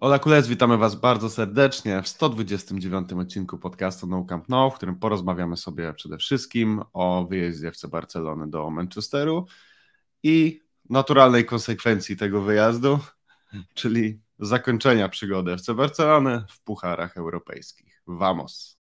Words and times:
Ola 0.00 0.18
Kulec, 0.18 0.46
witamy 0.46 0.76
Was 0.76 0.94
bardzo 0.94 1.30
serdecznie 1.30 2.02
w 2.02 2.08
129 2.08 3.12
odcinku 3.12 3.58
podcastu 3.58 4.06
No 4.06 4.24
Camp 4.24 4.48
No, 4.48 4.70
w 4.70 4.74
którym 4.74 4.98
porozmawiamy 4.98 5.56
sobie 5.56 5.94
przede 5.94 6.18
wszystkim 6.18 6.82
o 6.92 7.26
wyjeździe 7.30 7.68
FC 7.68 7.88
Barcelony 7.88 8.50
do 8.50 8.70
Manchesteru 8.70 9.46
i 10.22 10.60
naturalnej 10.90 11.44
konsekwencji 11.44 12.16
tego 12.16 12.42
wyjazdu, 12.42 12.98
czyli 13.74 14.20
zakończenia 14.38 15.08
przygody 15.08 15.52
FC 15.52 15.74
Barcelony 15.74 16.44
w 16.50 16.60
pucharach 16.60 17.16
europejskich. 17.16 18.02
Vamos! 18.06 18.78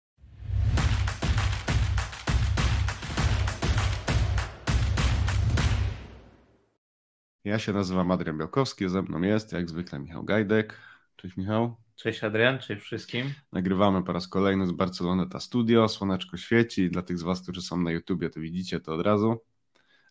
Ja 7.45 7.59
się 7.59 7.73
nazywam 7.73 8.11
Adrian 8.11 8.39
Białkowski, 8.39 8.89
ze 8.89 9.03
mną 9.03 9.23
jest 9.23 9.53
jak 9.53 9.69
zwykle 9.69 9.99
Michał 9.99 10.25
Gajdek. 10.25 10.94
Cześć 11.25 11.37
Michał. 11.37 11.77
Cześć 11.97 12.25
Adrian, 12.25 12.59
cześć 12.59 12.83
wszystkim. 12.83 13.35
Nagrywamy 13.53 14.05
po 14.05 14.13
raz 14.13 14.29
kolejny 14.29 14.67
z 14.67 14.73
Barcelony 14.73 15.29
ta 15.29 15.41
studio, 15.41 15.89
słoneczko 15.89 16.37
świeci. 16.37 16.91
Dla 16.91 17.03
tych 17.03 17.19
z 17.19 17.23
Was, 17.23 17.43
którzy 17.43 17.63
są 17.63 17.81
na 17.81 17.91
YouTubie, 17.91 18.31
to 18.31 18.41
widzicie 18.41 18.81
to 18.81 18.95
od 18.95 19.01
razu. 19.07 19.41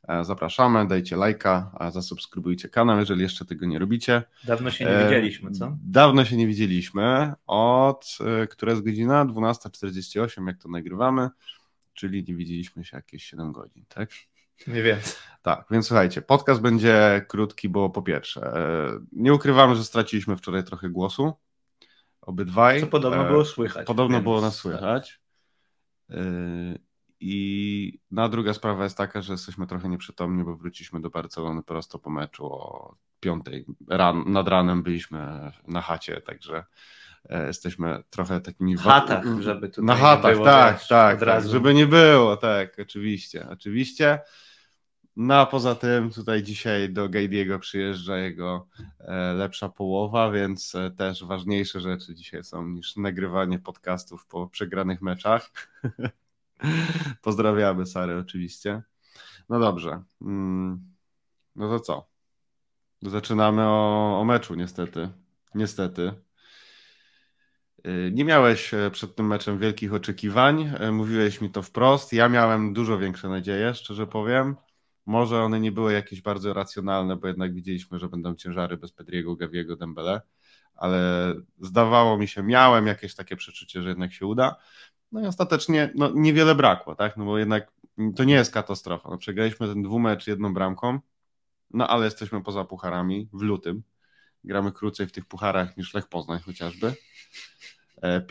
E, 0.07 0.25
zapraszamy, 0.25 0.87
dajcie 0.87 1.15
lajka, 1.15 1.71
a 1.79 1.91
zasubskrybujcie 1.91 2.69
kanał, 2.69 2.99
jeżeli 2.99 3.21
jeszcze 3.21 3.45
tego 3.45 3.65
nie 3.65 3.79
robicie. 3.79 4.23
Dawno 4.43 4.71
się 4.71 4.85
nie 4.85 5.03
widzieliśmy, 5.03 5.51
co? 5.51 5.77
Dawno 5.83 6.25
się 6.25 6.37
nie 6.37 6.47
widzieliśmy. 6.47 7.33
Od, 7.47 8.17
e, 8.43 8.47
która 8.47 8.71
jest 8.71 8.83
godzina? 8.83 9.25
12.48, 9.25 10.47
jak 10.47 10.57
to 10.57 10.69
nagrywamy, 10.69 11.29
czyli 11.93 12.23
nie 12.27 12.35
widzieliśmy 12.35 12.85
się 12.85 12.97
jakieś 12.97 13.23
7 13.23 13.51
godzin, 13.51 13.85
tak? 13.87 14.09
Nie 14.67 14.83
wiem. 14.83 14.99
Tak, 15.41 15.65
więc 15.71 15.87
słuchajcie, 15.87 16.21
podcast 16.21 16.61
będzie 16.61 17.25
krótki, 17.27 17.69
bo 17.69 17.89
po 17.89 18.01
pierwsze, 18.01 18.41
e, 18.41 18.99
nie 19.11 19.33
ukrywamy, 19.33 19.75
że 19.75 19.83
straciliśmy 19.83 20.37
wczoraj 20.37 20.63
trochę 20.63 20.89
głosu. 20.89 21.33
Obydwaj. 22.21 22.81
Co 22.81 22.87
podobno 22.87 23.25
było 23.25 23.45
słychać. 23.45 23.87
Podobno 23.87 24.17
więc, 24.17 24.23
było 24.23 24.41
nas 24.41 24.55
słychać. 24.55 25.19
Tak. 26.09 26.17
I 27.19 27.99
na 28.11 28.29
druga 28.29 28.53
sprawa 28.53 28.83
jest 28.83 28.97
taka, 28.97 29.21
że 29.21 29.33
jesteśmy 29.33 29.67
trochę 29.67 29.89
nieprzytomni, 29.89 30.43
bo 30.43 30.55
wróciliśmy 30.55 31.01
do 31.01 31.09
Barcelony 31.09 31.63
prosto 31.63 31.99
po 31.99 32.09
meczu 32.09 32.45
o 32.45 32.95
piątej 33.19 33.65
ran, 33.89 34.23
nad 34.27 34.47
ranem 34.47 34.83
byliśmy 34.83 35.51
na 35.67 35.81
chacie, 35.81 36.21
także 36.21 36.63
e, 37.29 37.47
jesteśmy 37.47 38.03
trochę 38.09 38.41
takimi... 38.41 38.77
Hatach, 38.77 39.25
żeby 39.39 39.69
tutaj 39.69 39.85
Na 39.85 39.95
hatach, 39.95 40.33
było, 40.33 40.45
tak, 40.45 40.87
tak, 40.87 41.19
tak, 41.19 41.47
żeby 41.47 41.73
nie 41.73 41.87
było, 41.87 42.37
tak, 42.37 42.79
oczywiście, 42.79 43.49
oczywiście. 43.49 44.19
No 45.15 45.35
a 45.35 45.45
poza 45.45 45.75
tym 45.75 46.11
tutaj 46.11 46.43
dzisiaj 46.43 46.89
do 46.89 47.09
Gajdiego 47.09 47.59
przyjeżdża 47.59 48.17
jego 48.17 48.67
e, 48.99 49.33
lepsza 49.33 49.69
połowa, 49.69 50.31
więc 50.31 50.75
e, 50.75 50.91
też 50.91 51.23
ważniejsze 51.23 51.79
rzeczy 51.79 52.15
dzisiaj 52.15 52.43
są 52.43 52.67
niż 52.67 52.95
nagrywanie 52.95 53.59
podcastów 53.59 54.25
po 54.25 54.47
przegranych 54.47 55.01
meczach. 55.01 55.51
Pozdrawiamy 57.21 57.85
Sary 57.85 58.17
oczywiście. 58.17 58.81
No 59.49 59.59
dobrze. 59.59 60.03
Mm, 60.21 60.93
no 61.55 61.69
to 61.69 61.79
co? 61.79 62.07
Zaczynamy 63.01 63.61
o, 63.61 64.19
o 64.19 64.25
meczu 64.25 64.55
niestety. 64.55 65.09
Niestety. 65.55 66.11
Y, 67.87 68.11
nie 68.13 68.25
miałeś 68.25 68.73
e, 68.73 68.91
przed 68.91 69.15
tym 69.15 69.27
meczem 69.27 69.59
wielkich 69.59 69.93
oczekiwań. 69.93 70.71
E, 70.79 70.91
mówiłeś 70.91 71.41
mi 71.41 71.49
to 71.49 71.61
wprost. 71.61 72.13
Ja 72.13 72.29
miałem 72.29 72.73
dużo 72.73 72.97
większe 72.97 73.29
nadzieje, 73.29 73.73
szczerze 73.73 74.07
powiem. 74.07 74.55
Może 75.05 75.43
one 75.43 75.59
nie 75.59 75.71
były 75.71 75.93
jakieś 75.93 76.21
bardzo 76.21 76.53
racjonalne, 76.53 77.15
bo 77.15 77.27
jednak 77.27 77.53
widzieliśmy, 77.53 77.99
że 77.99 78.09
będą 78.09 78.35
ciężary 78.35 78.77
bez 78.77 78.91
Pedriego, 78.91 79.35
Gaviego, 79.35 79.75
Dembele, 79.75 80.21
ale 80.75 81.33
zdawało 81.59 82.17
mi 82.17 82.27
się, 82.27 82.43
miałem 82.43 82.87
jakieś 82.87 83.15
takie 83.15 83.35
przeczucie, 83.35 83.81
że 83.81 83.89
jednak 83.89 84.13
się 84.13 84.25
uda. 84.25 84.55
No 85.11 85.21
i 85.21 85.25
ostatecznie 85.25 85.91
no, 85.95 86.11
niewiele 86.15 86.55
brakło, 86.55 86.95
tak? 86.95 87.17
No 87.17 87.25
bo 87.25 87.37
jednak 87.37 87.71
to 88.15 88.23
nie 88.23 88.33
jest 88.33 88.53
katastrofa. 88.53 89.09
No, 89.09 89.17
przegraliśmy 89.17 89.67
ten 89.67 89.83
dwumecz 89.83 90.27
jedną 90.27 90.53
bramką, 90.53 90.99
no 91.71 91.87
ale 91.87 92.05
jesteśmy 92.05 92.43
poza 92.43 92.63
pucharami 92.63 93.29
w 93.33 93.41
lutym. 93.41 93.83
Gramy 94.43 94.71
krócej 94.71 95.07
w 95.07 95.11
tych 95.11 95.25
pucharach 95.25 95.77
niż 95.77 95.93
Lech 95.93 96.07
Poznań 96.07 96.39
chociażby. 96.39 96.93
E, 98.01 98.21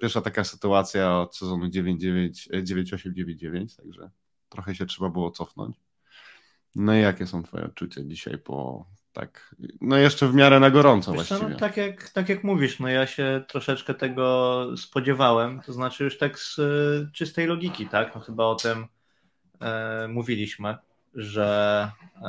pierwsza 0.00 0.20
taka 0.24 0.44
sytuacja 0.44 1.18
od 1.18 1.36
sezonu 1.36 1.66
9-8-9-9, 1.66 3.76
także 3.76 4.10
trochę 4.48 4.74
się 4.74 4.86
trzeba 4.86 5.10
było 5.10 5.30
cofnąć. 5.30 5.76
No 6.76 6.94
i 6.94 7.00
jakie 7.00 7.26
są 7.26 7.42
Twoje 7.42 7.64
odczucia 7.64 8.00
dzisiaj 8.04 8.38
po 8.38 8.86
tak, 9.12 9.54
no 9.80 9.96
jeszcze 9.96 10.28
w 10.28 10.34
miarę 10.34 10.60
na 10.60 10.70
gorąco 10.70 11.12
Wiesz, 11.12 11.28
właściwie. 11.28 11.50
No, 11.50 11.58
tak, 11.58 11.76
jak, 11.76 12.10
tak 12.10 12.28
jak 12.28 12.44
mówisz, 12.44 12.80
no 12.80 12.88
ja 12.88 13.06
się 13.06 13.44
troszeczkę 13.48 13.94
tego 13.94 14.66
spodziewałem, 14.76 15.60
to 15.66 15.72
znaczy 15.72 16.04
już 16.04 16.18
tak 16.18 16.38
z 16.38 16.58
y, 16.58 17.10
czystej 17.12 17.46
logiki, 17.46 17.86
tak, 17.86 18.14
no 18.14 18.20
chyba 18.20 18.44
o 18.44 18.54
tym 18.54 18.86
e, 19.60 20.08
mówiliśmy, 20.08 20.76
że 21.14 21.90
e, 22.16 22.20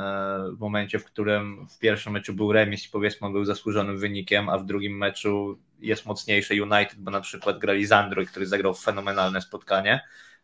w 0.56 0.60
momencie, 0.60 0.98
w 0.98 1.04
którym 1.04 1.66
w 1.68 1.78
pierwszym 1.78 2.12
meczu 2.12 2.34
był 2.34 2.52
remis 2.52 2.86
i 2.86 2.90
powiedzmy 2.90 3.30
był 3.30 3.44
zasłużonym 3.44 3.98
wynikiem, 3.98 4.48
a 4.48 4.58
w 4.58 4.66
drugim 4.66 4.96
meczu 4.96 5.58
jest 5.80 6.06
mocniejszy 6.06 6.62
United, 6.62 6.98
bo 6.98 7.10
na 7.10 7.20
przykład 7.20 7.58
grali 7.58 7.86
Zandro, 7.86 8.24
który 8.24 8.46
zagrał 8.46 8.74
fenomenalne 8.74 9.40
spotkanie, 9.40 10.00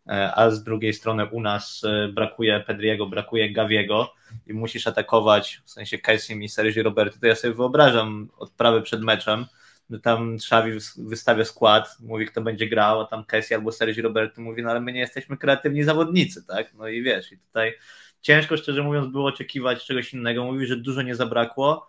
a 0.07 0.51
z 0.51 0.63
drugiej 0.63 0.93
strony 0.93 1.27
u 1.27 1.41
nas 1.41 1.83
e, 1.85 2.09
brakuje 2.09 2.61
Pedriego, 2.61 3.07
brakuje 3.07 3.53
Gaviego 3.53 4.15
i 4.47 4.55
musisz 4.55 4.87
atakować, 4.87 5.61
w 5.65 5.71
sensie 5.71 5.99
Casey 5.99 6.45
i 6.45 6.49
Sergio 6.49 6.83
Roberto, 6.83 7.19
to 7.21 7.27
ja 7.27 7.35
sobie 7.35 7.55
wyobrażam 7.55 8.29
odprawę 8.39 8.83
przed 8.83 9.03
meczem, 9.03 9.47
że 9.91 10.01
tam 10.01 10.35
Xavi 10.35 10.73
wystawia 10.97 11.45
skład, 11.45 11.97
mówi 12.01 12.27
kto 12.27 12.41
będzie 12.41 12.69
grał, 12.69 13.01
a 13.01 13.05
tam 13.05 13.25
Casey 13.25 13.55
albo 13.55 13.73
Sergio 13.73 14.03
Roberto 14.03 14.41
mówi, 14.41 14.63
no 14.63 14.71
ale 14.71 14.81
my 14.81 14.93
nie 14.93 15.01
jesteśmy 15.01 15.37
kreatywni 15.37 15.83
zawodnicy, 15.83 16.47
tak? 16.47 16.75
No 16.75 16.89
i 16.89 17.03
wiesz, 17.03 17.33
i 17.33 17.39
tutaj 17.39 17.75
ciężko 18.21 18.57
szczerze 18.57 18.83
mówiąc 18.83 19.13
było 19.13 19.29
oczekiwać 19.29 19.85
czegoś 19.85 20.15
innego, 20.15 20.45
mówi, 20.45 20.67
że 20.67 20.77
dużo 20.77 21.03
nie 21.03 21.15
zabrakło. 21.15 21.89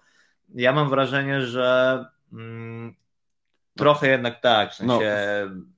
Ja 0.55 0.73
mam 0.73 0.89
wrażenie, 0.89 1.41
że 1.41 2.05
mm, 2.33 2.95
Trochę 3.77 4.09
jednak 4.09 4.41
tak, 4.41 4.71
w 4.71 4.75
sensie... 4.75 4.95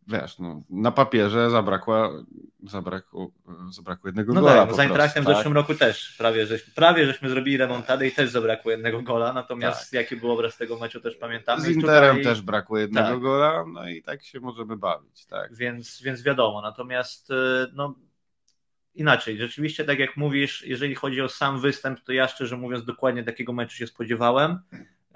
No, 0.08 0.20
wiesz, 0.22 0.40
no, 0.40 0.64
na 0.70 0.92
papierze 0.92 1.50
zabrakło, 1.50 2.24
zabrakło, 2.64 3.32
zabrakło 3.72 4.08
jednego 4.08 4.34
no 4.34 4.42
gola. 4.42 4.66
Tak, 4.66 4.76
za 4.76 4.98
tak? 4.98 5.24
w 5.24 5.28
zeszłym 5.28 5.54
roku 5.54 5.76
też 5.76 6.16
prawie, 6.18 6.46
żeśmy, 6.46 6.74
prawie 6.74 7.06
żeśmy 7.06 7.30
zrobili 7.30 7.58
remontadę 7.58 8.08
i 8.08 8.12
też 8.12 8.30
zabrakło 8.30 8.72
jednego 8.72 9.02
gola, 9.02 9.34
natomiast 9.34 9.92
tak. 9.92 9.94
jaki 9.94 10.16
był 10.16 10.32
obraz 10.32 10.58
tego 10.58 10.80
meczu 10.80 11.02
też 11.02 11.16
pamiętamy. 11.16 11.62
Z 11.62 11.68
Interem 11.70 12.18
tutaj... 12.18 12.34
też 12.34 12.42
brakło 12.42 12.78
jednego 12.78 13.08
tak. 13.08 13.20
gola, 13.20 13.66
no 13.74 13.90
i 13.90 14.02
tak 14.02 14.24
się 14.24 14.40
możemy 14.40 14.78
bawić. 14.78 15.26
Tak. 15.26 15.56
Więc, 15.56 16.02
więc 16.02 16.24
wiadomo, 16.24 16.62
natomiast 16.62 17.32
y, 17.32 17.36
no, 17.74 17.96
inaczej, 18.96 19.38
rzeczywiście 19.38 19.86
tak 19.86 20.00
jak 20.00 20.18
mówisz, 20.18 20.66
jeżeli 20.66 20.96
chodzi 20.96 21.22
o 21.22 21.30
sam 21.30 21.60
występ, 21.60 22.00
to 22.02 22.12
ja 22.12 22.28
szczerze 22.28 22.58
mówiąc 22.58 22.86
dokładnie 22.86 23.24
takiego 23.24 23.54
meczu 23.54 23.76
się 23.76 23.88
spodziewałem. 23.88 24.60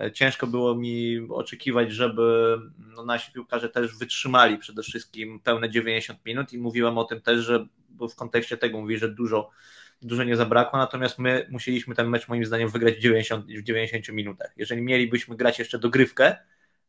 E, 0.06 0.12
ciężko 0.12 0.48
było 0.48 0.76
mi 0.76 1.28
oczekiwać, 1.30 1.92
żeby 1.92 2.58
no, 2.96 3.06
nasi 3.06 3.32
piłkarze 3.32 3.70
też 3.70 3.98
wytrzymali 3.98 4.58
przede 4.58 4.84
wszystkim 4.84 5.40
pełne 5.40 5.70
90 5.70 6.26
minut 6.26 6.54
i 6.54 6.58
mówiłem 6.58 6.98
o 6.98 7.04
tym 7.04 7.22
też, 7.22 7.40
że 7.40 7.68
bo 7.90 8.08
w 8.08 8.16
kontekście 8.16 8.58
tego 8.58 8.82
mówi, 8.82 8.98
że 8.98 9.10
dużo, 9.10 9.50
dużo 10.02 10.24
nie 10.24 10.36
zabrakło, 10.36 10.80
natomiast 10.80 11.20
my 11.20 11.48
musieliśmy 11.52 11.96
ten 11.96 12.08
mecz 12.08 12.28
moim 12.28 12.46
zdaniem 12.46 12.70
wygrać 12.70 12.96
w 12.96 13.00
90, 13.00 13.46
w 13.46 13.64
90 13.64 14.10
minutach. 14.10 14.54
Jeżeli 14.58 14.82
mielibyśmy 14.82 15.36
grać 15.36 15.60
jeszcze 15.60 15.80
dogrywkę, 15.80 16.36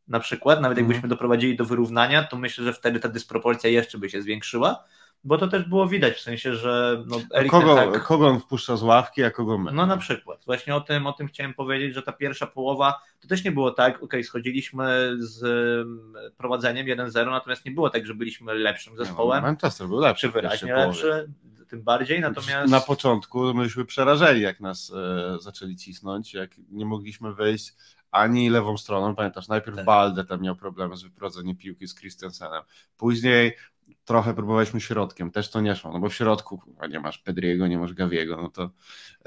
na 0.09 0.21
przykład, 0.21 0.61
nawet 0.61 0.79
jakbyśmy 0.79 1.01
mm. 1.01 1.11
doprowadzili 1.11 1.57
do 1.57 1.65
wyrównania, 1.65 2.23
to 2.23 2.37
myślę, 2.37 2.65
że 2.65 2.73
wtedy 2.73 3.01
ta 3.01 3.09
dysproporcja 3.09 3.71
jeszcze 3.71 3.99
by 3.99 4.11
się 4.11 4.23
zwiększyła 4.23 4.85
bo 5.25 5.39
to 5.39 5.49
też 5.49 5.65
było 5.65 5.89
widać, 5.89 6.15
w 6.15 6.21
sensie, 6.21 6.55
że 6.55 7.05
no, 7.07 7.17
kogo, 7.51 7.75
tak, 7.75 8.03
kogo 8.03 8.29
on 8.29 8.41
wpuszcza 8.41 8.77
z 8.77 8.83
ławki, 8.83 9.25
a 9.25 9.31
kogo 9.31 9.59
my? 9.59 9.73
No 9.73 9.87
na 9.87 9.97
przykład, 9.97 10.45
właśnie 10.47 10.75
o 10.75 10.81
tym, 10.81 11.07
o 11.07 11.13
tym 11.13 11.29
chciałem 11.29 11.55
powiedzieć, 11.55 11.95
że 11.95 12.03
ta 12.03 12.13
pierwsza 12.13 12.47
połowa, 12.47 13.01
to 13.21 13.29
też 13.29 13.45
nie 13.45 13.53
było 13.53 13.71
tak, 13.71 14.03
ok, 14.03 14.13
schodziliśmy 14.23 15.17
z 15.19 15.43
mm, 15.43 16.15
prowadzeniem 16.37 16.87
1-0, 16.87 17.31
natomiast 17.31 17.65
nie 17.65 17.73
było 17.73 17.91
tak, 17.91 18.07
że 18.07 18.15
byliśmy 18.15 18.55
lepszym 18.55 18.97
zespołem. 18.97 19.43
No, 19.43 19.49
Manchester 19.49 19.89
był 19.89 20.01
lepszy. 20.01 20.27
Czy 20.27 20.33
wyraźnie 20.33 20.75
lepszy, 20.75 21.33
tym 21.69 21.83
bardziej, 21.83 22.21
natomiast... 22.21 22.71
Na 22.71 22.81
początku 22.81 23.55
myśmy 23.55 23.85
przerażeni, 23.85 24.41
jak 24.41 24.61
nas 24.61 24.93
e, 24.97 25.39
zaczęli 25.41 25.77
cisnąć, 25.77 26.35
jak 26.35 26.51
nie 26.71 26.87
mogliśmy 26.87 27.35
wyjść 27.35 27.75
ani 28.15 28.51
lewą 28.51 28.77
stroną, 28.77 29.15
pamiętasz, 29.15 29.49
najpierw 29.49 29.77
tak. 29.77 29.85
Balde 29.85 30.25
tam 30.25 30.41
miał 30.41 30.57
problemy 30.57 30.97
z 30.97 31.03
wyprowadzeniem 31.03 31.57
piłki 31.57 31.87
z 31.87 31.95
Christensenem, 31.95 32.63
później 32.97 33.57
trochę 34.05 34.35
próbowaliśmy 34.35 34.81
środkiem, 34.81 35.31
też 35.31 35.51
to 35.51 35.61
nie 35.61 35.77
szło, 35.77 35.93
no 35.93 36.01
bo 36.01 36.09
w 36.09 36.15
środku 36.15 36.63
nie 36.91 37.01
masz 37.01 37.19
Pedriego, 37.19 37.67
nie 37.67 37.79
masz 37.79 37.93
Gaviego, 37.93 38.37
no 38.43 38.51
to 38.51 38.71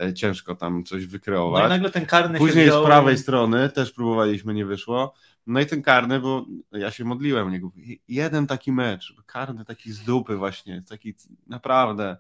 e, 0.02 0.14
ciężko 0.14 0.56
tam 0.56 0.84
coś 0.84 1.06
wykreować. 1.06 1.62
No 1.62 1.68
i 1.68 1.70
nagle 1.70 1.92
ten 1.92 2.06
karny 2.06 2.38
Później 2.38 2.70
z 2.70 2.86
prawej 2.86 3.18
strony 3.18 3.70
też 3.70 3.92
próbowaliśmy, 3.92 4.54
nie 4.54 4.66
wyszło. 4.66 5.14
No 5.48 5.60
i 5.60 5.66
ten 5.66 5.82
karny, 5.82 6.20
bo 6.20 6.46
ja 6.72 6.92
się 6.92 7.06
modliłem 7.06 7.52
niego. 7.52 7.72
Jeden 8.08 8.48
taki 8.48 8.72
mecz, 8.72 9.16
karny 9.26 9.66
taki 9.66 9.92
z 9.92 10.04
dupy 10.04 10.36
właśnie, 10.36 10.84
taki 10.90 11.16
naprawdę 11.48 12.18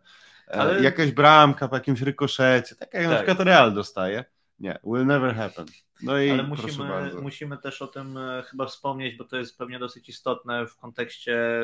e, 0.47 0.51
Ale... 0.51 0.83
jakaś 0.83 1.11
bramka 1.11 1.67
po 1.67 1.75
jakimś 1.75 2.01
rykoszecie, 2.01 2.75
tak 2.75 2.93
jak 2.93 3.03
tak. 3.03 3.11
na 3.11 3.17
przykład 3.17 3.39
Real 3.39 3.73
dostaje 3.73 4.25
Nie, 4.59 4.79
will 4.83 5.05
never 5.05 5.35
happen. 5.35 5.65
No 6.03 6.19
i 6.19 6.29
Ale 6.29 6.43
musimy, 6.43 7.11
musimy 7.21 7.57
też 7.57 7.81
o 7.81 7.87
tym 7.87 8.17
e, 8.17 8.43
chyba 8.43 8.65
wspomnieć, 8.65 9.15
bo 9.15 9.23
to 9.23 9.37
jest 9.37 9.57
pewnie 9.57 9.79
dosyć 9.79 10.09
istotne 10.09 10.67
w 10.67 10.77
kontekście 10.77 11.61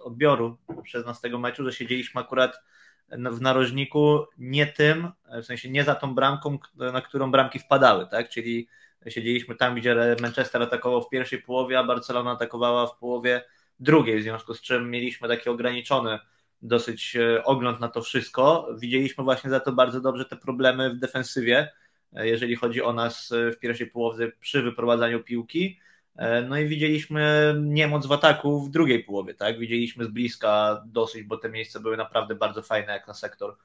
odbioru 0.00 0.58
przez 0.82 1.06
nas 1.06 1.20
tego 1.20 1.38
meczu, 1.38 1.64
że 1.64 1.72
siedzieliśmy 1.72 2.20
akurat 2.20 2.60
w 3.08 3.40
narożniku 3.40 4.24
nie 4.38 4.66
tym, 4.66 5.12
e, 5.28 5.42
w 5.42 5.46
sensie 5.46 5.70
nie 5.70 5.84
za 5.84 5.94
tą 5.94 6.14
bramką, 6.14 6.58
na 6.74 7.00
którą 7.00 7.30
bramki 7.30 7.58
wpadały, 7.58 8.06
tak? 8.10 8.28
Czyli 8.28 8.68
siedzieliśmy 9.08 9.54
tam, 9.54 9.74
gdzie 9.74 10.16
Manchester 10.20 10.62
atakował 10.62 11.02
w 11.02 11.08
pierwszej 11.08 11.42
połowie, 11.42 11.78
a 11.78 11.84
Barcelona 11.84 12.30
atakowała 12.30 12.86
w 12.86 12.98
połowie 12.98 13.44
drugiej, 13.80 14.20
w 14.20 14.22
związku 14.22 14.54
z 14.54 14.60
czym 14.60 14.90
mieliśmy 14.90 15.28
taki 15.28 15.48
ograniczony 15.50 16.18
dosyć 16.62 17.16
e, 17.16 17.44
ogląd 17.44 17.80
na 17.80 17.88
to 17.88 18.02
wszystko. 18.02 18.68
Widzieliśmy 18.78 19.24
właśnie 19.24 19.50
za 19.50 19.60
to 19.60 19.72
bardzo 19.72 20.00
dobrze 20.00 20.24
te 20.24 20.36
problemy 20.36 20.90
w 20.90 20.98
defensywie, 20.98 21.72
jeżeli 22.12 22.56
chodzi 22.56 22.82
o 22.82 22.92
nas 22.92 23.32
e, 23.32 23.52
w 23.52 23.58
pierwszej 23.58 23.86
połowie 23.86 24.32
przy 24.40 24.62
wyprowadzaniu 24.62 25.22
piłki. 25.22 25.80
E, 26.16 26.42
No 26.42 26.58
i 26.58 26.66
widzieliśmy 26.68 27.54
niemoc 27.60 28.06
w 28.06 28.12
ataku 28.12 28.60
w 28.60 28.70
drugiej 28.70 29.04
połowie, 29.04 29.34
tak? 29.34 29.58
Widzieliśmy 29.58 30.04
z 30.04 30.08
bliska 30.08 30.82
dosyć, 30.86 31.22
bo 31.22 31.36
te 31.36 31.48
miejsca 31.48 31.80
były 31.80 31.96
naprawdę 31.96 32.34
bardzo 32.34 32.62
fajne 32.62 32.92
jak 32.92 33.08
na 33.08 33.14
sektor 33.14 33.56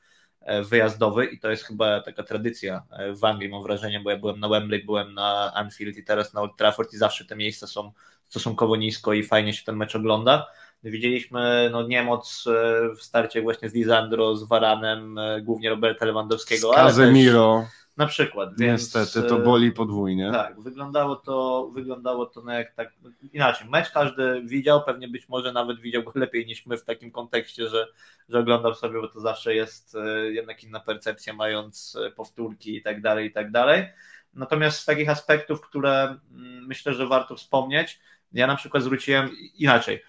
e, 0.42 0.64
wyjazdowy 0.64 1.26
i 1.26 1.40
to 1.40 1.50
jest 1.50 1.64
chyba 1.64 2.02
taka 2.02 2.24
tradycja 2.24 2.84
e, 2.92 3.14
w 3.14 3.24
Anglii, 3.24 3.50
mam 3.50 3.64
wrażenie, 3.64 4.00
bo 4.00 4.12
ja 4.12 4.18
byłem 4.18 4.40
na 4.40 4.50
Wembley, 4.50 4.86
byłem 4.86 5.14
na 5.14 5.54
Anfield 5.54 5.98
i 5.98 6.04
teraz 6.04 6.34
na 6.34 6.42
Old 6.42 6.58
Trafford 6.58 6.94
i 6.94 6.98
zawsze 6.98 7.26
te 7.26 7.36
miejsca 7.36 7.68
są 7.68 7.92
stosunkowo 8.28 8.76
nisko 8.76 9.14
i 9.14 9.24
fajnie 9.24 9.54
się 9.54 9.64
ten 9.66 9.76
mecz 9.76 9.96
ogląda. 9.96 10.48
Widzieliśmy 10.84 11.70
no, 11.72 11.88
niemoc 11.88 12.46
e, 12.48 12.96
w 12.96 13.04
starcie 13.04 13.42
właśnie 13.42 13.70
z 13.70 13.74
Lisandro, 13.74 14.36
z 14.36 14.44
Varanem, 14.44 15.18
e, 15.18 15.42
głównie 15.42 15.70
Roberta 15.70 16.06
Lewandowskiego, 16.06 16.72
Z 16.74 16.78
ale 16.78 16.90
też 16.90 16.98
Casemiro, 16.98 17.68
na 17.98 18.06
przykład. 18.06 18.50
Więc, 18.60 18.96
niestety, 18.96 19.28
to 19.28 19.38
boli 19.38 19.72
podwójnie. 19.72 20.32
tak, 20.32 20.62
wyglądało 20.62 21.16
to, 21.16 21.70
wyglądało 21.74 22.26
to 22.26 22.42
no 22.42 22.52
jak 22.52 22.74
tak 22.74 22.94
inaczej. 23.34 23.70
Mecz 23.70 23.92
każdy 23.92 24.42
widział, 24.46 24.84
pewnie 24.84 25.08
być 25.08 25.30
może 25.30 25.54
nawet 25.54 25.80
widział 25.80 26.04
go 26.04 26.12
lepiej 26.20 26.46
niż 26.46 26.66
my 26.66 26.78
w 26.78 26.86
takim 26.86 27.12
kontekście, 27.12 27.70
że, 27.70 27.88
że 28.30 28.40
oglądał 28.40 28.76
sobie, 28.76 29.02
bo 29.02 29.08
to 29.08 29.20
zawsze 29.20 29.56
jest 29.56 29.96
e, 29.96 30.32
jednak 30.32 30.64
inna 30.64 30.80
percepcja, 30.80 31.34
mając 31.34 31.98
e, 32.06 32.12
powtórki 32.12 32.76
i 32.76 32.82
tak 32.82 33.02
dalej, 33.02 33.28
i 33.28 33.32
tak 33.32 33.52
dalej. 33.52 33.88
Natomiast 34.34 34.80
z 34.80 34.86
takich 34.86 35.10
aspektów, 35.10 35.62
które 35.62 36.18
mm, 36.32 36.68
myślę, 36.68 36.94
że 36.94 37.08
warto 37.08 37.36
wspomnieć, 37.36 38.00
ja 38.34 38.48
na 38.48 38.56
przykład 38.56 38.84
zwróciłem 38.84 39.30
inaczej. 39.56 40.04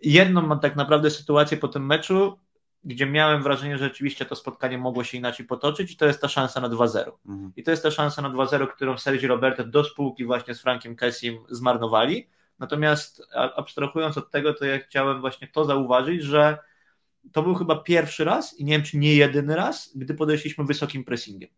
Jedną 0.00 0.42
mam 0.42 0.60
tak 0.60 0.76
naprawdę 0.76 1.10
sytuację 1.10 1.56
po 1.56 1.68
tym 1.68 1.86
meczu, 1.86 2.38
gdzie 2.84 3.06
miałem 3.06 3.42
wrażenie, 3.42 3.78
że 3.78 3.84
rzeczywiście 3.84 4.24
to 4.24 4.36
spotkanie 4.36 4.78
mogło 4.78 5.04
się 5.04 5.18
inaczej 5.18 5.46
potoczyć 5.46 5.92
i 5.92 5.96
to 5.96 6.06
jest 6.06 6.20
ta 6.20 6.28
szansa 6.28 6.60
na 6.60 6.68
2-0. 6.68 7.10
Mhm. 7.26 7.52
I 7.56 7.62
to 7.62 7.70
jest 7.70 7.82
ta 7.82 7.90
szansa 7.90 8.22
na 8.22 8.30
2-0, 8.30 8.68
którą 8.68 8.98
Sergi 8.98 9.26
Roberto 9.26 9.64
do 9.64 9.84
spółki 9.84 10.24
właśnie 10.24 10.54
z 10.54 10.60
Frankiem 10.60 10.96
Kessim 10.96 11.38
zmarnowali. 11.48 12.28
Natomiast 12.58 13.22
abstrahując 13.56 14.18
od 14.18 14.30
tego, 14.30 14.54
to 14.54 14.64
ja 14.64 14.78
chciałem 14.78 15.20
właśnie 15.20 15.48
to 15.48 15.64
zauważyć, 15.64 16.22
że 16.22 16.58
to 17.32 17.42
był 17.42 17.54
chyba 17.54 17.76
pierwszy 17.76 18.24
raz 18.24 18.58
i 18.58 18.64
nie 18.64 18.72
wiem, 18.72 18.82
czy 18.82 18.98
nie 18.98 19.14
jedyny 19.14 19.56
raz, 19.56 19.92
gdy 19.96 20.14
podeszliśmy 20.14 20.64
wysokim 20.64 21.04
pressingiem. 21.04 21.50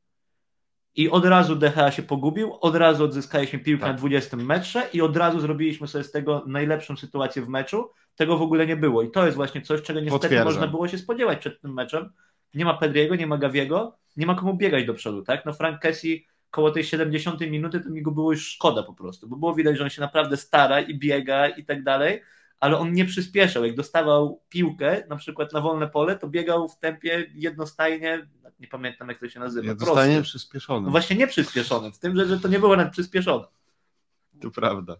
I 0.94 1.10
od 1.10 1.24
razu 1.24 1.56
DHA 1.56 1.90
się 1.90 2.02
pogubił, 2.02 2.54
od 2.60 2.76
razu 2.76 3.04
odzyskaliśmy 3.04 3.58
piłkę 3.58 3.80
Tak. 3.80 3.92
na 3.92 3.98
20 3.98 4.36
metrze 4.36 4.88
i 4.92 5.00
od 5.00 5.16
razu 5.16 5.40
zrobiliśmy 5.40 5.88
sobie 5.88 6.04
z 6.04 6.10
tego 6.10 6.44
najlepszą 6.46 6.96
sytuację 6.96 7.42
w 7.42 7.48
meczu. 7.48 7.90
Tego 8.16 8.38
w 8.38 8.42
ogóle 8.42 8.66
nie 8.66 8.76
było. 8.76 9.02
I 9.02 9.10
to 9.10 9.24
jest 9.24 9.36
właśnie 9.36 9.62
coś, 9.62 9.82
czego 9.82 10.00
niestety 10.00 10.22
Potwierdzam. 10.22 10.44
można 10.44 10.66
było 10.66 10.88
się 10.88 10.98
spodziewać 10.98 11.38
przed 11.38 11.60
tym 11.60 11.74
meczem. 11.74 12.12
Nie 12.54 12.64
ma 12.64 12.74
Pedriego, 12.74 13.14
nie 13.14 13.26
ma 13.26 13.38
Gaviego, 13.38 13.96
nie 14.16 14.26
ma 14.26 14.34
komu 14.34 14.54
biegać 14.54 14.86
do 14.86 14.94
przodu, 14.94 15.22
tak? 15.22 15.46
No 15.46 15.52
Frank 15.52 15.80
Kessie 15.80 16.26
koło 16.50 16.70
tej 16.70 16.84
70 16.84 17.40
minuty 17.40 17.80
to 17.80 17.90
mi 17.90 18.02
go 18.02 18.10
było 18.10 18.32
już 18.32 18.48
szkoda 18.48 18.82
po 18.82 18.94
prostu, 18.94 19.28
bo 19.28 19.36
było 19.36 19.54
widać, 19.54 19.78
że 19.78 19.84
on 19.84 19.90
się 19.90 20.00
naprawdę 20.00 20.36
stara 20.36 20.80
i 20.80 20.98
biega 20.98 21.48
i 21.48 21.64
tak 21.64 21.82
dalej, 21.82 22.22
ale 22.60 22.78
on 22.78 22.92
nie 22.92 23.04
przyspieszał. 23.04 23.64
Jak 23.64 23.76
dostawał 23.76 24.40
piłkę, 24.48 25.02
na 25.08 25.16
przykład 25.16 25.52
na 25.52 25.60
wolne 25.60 25.88
pole, 25.88 26.18
to 26.18 26.28
biegał 26.28 26.68
w 26.68 26.78
tempie 26.78 27.26
jednostajnie, 27.34 28.28
nie 28.60 28.68
pamiętam 28.68 29.08
jak 29.08 29.20
to 29.20 29.28
się 29.28 29.40
nazywa. 29.40 29.74
Zostanie 29.74 30.22
przyspieszony. 30.22 30.84
No 30.84 30.90
właśnie 30.90 31.16
nie 31.16 31.26
przyspieszony, 31.26 31.92
w 31.92 31.98
tym, 31.98 32.16
że, 32.16 32.26
że 32.26 32.40
to 32.40 32.48
nie 32.48 32.58
było 32.58 32.76
nawet 32.76 32.92
przyspieszone. 32.92 33.44
To 34.40 34.50
prawda. 34.50 34.96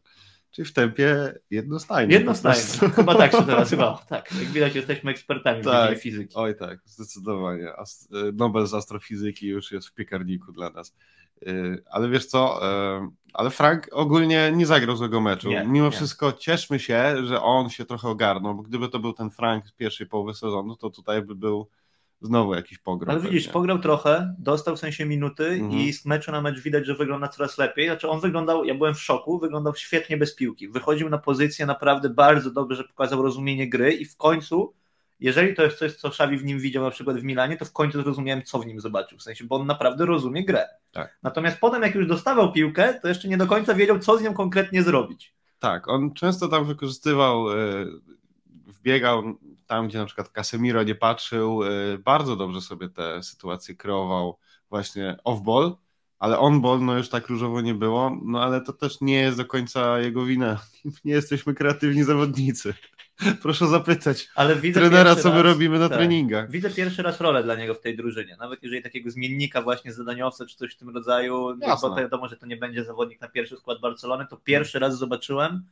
Czyli 0.51 0.69
w 0.69 0.73
tempie 0.73 1.35
Jednostajnie. 1.51 2.21
prostu. 2.21 2.91
Chyba 2.91 3.15
tak 3.15 3.33
się 3.33 3.39
to 3.39 3.57
nazywało. 3.61 4.01
Tak, 4.09 4.33
jak 4.41 4.49
widać 4.49 4.75
jesteśmy 4.75 5.11
ekspertami 5.11 5.63
w 5.63 5.65
Tak. 5.65 5.83
dziedzinie 5.91 6.01
fizyki. 6.03 6.35
Oj 6.35 6.57
tak, 6.57 6.79
zdecydowanie. 6.85 7.73
Nobel 8.35 8.67
z 8.67 8.75
astrofizyki 8.75 9.47
już 9.49 9.73
jest 9.73 9.89
w 9.89 9.95
piekarniku 9.95 10.53
dla 10.53 10.71
nas. 10.71 10.95
Y, 11.49 11.83
Ale 11.91 12.09
wiesz 12.09 12.27
co, 12.27 12.61
y, 13.07 13.09
ale 13.33 13.51
Frank 13.51 13.89
ogólnie 13.93 14.53
nie 14.55 14.67
zagrał 14.67 14.97
złego 14.97 15.21
meczu. 15.21 15.49
Nie, 15.49 15.65
Mimo 15.65 15.85
nie. 15.87 15.91
wszystko 15.91 16.33
cieszmy 16.33 16.79
się, 16.79 17.15
że 17.27 17.43
on 17.43 17.71
się 17.71 17.85
trochę 17.85 18.09
ogarnął, 18.09 18.55
bo 18.55 18.63
gdyby 18.63 18.89
to 18.89 18.99
był 18.99 19.13
ten 19.13 19.31
Frank 19.31 19.67
z 19.69 19.73
pierwszej 19.73 20.07
połowy 20.07 20.35
sezonu, 20.35 20.77
to 20.77 20.91
tutaj 20.91 21.23
by 21.23 21.35
był 21.35 21.69
znowu 22.21 22.55
jakiś 22.55 22.79
pogrom. 22.79 23.11
Ale 23.11 23.21
widzisz, 23.21 23.43
pewnie. 23.43 23.53
pograł 23.53 23.79
trochę, 23.79 24.35
dostał 24.39 24.77
w 24.77 24.79
sensie 24.79 25.07
minuty 25.07 25.47
Mhm. 25.47 25.73
i 25.73 25.93
z 25.93 26.07
meczu 26.07 26.33
na 26.33 26.41
mecz 26.41 26.61
widać, 26.61 26.87
że 26.87 26.95
wygląda 26.95 27.29
coraz 27.29 27.59
lepiej. 27.59 27.87
Znaczy 27.87 28.09
on 28.09 28.21
wyglądał, 28.21 28.65
ja 28.65 28.75
byłem 28.75 28.95
w 28.95 29.03
szoku, 29.03 29.39
wyglądał 29.39 29.75
świetnie 29.75 30.17
bez 30.17 30.35
piłki. 30.35 30.69
Wychodził 30.69 31.09
na 31.09 31.19
pozycję 31.19 31.67
naprawdę 31.67 32.11
bardzo 32.11 32.51
dobrze, 32.51 32.85
pokazał 32.85 33.23
rozumienie 33.23 33.69
gry 33.69 33.93
i 33.93 34.05
w 34.05 34.17
końcu, 34.17 34.75
jeżeli 35.21 35.55
to 35.55 35.63
jest 35.63 35.79
coś, 35.79 35.95
co 35.95 36.09
Xavi 36.09 36.39
w 36.39 36.45
nim 36.45 36.59
widział 36.59 36.85
na 36.85 36.91
przykład 36.91 37.17
w 37.17 37.25
Milanie, 37.25 37.57
to 37.57 37.65
w 37.65 37.73
końcu 37.73 38.03
zrozumiałem, 38.03 38.43
co 38.43 38.59
w 38.59 38.67
nim 38.67 38.81
zobaczył. 38.81 39.19
W 39.19 39.23
sensie, 39.23 39.45
bo 39.45 39.57
on 39.57 39.67
naprawdę 39.67 40.07
rozumie 40.07 40.45
grę. 40.45 40.67
Tak. 40.93 41.19
Natomiast 41.23 41.59
potem, 41.61 41.83
jak 41.83 41.95
już 41.95 42.07
dostawał 42.07 42.53
piłkę, 42.53 43.01
to 43.03 43.09
jeszcze 43.09 43.29
nie 43.29 43.37
do 43.37 43.47
końca 43.47 43.75
wiedział, 43.75 43.99
co 43.99 44.19
z 44.19 44.23
nią 44.23 44.35
konkretnie 44.35 44.83
zrobić. 44.83 45.35
Tak, 45.59 45.89
on 45.89 46.15
często 46.15 46.49
tam 46.49 46.65
wykorzystywał, 46.65 47.47
wbiegał 48.87 49.39
tam, 49.67 49.89
gdzie 49.89 49.99
na 49.99 50.07
przykład 50.07 50.29
Casemiro 50.29 50.83
nie 50.83 50.95
patrzył, 50.95 51.63
y, 51.63 51.99
bardzo 51.99 52.37
dobrze 52.37 52.61
sobie 52.61 52.89
te 52.89 53.23
sytuacje 53.23 53.75
kreował 53.75 54.39
właśnie 54.71 55.17
off-ball, 55.25 55.73
ale 56.19 56.39
on-ball 56.39 56.85
no 56.85 56.99
już 56.99 57.09
tak 57.09 57.29
różowo 57.29 57.61
nie 57.61 57.75
było, 57.75 58.19
no 58.25 58.43
ale 58.43 58.61
to 58.61 58.73
też 58.73 59.01
nie 59.01 59.21
jest 59.21 59.37
do 59.37 59.45
końca 59.45 60.01
jego 60.01 60.25
wina. 60.25 60.61
Nie 61.05 61.13
jesteśmy 61.13 61.55
kreatywni 61.55 62.05
zawodnicy. 62.05 62.75
Proszę 63.43 63.67
zapytać 63.67 64.29
Ale 64.35 64.57
widzę 64.57 64.81
trenera, 64.81 65.17
co 65.17 65.29
my 65.29 65.43
raz- 65.43 65.53
robimy 65.53 65.79
na 65.79 65.89
tak. 65.89 65.99
treningach. 65.99 66.51
Widzę 66.51 66.71
pierwszy 66.71 67.03
raz 67.03 67.21
rolę 67.21 67.43
dla 67.43 67.55
niego 67.55 67.75
w 67.75 67.81
tej 67.81 67.97
drużynie. 67.97 68.37
Nawet 68.37 68.63
jeżeli 68.63 68.83
takiego 68.83 69.11
zmiennika 69.11 69.63
właśnie 69.63 69.93
zadaniowca 69.93 70.47
czy 70.47 70.57
coś 70.57 70.75
w 70.75 70.77
tym 70.77 70.89
rodzaju, 70.89 71.57
no 71.59 71.67
Jasne. 71.67 71.89
bo 71.89 71.95
to 71.95 72.01
wiadomo, 72.01 72.29
że 72.29 72.37
to 72.37 72.47
nie 72.47 72.57
będzie 72.57 72.85
zawodnik 72.85 73.21
na 73.21 73.29
pierwszy 73.29 73.57
skład 73.57 73.81
Barcelony, 73.81 74.27
to 74.31 74.37
pierwszy 74.37 74.79
raz 74.79 74.99
zobaczyłem 74.99 75.63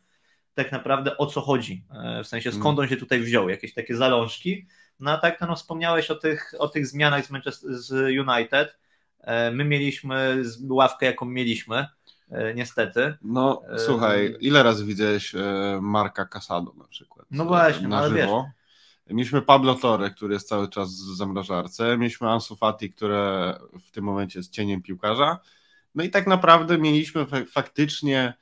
tak 0.55 0.73
naprawdę 0.73 1.19
o 1.19 1.27
co 1.27 1.41
chodzi. 1.41 1.85
E, 2.05 2.25
W 2.25 2.27
sensie 2.27 2.53
skąd 2.53 2.79
on 2.79 2.89
się 2.89 2.97
tutaj 2.97 3.21
wziął, 3.21 3.49
jakieś 3.49 3.75
takie 3.75 3.97
zalążki. 3.97 4.67
No 5.01 5.11
a 5.11 5.19
tak 5.19 5.41
no, 5.41 5.57
wspomniałeś 5.57 6.11
o 6.11 6.15
tych, 6.15 6.55
o 6.59 6.69
tych 6.69 6.87
zmianach 6.87 7.27
z, 7.27 7.31
Manchester, 7.31 7.75
z 7.75 7.93
United. 8.29 8.79
E, 9.21 9.51
My 9.51 9.65
mieliśmy 9.65 10.43
ławkę, 10.69 11.07
jaką 11.07 11.27
mieliśmy, 11.27 11.87
e, 12.31 12.55
niestety. 12.55 13.15
No 13.23 13.63
słuchaj, 13.79 14.37
ile 14.41 14.63
razy 14.63 14.85
widziałeś 14.85 15.33
Marka 15.81 16.25
Casado 16.25 16.73
na 16.79 16.89
przykład? 16.89 17.27
No 17.31 17.45
właśnie, 17.45 17.89
na 17.89 17.99
ale 17.99 18.09
żywo. 18.09 18.51
Mieliśmy 19.11 19.43
Pablo 19.43 19.75
Torre, 19.75 20.11
który 20.11 20.35
jest 20.35 20.49
cały 20.49 20.69
czas 20.69 20.89
w 20.91 21.17
zamrażarce. 21.17 21.99
Mieliśmy 21.99 22.29
Ansu 22.29 22.57
Fati, 22.57 22.91
które 22.93 23.55
w 23.87 23.91
tym 23.91 24.05
momencie 24.05 24.39
jest 24.39 24.53
cieniem 24.53 24.83
piłkarza. 24.83 25.39
No 25.95 26.05
i 26.05 26.11
tak 26.11 26.27
naprawdę 26.27 26.79
mieliśmy 26.79 27.27
fa- 27.27 27.45
faktycznie 27.51 28.35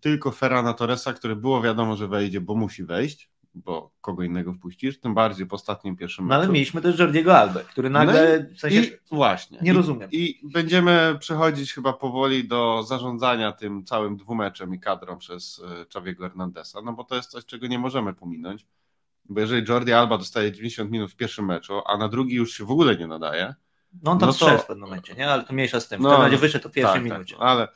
tylko 0.00 0.30
Ferrana 0.30 0.72
Torresa, 0.72 1.12
który 1.12 1.36
było 1.36 1.62
wiadomo, 1.62 1.96
że 1.96 2.08
wejdzie, 2.08 2.40
bo 2.40 2.54
musi 2.54 2.84
wejść, 2.84 3.30
bo 3.54 3.90
kogo 4.00 4.22
innego 4.22 4.52
wpuścisz, 4.52 5.00
tym 5.00 5.14
bardziej 5.14 5.46
po 5.46 5.56
ostatnim 5.56 5.96
pierwszym 5.96 6.28
No 6.28 6.34
ale 6.34 6.42
meczu. 6.44 6.52
mieliśmy 6.52 6.80
też 6.82 6.98
Jordiego 6.98 7.38
Albę, 7.38 7.64
który 7.64 7.90
nagle, 7.90 8.46
w 8.56 8.60
sensie, 8.60 8.80
I 8.82 8.92
właśnie. 9.10 9.58
nie 9.62 9.70
I, 9.70 9.74
rozumiem. 9.74 10.08
I 10.12 10.40
będziemy 10.52 11.16
przechodzić 11.20 11.72
chyba 11.72 11.92
powoli 11.92 12.48
do 12.48 12.82
zarządzania 12.82 13.52
tym 13.52 13.84
całym 13.84 14.16
dwumeczem 14.16 14.74
i 14.74 14.80
kadrą 14.80 15.18
przez 15.18 15.62
e, 15.78 15.80
Xaviego 15.80 16.22
Hernandeza, 16.24 16.82
no 16.82 16.92
bo 16.92 17.04
to 17.04 17.16
jest 17.16 17.30
coś, 17.30 17.44
czego 17.46 17.66
nie 17.66 17.78
możemy 17.78 18.14
pominąć. 18.14 18.66
Bo 19.28 19.40
jeżeli 19.40 19.68
Jordi 19.68 19.92
Alba 19.92 20.18
dostaje 20.18 20.52
90 20.52 20.90
minut 20.90 21.12
w 21.12 21.16
pierwszym 21.16 21.44
meczu, 21.46 21.80
a 21.86 21.96
na 21.96 22.08
drugi 22.08 22.34
już 22.34 22.52
się 22.52 22.64
w 22.64 22.70
ogóle 22.70 22.96
nie 22.96 23.06
nadaje, 23.06 23.54
no 24.02 24.10
on 24.10 24.18
tam 24.18 24.28
no 24.28 24.34
to- 24.34 24.58
w 24.58 24.66
pewnym 24.66 24.88
momencie, 24.88 25.14
nie? 25.14 25.30
Ale 25.30 25.44
to 25.44 25.52
mniejsza 25.52 25.80
z 25.80 25.88
tym. 25.88 26.00
W 26.00 26.02
No, 26.02 26.08
każdym 26.08 26.24
razie 26.24 26.36
wyszedł 26.38 26.62
to 26.62 26.68
w 26.68 26.72
pierwszej 26.72 26.94
tak, 26.94 27.04
minucie. 27.04 27.34
Tak, 27.36 27.42
ale, 27.44 27.68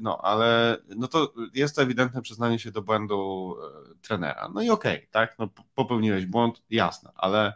no, 0.00 0.18
ale 0.18 0.78
no 0.96 1.08
to 1.08 1.32
jest 1.54 1.76
to 1.76 1.82
ewidentne 1.82 2.22
przyznanie 2.22 2.58
się 2.58 2.70
do 2.70 2.82
błędu 2.82 3.56
e, 3.62 3.94
trenera. 4.02 4.48
No 4.54 4.62
i 4.62 4.70
okej, 4.70 5.08
tak, 5.10 5.38
no, 5.38 5.48
popełniłeś 5.74 6.26
błąd, 6.26 6.62
jasne, 6.70 7.10
ale 7.14 7.52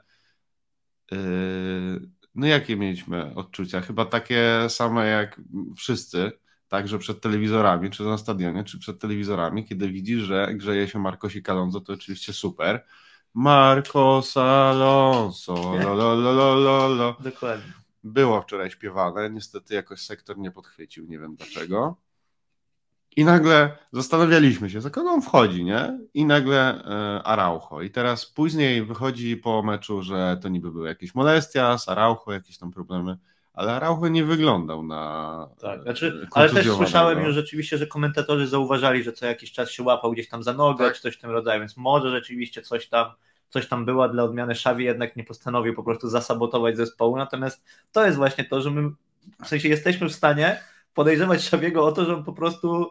yy, 1.10 2.08
no 2.34 2.46
jakie 2.46 2.76
mieliśmy 2.76 3.34
odczucia? 3.34 3.80
Chyba 3.80 4.04
takie 4.04 4.66
same 4.68 5.06
jak 5.06 5.40
wszyscy, 5.76 6.32
tak, 6.68 6.88
że 6.88 6.98
przed 6.98 7.20
telewizorami, 7.20 7.90
czy 7.90 8.02
na 8.02 8.18
stadionie, 8.18 8.64
czy 8.64 8.78
przed 8.78 9.00
telewizorami, 9.00 9.64
kiedy 9.64 9.88
widzisz, 9.88 10.22
że 10.22 10.54
grzeje 10.54 10.88
się 10.88 10.98
Marcosik 10.98 11.48
Alonso, 11.50 11.80
to 11.80 11.92
oczywiście 11.92 12.32
super. 12.32 12.84
Marcos 13.34 14.36
Alonso, 14.36 15.54
lo, 15.54 15.94
lo, 15.94 16.14
lo, 16.14 16.32
lo, 16.32 16.54
lo, 16.54 16.88
lo. 16.88 17.16
Dokładnie. 17.20 17.72
było 18.04 18.42
wczoraj 18.42 18.70
śpiewane, 18.70 19.30
niestety 19.30 19.74
jakoś 19.74 20.00
sektor 20.00 20.38
nie 20.38 20.50
podchwycił, 20.50 21.06
nie 21.06 21.18
wiem 21.18 21.36
dlaczego. 21.36 21.96
I 23.16 23.24
nagle 23.24 23.76
zastanawialiśmy 23.92 24.70
się, 24.70 24.80
za 24.80 24.90
kogo 24.90 25.10
on 25.10 25.22
wchodzi, 25.22 25.64
nie? 25.64 25.98
I 26.14 26.24
nagle 26.24 26.84
e, 26.84 27.22
Araujo. 27.22 27.82
I 27.82 27.90
teraz 27.90 28.26
później 28.26 28.84
wychodzi 28.84 29.36
po 29.36 29.62
meczu, 29.62 30.02
że 30.02 30.38
to 30.42 30.48
niby 30.48 30.72
były 30.72 30.88
jakieś 30.88 31.14
molestia 31.14 31.78
z 31.78 31.88
Araujo, 31.88 32.32
jakieś 32.32 32.58
tam 32.58 32.70
problemy, 32.70 33.16
ale 33.52 33.72
Araujo 33.72 34.08
nie 34.08 34.24
wyglądał 34.24 34.82
na 34.82 35.48
Tak, 35.60 35.80
e, 35.80 35.82
znaczy, 35.82 36.28
ale 36.32 36.50
też 36.50 36.70
słyszałem 36.70 37.24
już 37.24 37.34
rzeczywiście, 37.34 37.78
że 37.78 37.86
komentatorzy 37.86 38.46
zauważali, 38.46 39.02
że 39.02 39.12
co 39.12 39.26
jakiś 39.26 39.52
czas 39.52 39.70
się 39.70 39.82
łapał 39.82 40.12
gdzieś 40.12 40.28
tam 40.28 40.42
za 40.42 40.52
nogę, 40.52 40.84
Tak. 40.84 40.94
czy 40.94 41.02
coś 41.02 41.16
w 41.16 41.20
tym 41.20 41.30
rodzaju, 41.30 41.60
więc 41.60 41.76
może 41.76 42.10
rzeczywiście 42.10 42.62
coś 42.62 42.88
tam, 42.88 43.06
coś 43.50 43.68
tam 43.68 43.84
była 43.84 44.08
dla 44.08 44.22
odmiany 44.22 44.52
Xavi 44.52 44.84
jednak 44.84 45.16
nie 45.16 45.24
postanowił 45.24 45.74
po 45.74 45.82
prostu 45.82 46.08
zasabotować 46.08 46.76
zespołu, 46.76 47.16
natomiast 47.16 47.64
to 47.92 48.06
jest 48.06 48.16
właśnie 48.16 48.44
to, 48.44 48.62
że 48.62 48.70
my 48.70 48.90
w 49.44 49.48
sensie 49.48 49.68
jesteśmy 49.68 50.08
w 50.08 50.12
stanie 50.12 50.60
podejrzewać 50.94 51.38
Xaviego 51.44 51.86
o 51.86 51.92
to, 51.92 52.04
że 52.04 52.14
on 52.14 52.24
po 52.24 52.32
prostu 52.32 52.90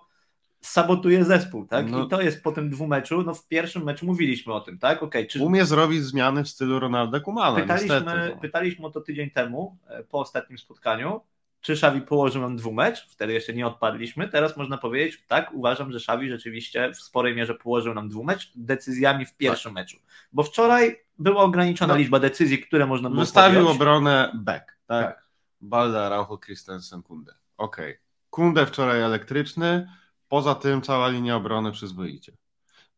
sabotuje 0.65 1.25
zespół, 1.25 1.67
tak? 1.67 1.89
No. 1.91 2.05
I 2.05 2.09
to 2.09 2.21
jest 2.21 2.43
po 2.43 2.51
tym 2.51 2.69
dwumeczu, 2.69 3.23
no 3.23 3.33
w 3.33 3.47
pierwszym 3.47 3.83
meczu 3.83 4.05
mówiliśmy 4.05 4.53
o 4.53 4.61
tym, 4.61 4.77
tak? 4.79 5.03
Okej, 5.03 5.27
czy 5.27 5.43
Umie 5.43 5.65
zrobić 5.65 6.03
zmiany 6.03 6.43
w 6.43 6.49
stylu 6.49 6.79
Ronalda 6.79 7.19
Kumana, 7.19 7.55
pytaliśmy, 7.61 7.95
niestety. 7.95 8.29
no. 8.35 8.41
pytaliśmy 8.41 8.85
o 8.85 8.89
to 8.89 9.01
tydzień 9.01 9.29
temu, 9.31 9.77
e, 9.87 10.03
po 10.03 10.19
ostatnim 10.19 10.57
spotkaniu, 10.57 11.21
czy 11.61 11.73
Xavi 11.73 12.01
położył 12.01 12.41
nam 12.41 12.55
dwumecz, 12.57 13.07
wtedy 13.09 13.33
jeszcze 13.33 13.53
nie 13.53 13.67
odpadliśmy, 13.67 14.27
teraz 14.29 14.57
można 14.57 14.77
powiedzieć, 14.77 15.23
tak, 15.27 15.53
uważam, 15.53 15.91
że 15.91 15.97
Xavi 15.97 16.29
rzeczywiście 16.29 16.91
w 16.93 17.01
sporej 17.01 17.35
mierze 17.35 17.55
położył 17.55 17.93
nam 17.93 18.09
dwumecz 18.09 18.51
decyzjami 18.55 19.25
w 19.25 19.37
pierwszym 19.37 19.73
meczu, 19.73 19.97
bo 20.33 20.43
wczoraj 20.43 20.95
była 21.19 21.43
ograniczona 21.43 21.87
Tak. 21.93 21.97
No. 21.97 22.01
liczba 22.01 22.19
decyzji, 22.19 22.59
które 22.59 22.85
można 22.87 23.09
było 23.09 23.21
Wystawił 23.21 23.59
podjąć. 23.59 23.75
obronę 23.81 24.31
back, 24.35 24.65
tak? 24.87 25.05
Tak. 25.05 25.23
Balda, 25.61 26.05
Araujo, 26.05 26.37
Christensen, 26.37 27.03
Kunde. 27.03 27.33
Okej. 27.57 27.97
Kunde 28.29 28.65
wczoraj 28.65 29.01
elektryczny, 29.01 29.89
poza 30.33 30.55
tym 30.55 30.81
cała 30.81 31.09
linia 31.09 31.35
obrony 31.35 31.71
przyzwoicie. 31.71 32.33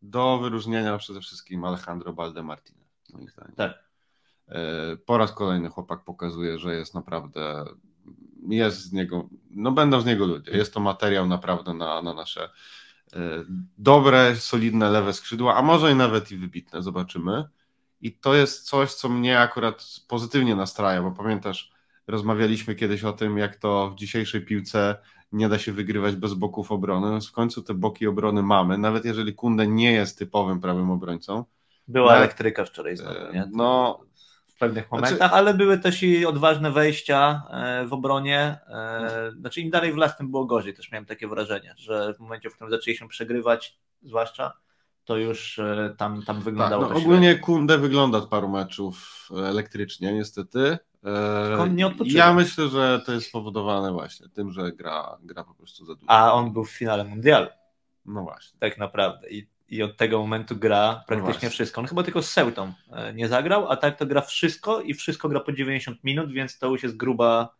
Do 0.01 0.37
wyróżnienia 0.37 0.97
przede 0.97 1.21
wszystkim 1.21 1.63
Alejandro 1.63 2.13
Balde 2.13 2.43
Martinez, 2.43 2.87
moim 3.13 3.29
zdaniem. 3.29 3.55
Tak. 3.55 3.83
E, 4.47 4.97
Po 5.05 5.17
raz 5.17 5.31
kolejny 5.31 5.69
chłopak 5.69 6.03
pokazuje, 6.03 6.57
że 6.59 6.75
jest 6.75 6.93
naprawdę, 6.93 7.65
jest 8.47 8.81
z 8.81 8.93
niego, 8.93 9.29
no 9.49 9.71
będą 9.71 10.01
z 10.01 10.05
niego 10.05 10.25
ludzie. 10.25 10.51
Jest 10.51 10.73
to 10.73 10.79
materiał 10.79 11.27
naprawdę 11.27 11.73
na, 11.73 12.01
na 12.01 12.13
nasze 12.13 12.49
e, 13.13 13.19
dobre, 13.77 14.35
solidne 14.35 14.89
lewe 14.89 15.13
skrzydła, 15.13 15.55
a 15.55 15.61
może 15.61 15.91
i 15.91 15.95
nawet 15.95 16.31
i 16.31 16.37
wybitne, 16.37 16.81
zobaczymy. 16.81 17.43
I 18.01 18.13
to 18.13 18.35
jest 18.35 18.65
coś, 18.65 18.93
co 18.93 19.09
mnie 19.09 19.39
akurat 19.39 19.85
pozytywnie 20.07 20.55
nastraja, 20.55 21.01
bo 21.01 21.11
pamiętasz, 21.11 21.71
rozmawialiśmy 22.07 22.75
kiedyś 22.75 23.03
o 23.03 23.13
tym, 23.13 23.37
jak 23.37 23.55
to 23.55 23.89
w 23.89 23.95
dzisiejszej 23.95 24.41
piłce 24.41 24.95
nie 25.31 25.49
da 25.49 25.59
się 25.59 25.71
wygrywać 25.71 26.15
bez 26.15 26.33
boków 26.33 26.71
obrony. 26.71 27.11
No, 27.11 27.19
w 27.21 27.31
końcu 27.31 27.61
te 27.63 27.73
boki 27.73 28.07
obrony 28.07 28.43
mamy, 28.43 28.77
nawet 28.77 29.05
jeżeli 29.05 29.33
Kunde 29.33 29.67
nie 29.67 29.91
jest 29.91 30.19
typowym 30.19 30.59
prawym 30.61 30.91
obrońcą. 30.91 31.43
Była 31.87 32.11
No, 32.11 32.17
elektryka 32.17 32.65
wczoraj 32.65 32.97
znowu, 32.97 33.15
e, 33.19 33.31
nie? 33.33 33.49
no- 33.51 33.99
w 34.47 34.57
pewnych 34.57 34.87
Znaczy- 34.87 35.03
momentach, 35.03 35.33
ale 35.33 35.53
były 35.53 35.77
też 35.77 36.03
i 36.03 36.25
odważne 36.25 36.71
wejścia 36.71 37.41
e, 37.51 37.85
w 37.87 37.93
obronie. 37.93 38.57
e, 38.67 39.31
Znaczy 39.39 39.61
im 39.61 39.69
dalej 39.69 39.93
w 39.93 39.97
las, 39.97 40.17
tym 40.17 40.31
było 40.31 40.45
gorzej. 40.45 40.73
Też 40.73 40.91
miałem 40.91 41.05
takie 41.05 41.27
wrażenie, 41.27 41.73
że 41.77 42.13
w 42.13 42.19
momencie, 42.19 42.49
w 42.49 42.55
którym 42.55 42.71
zaczęliśmy 42.71 43.07
przegrywać, 43.07 43.77
zwłaszcza, 44.01 44.53
to 45.05 45.17
już 45.17 45.59
tam, 45.97 46.23
tam 46.23 46.35
Tak, 46.35 46.39
wyglądało 46.45 46.83
no, 46.83 46.89
to 46.89 46.95
ogólnie 46.95 47.35
Kunde 47.35 47.77
wygląda 47.77 48.17
od 48.17 48.29
paru 48.29 48.49
meczów 48.49 49.29
elektrycznie, 49.37 50.13
niestety. 50.13 50.77
E, 51.05 51.47
Tylko 51.47 51.63
on 51.63 51.75
nie 51.75 51.87
odpoczywa. 51.87 52.17
Ja 52.19 52.33
myślę, 52.33 52.67
że 52.67 53.01
to 53.05 53.11
jest 53.11 53.27
spowodowane 53.27 53.91
właśnie 53.91 54.29
tym, 54.29 54.51
że 54.51 54.71
gra, 54.71 55.17
gra 55.23 55.43
po 55.43 55.53
prostu 55.53 55.85
za 55.85 55.95
dużo. 55.95 56.09
A 56.11 56.33
on 56.33 56.53
był 56.53 56.65
w 56.65 56.71
finale 56.71 57.03
mundialu, 57.03 57.47
No 58.05 58.23
właśnie. 58.23 58.59
tak 58.59 58.77
naprawdę. 58.77 59.29
I, 59.29 59.47
i 59.69 59.83
od 59.83 59.97
tego 59.97 60.19
momentu 60.19 60.55
gra 60.55 60.87
No 60.97 61.03
praktycznie 61.07 61.31
właśnie. 61.31 61.49
wszystko. 61.49 61.81
On 61.81 61.87
chyba 61.87 62.03
tylko 62.03 62.21
z 62.21 62.29
Seutą 62.29 62.73
e, 62.91 63.13
nie 63.13 63.27
zagrał, 63.27 63.71
a 63.71 63.75
tak 63.77 63.97
to 63.97 64.05
gra 64.05 64.21
wszystko 64.21 64.81
i 64.81 64.93
wszystko 64.93 65.29
gra 65.29 65.39
po 65.39 65.51
90 65.51 66.03
minut, 66.03 66.31
więc 66.31 66.59
to 66.59 66.67
już 66.67 66.83
jest 66.83 66.97
gruba, 66.97 67.55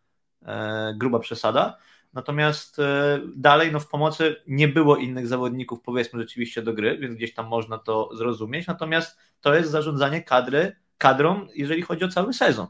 e, 0.46 0.94
gruba 0.96 1.18
przesada. 1.18 1.76
Natomiast 2.12 2.78
e, 2.78 3.20
dalej 3.36 3.72
no 3.72 3.80
w 3.80 3.88
pomocy 3.88 4.36
nie 4.46 4.68
było 4.68 4.96
innych 4.96 5.26
zawodników, 5.26 5.80
powiedzmy 5.82 6.20
rzeczywiście 6.20 6.62
do 6.62 6.72
gry, 6.72 6.98
więc 6.98 7.14
gdzieś 7.16 7.34
tam 7.34 7.46
można 7.46 7.78
to 7.78 8.10
zrozumieć. 8.16 8.66
Natomiast 8.66 9.18
to 9.40 9.54
jest 9.54 9.70
zarządzanie 9.70 10.22
kadry, 10.22 10.76
kadrą, 10.98 11.46
jeżeli 11.54 11.82
chodzi 11.82 12.04
o 12.04 12.08
cały 12.08 12.32
sezon. 12.32 12.66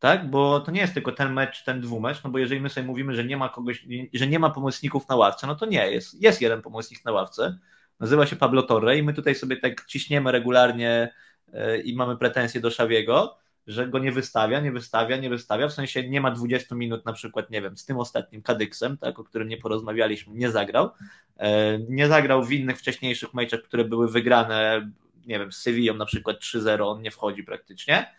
Tak, 0.00 0.30
bo 0.30 0.60
to 0.60 0.70
nie 0.70 0.80
jest 0.80 0.94
tylko 0.94 1.12
ten 1.12 1.32
mecz, 1.32 1.64
ten 1.64 1.80
dwumecz, 1.80 2.24
no 2.24 2.30
bo 2.30 2.38
jeżeli 2.38 2.60
my 2.60 2.68
sobie 2.68 2.86
mówimy, 2.86 3.14
że 3.14 3.24
nie 3.24 3.36
ma 3.36 3.48
kogoś, 3.48 3.86
że 4.12 4.26
nie 4.26 4.38
ma 4.38 4.50
pomocników 4.50 5.08
na 5.08 5.16
ławce, 5.16 5.46
no 5.46 5.54
to 5.54 5.66
nie, 5.66 5.90
jest, 5.90 6.22
jest 6.22 6.40
jeden 6.40 6.62
pomocnik 6.62 7.04
na 7.04 7.12
ławce, 7.12 7.58
nazywa 8.00 8.26
się 8.26 8.36
Pablo 8.36 8.62
Torre 8.62 8.98
i 8.98 9.02
my 9.02 9.14
tutaj 9.14 9.34
sobie 9.34 9.56
tak 9.56 9.86
ciśniemy 9.86 10.32
regularnie 10.32 11.14
e, 11.52 11.80
i 11.80 11.96
mamy 11.96 12.16
pretensje 12.16 12.60
do 12.60 12.70
Szawiego, 12.70 13.38
że 13.66 13.88
go 13.88 13.98
nie 13.98 14.12
wystawia, 14.12 14.60
nie 14.60 14.72
wystawia, 14.72 15.16
nie 15.16 15.30
wystawia, 15.30 15.68
w 15.68 15.72
sensie 15.72 16.08
nie 16.08 16.20
ma 16.20 16.30
20 16.30 16.74
minut 16.74 17.06
na 17.06 17.12
przykład, 17.12 17.50
nie 17.50 17.62
wiem, 17.62 17.76
z 17.76 17.84
tym 17.84 17.98
ostatnim 17.98 18.42
Kadyksem, 18.42 18.98
tak, 18.98 19.18
o 19.18 19.24
którym 19.24 19.48
nie 19.48 19.56
porozmawialiśmy, 19.56 20.34
nie 20.34 20.50
zagrał, 20.50 20.90
E, 21.40 21.78
nie 21.78 22.08
zagrał 22.08 22.44
w 22.44 22.52
innych 22.52 22.78
wcześniejszych 22.78 23.34
meczach, 23.34 23.62
które 23.62 23.84
były 23.84 24.08
wygrane, 24.08 24.90
nie 25.26 25.38
wiem, 25.38 25.52
z 25.52 25.56
Sewillą 25.56 25.94
na 25.94 26.06
przykład 26.06 26.36
3-0, 26.40 26.82
on 26.82 27.02
nie 27.02 27.10
wchodzi 27.10 27.42
praktycznie 27.42 28.14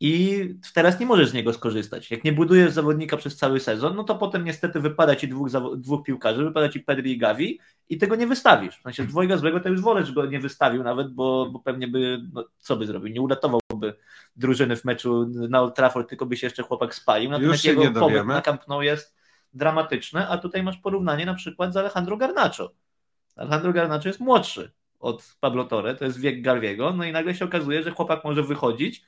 i 0.00 0.44
teraz 0.74 1.00
nie 1.00 1.06
możesz 1.06 1.28
z 1.28 1.34
niego 1.34 1.52
skorzystać. 1.52 2.10
Jak 2.10 2.24
nie 2.24 2.32
budujesz 2.32 2.72
zawodnika 2.72 3.16
przez 3.16 3.36
cały 3.36 3.60
sezon, 3.60 3.96
no 3.96 4.04
to 4.04 4.14
potem 4.14 4.44
niestety 4.44 4.80
wypada 4.80 5.16
ci 5.16 5.28
dwóch, 5.28 5.48
dwóch 5.76 6.04
piłkarzy, 6.04 6.44
wypada 6.44 6.68
ci 6.68 6.80
Pedri 6.80 7.12
i 7.12 7.18
Gavi 7.18 7.60
i 7.88 7.98
tego 7.98 8.16
nie 8.16 8.26
wystawisz. 8.26 8.78
W 8.78 8.82
sensie 8.82 9.02
z 9.02 9.06
dwojga 9.06 9.36
złego 9.36 9.60
to 9.60 9.68
już 9.68 9.80
wolę, 9.80 10.04
że 10.04 10.12
go 10.12 10.26
nie 10.26 10.40
wystawił 10.40 10.82
nawet, 10.82 11.12
bo, 11.12 11.50
bo 11.52 11.60
pewnie 11.60 11.88
by, 11.88 12.22
no, 12.32 12.44
co 12.58 12.76
by 12.76 12.86
zrobił, 12.86 13.14
nie 13.14 13.20
uratowałby 13.20 13.94
drużyny 14.36 14.76
w 14.76 14.84
meczu 14.84 15.26
na 15.48 15.60
Old 15.60 15.74
Trafford, 15.74 16.08
tylko 16.08 16.26
by 16.26 16.36
się 16.36 16.46
jeszcze 16.46 16.62
chłopak 16.62 16.94
spalił. 16.94 17.30
Natomiast 17.30 17.64
jego 17.64 17.82
nie 17.82 17.90
pobyt 17.90 18.26
na 18.26 18.42
Camp 18.42 18.68
Nou 18.68 18.82
jest 18.82 19.16
dramatyczny, 19.54 20.28
a 20.28 20.38
tutaj 20.38 20.62
masz 20.62 20.76
porównanie 20.76 21.26
na 21.26 21.34
przykład 21.34 21.72
z 21.72 21.76
Alejandro 21.76 22.16
Garnacho. 22.16 22.72
Alejandro 23.36 23.72
Garnacho 23.72 24.08
jest 24.08 24.20
młodszy 24.20 24.70
od 25.00 25.36
Pablo 25.40 25.64
Torre, 25.64 25.94
to 25.94 26.04
jest 26.04 26.20
wiek 26.20 26.42
Garwiego, 26.42 26.92
no 26.92 27.04
i 27.04 27.12
nagle 27.12 27.34
się 27.34 27.44
okazuje, 27.44 27.82
że 27.82 27.90
chłopak 27.90 28.24
może 28.24 28.42
wychodzić, 28.42 29.04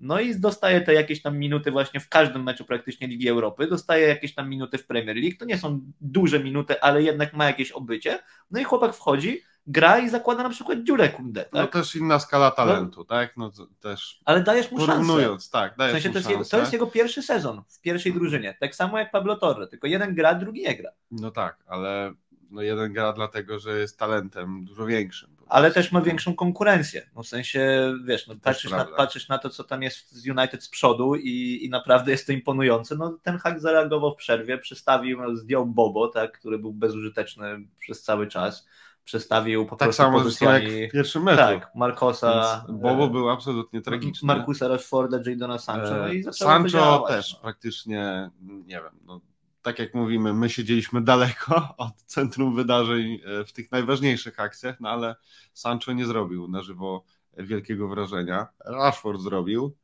no 0.00 0.20
i 0.20 0.40
dostaje 0.40 0.80
te 0.80 0.94
jakieś 0.94 1.22
tam 1.22 1.38
minuty 1.38 1.70
właśnie 1.70 2.00
w 2.00 2.08
każdym 2.08 2.42
meczu 2.42 2.64
praktycznie 2.64 3.06
Ligi 3.06 3.28
Europy, 3.28 3.66
dostaje 3.66 4.08
jakieś 4.08 4.34
tam 4.34 4.48
minuty 4.48 4.78
w 4.78 4.86
Premier 4.86 5.16
League, 5.16 5.36
to 5.38 5.44
nie 5.44 5.58
są 5.58 5.80
duże 6.00 6.40
minuty, 6.40 6.80
ale 6.80 7.02
jednak 7.02 7.34
ma 7.34 7.44
jakieś 7.44 7.72
obycie, 7.72 8.18
no 8.50 8.60
i 8.60 8.64
chłopak 8.64 8.94
wchodzi, 8.94 9.42
gra 9.66 9.98
i 9.98 10.08
zakłada 10.08 10.42
na 10.42 10.50
przykład 10.50 10.78
dziurę 10.82 11.08
kundę, 11.08 11.44
No 11.52 11.60
tak? 11.62 11.72
też 11.72 11.96
inna 11.96 12.18
skala 12.18 12.50
talentu, 12.50 13.04
tak? 13.04 13.36
No 13.36 13.50
to 13.50 13.66
też 13.80 14.20
ale 14.24 14.42
dajesz 14.42 14.70
mu 14.70 14.78
szansę. 14.78 14.92
porównując, 14.92 15.50
tak, 15.50 15.74
W 15.74 15.76
dajesz 15.76 15.92
sensie 15.92 16.08
mu 16.08 16.12
to 16.12 16.18
jest, 16.18 16.30
jego, 16.30 16.38
szansę. 16.40 16.50
to 16.50 16.60
jest 16.60 16.72
jego 16.72 16.86
pierwszy 16.86 17.22
sezon 17.22 17.62
w 17.68 17.80
pierwszej 17.80 18.12
drużynie, 18.14 18.56
tak 18.60 18.74
samo 18.74 18.98
jak 18.98 19.10
Pablo 19.10 19.36
Torre, 19.36 19.66
tylko 19.66 19.86
jeden 19.86 20.14
gra, 20.14 20.34
drugi 20.34 20.62
nie 20.62 20.76
gra. 20.76 20.90
No 21.10 21.30
tak, 21.30 21.56
ale 21.66 22.12
no 22.50 22.62
jeden 22.62 22.92
gra 22.92 23.12
dlatego, 23.12 23.58
że 23.58 23.78
jest 23.78 23.98
talentem 23.98 24.64
dużo 24.64 24.86
większym. 24.86 25.36
ale 25.48 25.70
też 25.70 25.92
ma 25.92 26.00
większą 26.00 26.34
konkurencję. 26.34 27.10
No 27.16 27.22
w 27.22 27.26
sensie, 27.28 27.92
wiesz, 28.04 28.26
no, 28.26 28.34
patrzysz, 28.42 28.70
na, 28.70 28.84
patrzysz 28.84 29.28
na 29.28 29.38
to, 29.38 29.50
co 29.50 29.64
tam 29.64 29.82
jest 29.82 30.12
z 30.12 30.28
United 30.28 30.64
z 30.64 30.68
przodu 30.68 31.14
i, 31.14 31.58
i 31.64 31.70
naprawdę 31.70 32.10
jest 32.10 32.26
to 32.26 32.32
imponujące. 32.32 32.96
No, 32.96 33.18
ten 33.22 33.38
hak 33.38 33.60
zareagował 33.60 34.12
w 34.14 34.16
przerwie, 34.16 34.58
przestawił, 34.58 35.36
zdjął 35.36 35.66
Bobo, 35.66 36.08
tak, 36.08 36.38
który 36.38 36.58
był 36.58 36.72
bezużyteczny 36.72 37.44
przez 37.78 38.02
cały 38.02 38.26
czas. 38.26 38.66
Przestawił 39.04 39.66
po 39.66 39.76
Tak 39.76 39.86
prostu 39.86 40.02
samo 40.02 40.20
zresztą 40.20 40.44
jak 40.44 40.62
pozycjami. 40.62 40.88
w 40.88 40.92
pierwszym 40.92 41.22
meczu. 41.22 41.36
Tak, 41.38 41.70
Marcosa. 41.74 42.64
Więc 42.68 42.80
Bobo 42.80 43.04
e, 43.04 43.10
był 43.10 43.30
absolutnie 43.30 43.80
tragiczny. 43.82 44.26
Markusa 44.26 44.68
Rashforda, 44.68 45.18
Jadona 45.26 45.58
Sancho. 45.58 45.90
No 45.96 46.08
i 46.08 46.26
E, 46.28 46.32
Sancho 46.32 47.04
też 47.08 47.32
no. 47.34 47.38
praktycznie, 47.40 48.30
nie 48.42 48.74
wiem, 48.74 48.92
no, 49.06 49.20
tak 49.62 49.78
jak 49.78 49.94
mówimy, 49.94 50.34
my 50.34 50.50
siedzieliśmy 50.50 51.00
daleko 51.00 51.68
od 51.76 52.02
centrum 52.06 52.54
wydarzeń 52.56 53.20
e, 53.24 53.44
w 53.44 53.52
tych 53.52 53.72
najważniejszych 53.72 54.40
akcjach, 54.40 54.80
no 54.80 54.88
ale 54.88 55.16
Sancho 55.52 55.92
nie 55.92 56.06
zrobił 56.06 56.48
na 56.48 56.62
żywo 56.62 57.04
wielkiego 57.38 57.88
wrażenia. 57.88 58.46
Rashford 58.64 59.20
zrobił, 59.20 59.76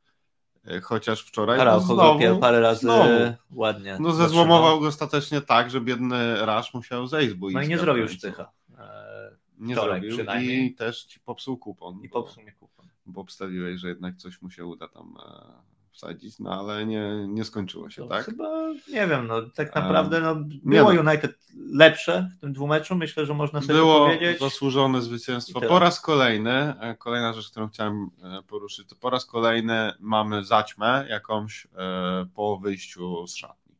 e, 0.65 0.81
chociaż 0.81 1.21
wczoraj 1.21 1.57
no, 1.57 1.61
Araujo 1.61 1.87
go 1.87 1.93
znowu, 1.95 2.19
pier- 2.19 2.39
parę 2.39 2.59
razy 2.59 2.79
znowu. 2.79 3.09
ładnie. 3.51 3.97
no 3.99 4.11
zezłomował 4.11 4.79
go 4.79 4.87
ostatecznie 4.87 5.41
tak, 5.41 5.69
że 5.71 5.81
biedny 5.81 6.45
Rasz 6.45 6.73
musiał 6.73 7.07
zejść 7.07 7.31
z 7.31 7.33
boiska. 7.33 7.59
No 7.59 7.65
i 7.65 7.69
nie 7.69 7.77
zrobił 7.77 8.07
sztycha. 8.07 8.51
E, 8.77 9.35
Nie 9.57 9.75
zrobił 9.75 10.11
przynajmniej. 10.11 10.65
i 10.65 10.75
też 10.75 11.03
ci 11.03 11.19
popsuł 11.19 11.57
kupon. 11.57 11.99
I 12.03 12.09
popsuł 12.09 12.43
mnie 12.43 12.51
kupon. 12.51 12.87
bo 13.05 13.21
obstawiłeś, 13.21 13.79
że 13.81 13.87
jednak 13.89 14.17
coś 14.17 14.41
mu 14.41 14.49
się 14.49 14.65
uda 14.65 14.87
tam 14.87 15.17
e, 15.25 15.76
wsadzić, 15.97 16.39
no 16.39 16.59
ale 16.59 16.85
nie, 16.85 17.27
nie 17.27 17.43
skończyło 17.43 17.89
się, 17.89 18.01
To 18.01 18.07
tak? 18.07 18.25
Chyba, 18.25 18.67
nie 18.89 19.07
wiem, 19.07 19.27
no 19.27 19.41
tak 19.55 19.75
naprawdę 19.75 20.19
no, 20.19 20.35
było. 20.63 20.89
United 20.89 21.37
lepsze 21.71 22.29
w 22.37 22.39
tym 22.41 22.53
dwumeczu, 22.53 22.95
myślę, 22.95 23.25
że 23.25 23.33
można 23.33 23.61
sobie 23.61 23.73
Było 23.73 24.05
powiedzieć. 24.05 24.39
zasłużone 24.39 24.99
I 24.99 25.01
zwycięstwo. 25.01 25.61
Po 25.61 25.79
raz 25.79 26.01
kolejny, 26.01 26.79
e, 26.79 26.95
kolejna 26.95 27.33
rzecz, 27.33 27.51
którą 27.51 27.67
chciałem 27.67 28.09
e, 28.23 28.41
poruszyć, 28.47 28.87
to 28.87 28.95
po 28.95 29.09
raz 29.09 29.25
kolejny 29.25 29.93
mamy 29.99 30.43
zaćmę 30.43 31.05
jakąś 31.09 31.65
e, 31.65 32.25
po 32.35 32.57
wyjściu 32.57 33.27
z 33.27 33.35
szatni. 33.35 33.75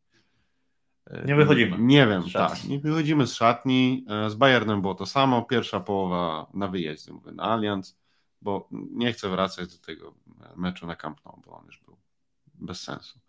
Nie 1.26 1.36
wychodzimy 1.36 1.78
Nie 1.80 2.08
wiem, 2.08 2.24
tak. 2.34 2.64
Nie 2.64 2.80
wychodzimy 2.80 3.28
z 3.28 3.34
szatni. 3.34 4.06
Z 4.28 4.36
Bayernem 4.36 4.82
było 4.82 4.96
to 4.96 5.06
samo. 5.06 5.42
Pierwsza 5.42 5.80
połowa 5.80 6.48
na 6.54 6.68
wyjeździe, 6.68 7.14
mówię, 7.14 7.32
na 7.32 7.44
Allianz, 7.44 7.98
bo 8.42 8.68
nie 8.72 9.14
chcę 9.14 9.30
wracać 9.30 9.78
do 9.78 9.86
tego 9.86 10.14
meczu 10.56 10.88
na 10.88 10.96
Camp 10.96 11.26
Nou, 11.26 11.42
bo 11.46 11.58
on 11.58 11.66
już 11.66 11.80
był 11.80 11.98
bez 12.58 12.82
sensu. 12.82 13.20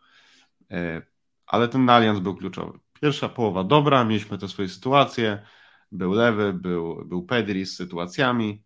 E, 0.70 1.02
Ale 1.46 1.68
ten 1.68 1.90
Allianz 1.90 2.20
był 2.20 2.36
kluczowy. 2.36 2.78
Pierwsza 3.00 3.28
połowa 3.28 3.64
dobra, 3.64 4.04
mieliśmy 4.04 4.38
te 4.38 4.48
swoje 4.48 4.68
sytuacje. 4.68 5.42
Był 5.92 6.12
lewy, 6.12 6.52
był, 6.52 7.04
był 7.04 7.22
Pedri 7.22 7.66
z 7.66 7.76
sytuacjami. 7.76 8.62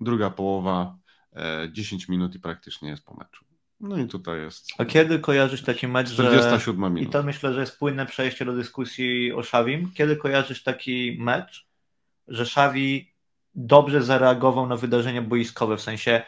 Druga 0.00 0.30
połowa, 0.30 0.96
e, 1.32 1.68
10 1.72 2.08
minut 2.08 2.34
i 2.34 2.40
praktycznie 2.40 2.88
jest 2.88 3.04
po 3.04 3.14
meczu. 3.14 3.44
No 3.80 3.98
i 3.98 4.06
tutaj 4.06 4.40
jest 4.40 4.68
A 4.78 4.84
kiedy 4.84 5.18
kojarzysz 5.18 5.62
taki 5.62 5.88
mecz, 5.88 6.08
że... 6.08 6.24
47 6.24 6.84
I 6.84 6.94
minut. 6.94 7.12
to 7.12 7.22
myślę, 7.22 7.54
że 7.54 7.60
jest 7.60 7.78
płynne 7.78 8.06
przejście 8.06 8.44
do 8.44 8.52
dyskusji 8.52 9.32
o 9.32 9.42
Szawim. 9.42 9.92
Kiedy 9.94 10.16
kojarzysz 10.16 10.62
taki 10.62 11.16
mecz, 11.20 11.66
że 12.28 12.46
Szawi 12.46 13.12
dobrze 13.54 14.02
zareagował 14.02 14.66
na 14.66 14.76
wydarzenia 14.76 15.22
boiskowe, 15.22 15.76
w 15.76 15.82
sensie 15.82 16.22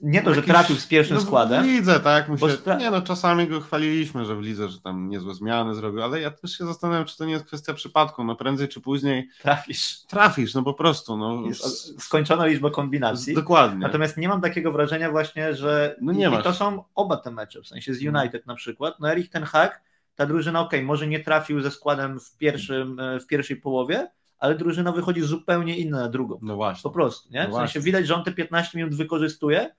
nie 0.00 0.22
to, 0.22 0.30
że 0.30 0.36
Jakiś- 0.36 0.52
trafił 0.52 0.76
z 0.76 0.86
pierwszym 0.86 1.16
no, 1.16 1.22
składem, 1.22 1.62
W 1.62 1.66
lidze, 1.66 2.00
tak. 2.00 2.28
My 2.28 2.36
Bo 2.36 2.48
się, 2.50 2.56
stra- 2.56 2.78
nie 2.78 2.90
no, 2.90 3.02
czasami 3.02 3.46
go 3.46 3.60
chwaliliśmy, 3.60 4.24
że 4.24 4.36
w 4.36 4.40
lidze, 4.40 4.68
że 4.68 4.80
tam 4.80 5.08
niezłe 5.08 5.34
zmiany 5.34 5.74
zrobił, 5.74 6.02
ale 6.02 6.20
ja 6.20 6.30
też 6.30 6.58
się 6.58 6.66
zastanawiam, 6.66 7.04
czy 7.04 7.16
to 7.16 7.24
nie 7.24 7.32
jest 7.32 7.44
kwestia 7.44 7.74
przypadku. 7.74 8.24
No 8.24 8.36
prędzej 8.36 8.68
czy 8.68 8.80
później 8.80 9.28
trafisz. 9.42 10.02
trafisz, 10.06 10.54
no 10.54 10.62
po 10.62 10.74
prostu. 10.74 11.16
No, 11.16 11.42
Jest 11.46 12.02
skończona 12.02 12.46
liczba 12.46 12.70
kombinacji. 12.70 13.34
dokładnie. 13.34 13.78
Natomiast 13.78 14.16
nie 14.16 14.28
mam 14.28 14.40
takiego 14.40 14.72
wrażenia 14.72 15.10
właśnie, 15.10 15.54
że 15.54 15.96
No 16.00 16.12
nie 16.12 16.24
i, 16.24 16.28
i 16.28 16.30
masz. 16.30 16.44
to 16.44 16.54
są 16.54 16.84
oba 16.94 17.16
te 17.16 17.30
mecze, 17.30 17.62
w 17.62 17.66
sensie 17.66 17.94
z 17.94 18.02
United 18.02 18.46
na 18.46 18.54
przykład. 18.54 18.94
No 19.00 19.10
Erich 19.12 19.30
ten 19.30 19.42
Hag, 19.42 19.82
ta 20.14 20.26
drużyna, 20.26 20.60
okej, 20.60 20.82
może 20.82 21.06
nie 21.06 21.20
trafił 21.20 21.60
ze 21.60 21.70
składem 21.70 22.20
w, 22.20 22.36
pierwszym, 22.36 23.00
e, 23.00 23.20
w 23.20 23.26
pierwszej 23.26 23.56
połowie, 23.56 24.10
ale 24.38 24.54
drużyna 24.54 24.92
wychodzi 24.92 25.20
zupełnie 25.22 25.78
inna 25.78 26.00
na 26.00 26.08
drugą. 26.08 26.38
No 26.42 26.56
właśnie. 26.56 26.82
Po 26.82 26.90
prostu, 26.90 27.28
nie? 27.32 27.42
No 27.48 27.54
W 27.54 27.58
sensie 27.58 27.80
widać, 27.80 28.06
że 28.06 28.14
on 28.14 28.24
te 28.24 28.32
15 28.32 28.78
minut 28.78 28.94
wykorzystuje, 28.94 29.70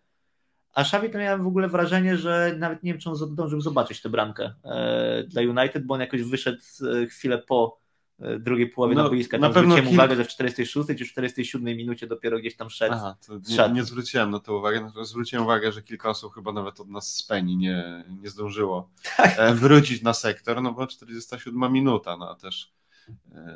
a 0.74 0.82
Xavi 0.82 1.10
to 1.10 1.18
miałem 1.18 1.44
w 1.44 1.48
ogóle 1.48 1.68
wrażenie, 1.68 2.18
że 2.18 2.56
nawet 2.58 2.84
nie 2.84 2.92
wiem, 2.94 3.02
czy 3.02 3.10
on 3.10 3.16
zdążył 3.16 3.62
zobaczyć 3.62 4.02
tę 4.02 4.10
bramkę 4.10 4.54
e, 4.66 5.24
dla 5.28 5.42
United, 5.42 5.86
bo 5.86 5.94
on 5.94 6.00
jakoś 6.02 6.24
wyszedł 6.24 6.62
e, 7.04 7.08
chwilę 7.08 7.38
po 7.38 7.80
e, 8.20 8.40
drugiej 8.40 8.68
połowie 8.70 8.96
No, 8.96 9.04
na 9.04 9.10
boiska. 9.10 9.38
na 9.38 9.48
Tam 9.48 9.54
pewno 9.54 9.70
zwróciłem 9.72 9.90
kilka- 9.94 10.04
uwagę, 10.04 10.16
że 10.16 10.24
w 10.24 10.28
46 10.28 10.88
czy 10.98 11.06
47 11.06 11.64
minucie 11.78 12.08
dopiero 12.08 12.40
gdzieś 12.40 12.56
tam 12.56 12.70
szedł. 12.70 12.94
Aha, 12.96 13.16
nie, 13.50 13.74
nie 13.74 13.84
zwróciłem 13.84 14.32
na 14.32 14.40
to 14.40 14.58
uwagi. 14.58 14.82
Natomiast 14.82 15.12
Zwróciłem 15.12 15.46
uwagę, 15.46 15.72
że 15.72 15.82
kilka 15.82 16.10
osób 16.10 16.34
chyba 16.36 16.52
nawet 16.52 16.80
od 16.80 16.90
nas 16.90 17.16
z 17.16 17.24
Peni 17.24 17.58
nie, 17.58 18.04
nie 18.22 18.30
zdążyło 18.30 18.90
Tak. 19.18 19.56
wrócić 19.56 20.02
na 20.02 20.14
sektor, 20.14 20.62
no 20.62 20.72
bo 20.74 20.88
47 20.88 21.72
minuta, 21.74 22.18
no 22.18 22.30
a 22.30 22.36
też 22.36 22.72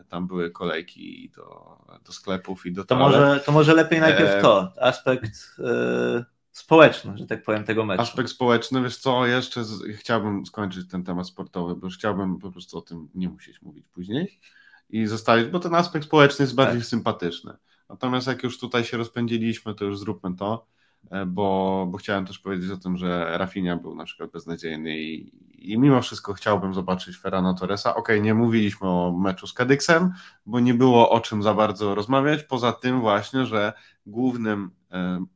tam 0.10 0.28
były 0.28 0.52
kolejki 0.52 1.32
do, 1.36 1.78
do 2.06 2.12
sklepów 2.12 2.66
i 2.66 2.72
do 2.72 2.84
To 2.86 2.96
toalet. 2.96 3.20
może, 3.22 3.40
to 3.40 3.52
może 3.52 3.74
lepiej 3.74 4.00
najpierw 4.00 4.42
to, 4.42 4.72
aspekt 4.82 5.32
e, 5.60 6.26
społeczny, 6.54 7.18
że 7.18 7.28
tak 7.28 7.44
powiem, 7.44 7.64
tego 7.64 7.86
meczu. 7.86 8.02
Aspekt 8.02 8.30
społeczny, 8.30 8.82
wiesz 8.82 8.98
co, 8.98 9.26
jeszcze 9.26 9.64
z, 9.64 9.84
chciałbym 9.98 10.46
skończyć 10.46 10.90
ten 10.90 11.04
temat 11.04 11.28
sportowy, 11.28 11.76
bo 11.76 11.88
już 11.88 11.98
chciałbym 11.98 12.40
po 12.40 12.52
prostu 12.52 12.78
o 12.78 12.82
tym 12.82 13.10
nie 13.16 13.30
musieć 13.30 13.62
mówić 13.62 13.86
później 13.94 14.40
i 14.90 15.08
zostawić, 15.08 15.48
bo 15.48 15.60
ten 15.60 15.76
aspekt 15.76 16.06
społeczny 16.06 16.44
jest 16.44 16.56
bardziej 16.56 16.82
Tak. 16.82 16.88
sympatyczny. 16.88 17.54
Natomiast 17.90 18.28
jak 18.28 18.44
już 18.44 18.60
tutaj 18.60 18.84
się 18.84 18.98
rozpędziliśmy, 18.98 19.76
to 19.76 19.86
już 19.86 20.00
zróbmy 20.00 20.36
to, 20.36 20.66
e, 21.12 21.26
bo, 21.26 21.88
bo 21.92 21.98
chciałem 21.98 22.26
też 22.26 22.40
powiedzieć 22.40 22.72
o 22.72 22.78
tym, 22.78 22.98
że 22.98 23.38
Rafinha 23.38 23.76
był 23.76 23.96
na 23.96 24.06
przykład 24.06 24.32
beznadziejny 24.32 25.00
i, 25.00 25.32
i 25.72 25.78
mimo 25.78 26.02
wszystko 26.02 26.34
chciałbym 26.34 26.74
zobaczyć 26.74 27.18
Ferrana 27.18 27.54
Torresa. 27.54 27.96
Okej, 27.96 28.22
nie 28.22 28.34
mówiliśmy 28.34 28.88
o 28.88 29.18
meczu 29.20 29.48
z 29.48 29.54
Kadyksem, 29.54 30.12
bo 30.46 30.60
nie 30.60 30.74
było 30.74 31.10
o 31.10 31.20
czym 31.20 31.44
za 31.44 31.54
bardzo 31.54 31.96
rozmawiać, 31.96 32.44
poza 32.44 32.72
tym 32.72 33.02
właśnie, 33.02 33.46
że 33.46 33.74
głównym 34.06 34.72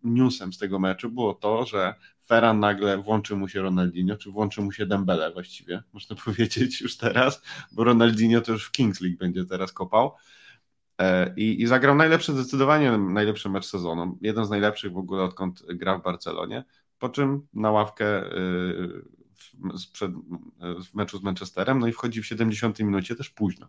newsem 0.03 0.53
z 0.53 0.57
tego 0.57 0.79
meczu 0.79 1.09
było 1.09 1.33
to, 1.33 1.65
że 1.65 1.93
Ferran 2.27 2.59
nagle 2.59 2.97
włączy 2.97 3.35
mu 3.35 3.47
się 3.47 3.61
Ronaldinho, 3.61 4.17
czy 4.17 4.31
włączy 4.31 4.61
mu 4.61 4.71
się 4.71 4.85
Dembele 4.85 5.31
właściwie, 5.31 5.83
można 5.93 6.15
powiedzieć 6.25 6.81
już 6.81 6.97
teraz, 6.97 7.41
bo 7.71 7.83
Ronaldinho 7.83 8.41
to 8.41 8.51
już 8.51 8.65
w 8.65 8.71
Kings 8.71 9.01
League 9.01 9.17
będzie 9.17 9.45
teraz 9.45 9.73
kopał. 9.73 10.13
E, 11.01 11.33
I, 11.37 11.61
I 11.61 11.67
zagrał 11.67 11.95
najlepszy, 11.95 12.33
zdecydowanie 12.33 12.97
najlepszy 12.97 13.49
mecz 13.49 13.65
sezonu. 13.65 14.17
Jeden 14.21 14.45
z 14.45 14.49
najlepszych 14.49 14.93
w 14.93 14.97
ogóle 14.97 15.23
odkąd 15.23 15.63
gra 15.67 15.97
w 15.97 16.03
Barcelonie. 16.03 16.63
Po 16.99 17.09
czym 17.09 17.47
na 17.53 17.71
ławkę 17.71 18.25
y, 18.25 19.01
w, 19.37 19.57
w 20.89 20.93
meczu 20.93 21.17
z 21.17 21.23
Manchesterem, 21.23 21.79
no 21.79 21.87
i 21.87 21.91
wchodzi 21.91 22.21
w 22.21 22.25
70 22.25 22.79
minucie 22.79 23.15
też 23.15 23.29
późno. 23.29 23.67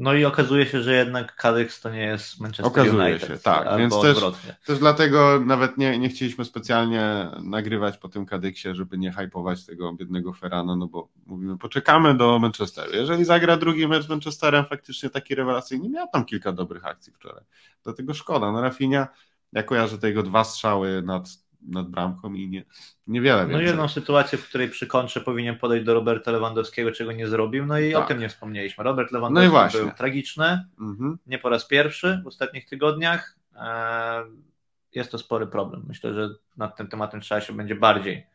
No 0.00 0.14
i 0.14 0.24
okazuje 0.24 0.66
się, 0.66 0.82
że 0.82 0.94
jednak 0.94 1.36
Calyx 1.42 1.80
to 1.80 1.90
nie 1.90 2.02
jest 2.02 2.40
Manchester 2.40 2.66
Okazuje 2.66 3.04
United. 3.04 3.28
się, 3.28 3.38
tak, 3.38 3.78
więc 3.78 4.00
też- 4.00 4.16
odwrotnie. 4.16 4.56
Też 4.66 4.78
dlatego 4.78 5.40
nawet 5.46 5.78
nie, 5.78 5.98
nie 5.98 6.08
chcieliśmy 6.08 6.44
specjalnie 6.44 7.30
nagrywać 7.42 7.98
po 7.98 8.08
tym 8.08 8.26
kadyksie, 8.26 8.68
żeby 8.74 8.98
nie 8.98 9.12
hypować 9.12 9.66
tego 9.66 9.92
biednego 9.92 10.32
Ferrana, 10.32 10.76
no 10.76 10.86
bo 10.86 11.08
mówimy, 11.26 11.58
poczekamy 11.58 12.16
do 12.16 12.38
Manchesteru. 12.38 12.92
Jeżeli 12.92 13.24
zagra 13.24 13.56
drugi 13.56 13.88
mecz 13.88 14.04
z 14.04 14.08
Manchesterem, 14.08 14.64
faktycznie 14.64 15.10
taki 15.10 15.34
rewelacyjny, 15.34 15.88
miał 15.88 16.06
tam 16.12 16.24
kilka 16.24 16.52
dobrych 16.52 16.86
akcji 16.86 17.12
wczoraj. 17.12 17.44
Dlatego 17.84 18.14
szkoda. 18.14 18.52
No 18.52 18.60
Rafinha, 18.60 19.08
ja 19.52 19.62
kojarzę 19.62 19.98
te 19.98 20.08
jego 20.08 20.22
dwa 20.22 20.44
strzały 20.44 21.02
nad, 21.02 21.28
nad 21.62 21.88
bramką 21.88 22.34
i 22.34 22.48
nie, 22.48 22.64
niewiele 23.06 23.46
No 23.46 23.60
jedną 23.60 23.88
sytuację, 23.88 24.38
w 24.38 24.48
której 24.48 24.68
przy 24.68 24.86
kontrze 24.86 25.20
powinien 25.20 25.56
podejść 25.58 25.84
do 25.86 25.94
Roberta 25.94 26.30
Lewandowskiego, 26.30 26.92
czego 26.92 27.12
nie 27.12 27.28
zrobił, 27.28 27.66
no 27.66 27.78
i 27.78 27.94
o 27.94 27.98
Tak. 27.98 28.08
tym 28.08 28.18
nie 28.18 28.28
wspomnieliśmy. 28.28 28.84
Robert 28.84 29.12
No 29.12 29.18
Lewandowski 29.18 29.50
właśnie. 29.50 29.80
był 29.80 29.90
tragiczny, 29.90 30.64
Mhm. 30.80 31.18
nie 31.26 31.38
po 31.38 31.48
raz 31.48 31.66
pierwszy 31.66 32.20
w 32.24 32.26
ostatnich 32.26 32.68
tygodniach. 32.68 33.36
Eee, 33.56 34.24
Jest 34.94 35.10
to 35.10 35.18
spory 35.18 35.46
problem. 35.46 35.84
Myślę, 35.88 36.14
że 36.14 36.28
nad 36.56 36.76
tym 36.76 36.86
tematem 36.88 37.20
trzeba 37.20 37.40
się 37.40 37.52
będzie 37.52 37.74
bardziej 37.74 38.26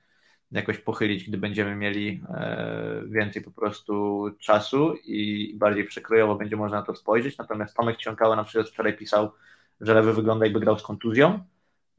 jakoś 0.52 0.78
pochylić, 0.78 1.28
gdy 1.30 1.38
będziemy 1.38 1.76
mieli 1.76 2.24
e, 2.30 3.02
więcej 3.08 3.42
po 3.44 3.52
prostu 3.52 4.26
czasu 4.40 4.94
i 5.06 5.52
bardziej 5.58 5.86
przekrojowo 5.86 6.36
będzie 6.36 6.56
można 6.56 6.78
na 6.80 6.84
to 6.86 6.96
spojrzeć. 6.96 7.38
Natomiast 7.38 7.76
Tomek 7.76 7.98
Ciąkała 7.98 8.36
na 8.36 8.44
przykład 8.44 8.70
wczoraj 8.70 8.98
pisał, 8.98 9.32
że 9.82 9.94
lewy 9.94 10.14
wygląda 10.14 10.46
jakby 10.46 10.60
grał 10.60 10.80
z 10.80 10.84
kontuzją. 10.84 11.40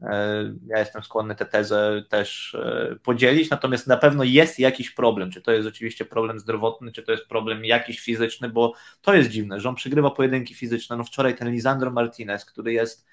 E, 0.03 0.55
Ja 0.67 0.79
jestem 0.79 1.03
skłonny 1.03 1.35
tę 1.35 1.47
tezę 1.47 2.03
też 2.09 2.55
e, 2.55 2.97
podzielić, 3.03 3.51
natomiast 3.51 3.87
na 3.87 3.97
pewno 3.97 4.25
jest 4.25 4.59
jakiś 4.59 4.91
problem. 4.91 5.31
Czy 5.31 5.43
to 5.43 5.53
jest 5.53 5.65
rzeczywiście 5.65 6.05
problem 6.05 6.41
zdrowotny, 6.41 6.93
czy 6.93 7.03
to 7.03 7.13
jest 7.13 7.27
problem 7.27 7.65
jakiś 7.65 8.01
fizyczny, 8.01 8.49
bo 8.49 8.73
to 9.01 9.15
jest 9.15 9.31
dziwne, 9.31 9.61
że 9.61 9.69
on 9.69 9.75
przegrywa 9.75 10.11
pojedynki 10.11 10.55
fizyczne. 10.55 10.97
No 10.97 11.05
wczoraj 11.05 11.37
ten 11.37 11.51
Lisandro 11.53 11.91
Martinez, 11.91 12.45
który 12.45 12.73
jest 12.73 13.07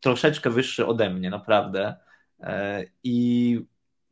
troszeczkę 0.00 0.50
wyższy 0.50 0.86
ode 0.86 1.10
mnie, 1.10 1.30
naprawdę. 1.30 1.96
E, 2.40 2.84
I 3.04 3.60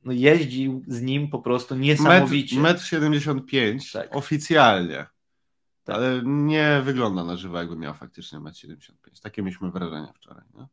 no 0.05 0.13
jeździł 0.13 0.83
z 0.89 1.03
nim 1.03 1.29
po 1.29 1.39
prostu 1.39 1.75
niesamowicie. 1.77 2.57
Metr, 2.57 2.75
metr 2.75 2.85
75 2.87 3.93
Tak. 3.93 4.17
oficjalnie. 4.17 5.07
Tak. 5.85 5.97
Ale 5.97 6.21
nie 6.25 6.81
wygląda 6.85 7.25
na 7.25 7.37
żywo, 7.37 7.59
jakby 7.59 7.77
miał 7.77 7.95
faktycznie 7.95 8.41
metr 8.41 8.59
75. 8.59 9.21
Takie 9.21 9.43
mieliśmy 9.43 9.71
wrażenia 9.71 10.13
wczoraj. 10.15 10.45
Nie? 10.55 10.67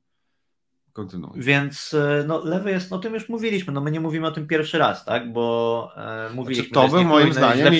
Kontynuuj. 0.93 1.41
Więc 1.41 1.93
e, 1.93 2.23
no, 2.27 2.43
lewy 2.43 2.71
jest, 2.71 2.91
no 2.91 2.97
o 2.97 2.99
tym 2.99 3.13
już 3.13 3.29
mówiliśmy, 3.29 3.73
no 3.73 3.81
my 3.81 3.91
nie 3.91 3.99
mówimy 3.99 4.27
o 4.27 4.31
tym 4.31 4.47
pierwszy 4.47 4.77
raz, 4.77 5.05
tak, 5.05 5.33
bo 5.33 5.91
e, 5.95 6.29
mówiliśmy, 6.33 6.69
Znaczy, 6.73 6.89
to 6.89 6.95
był 6.95 7.03
moim 7.03 7.33
zdaniem 7.33 7.73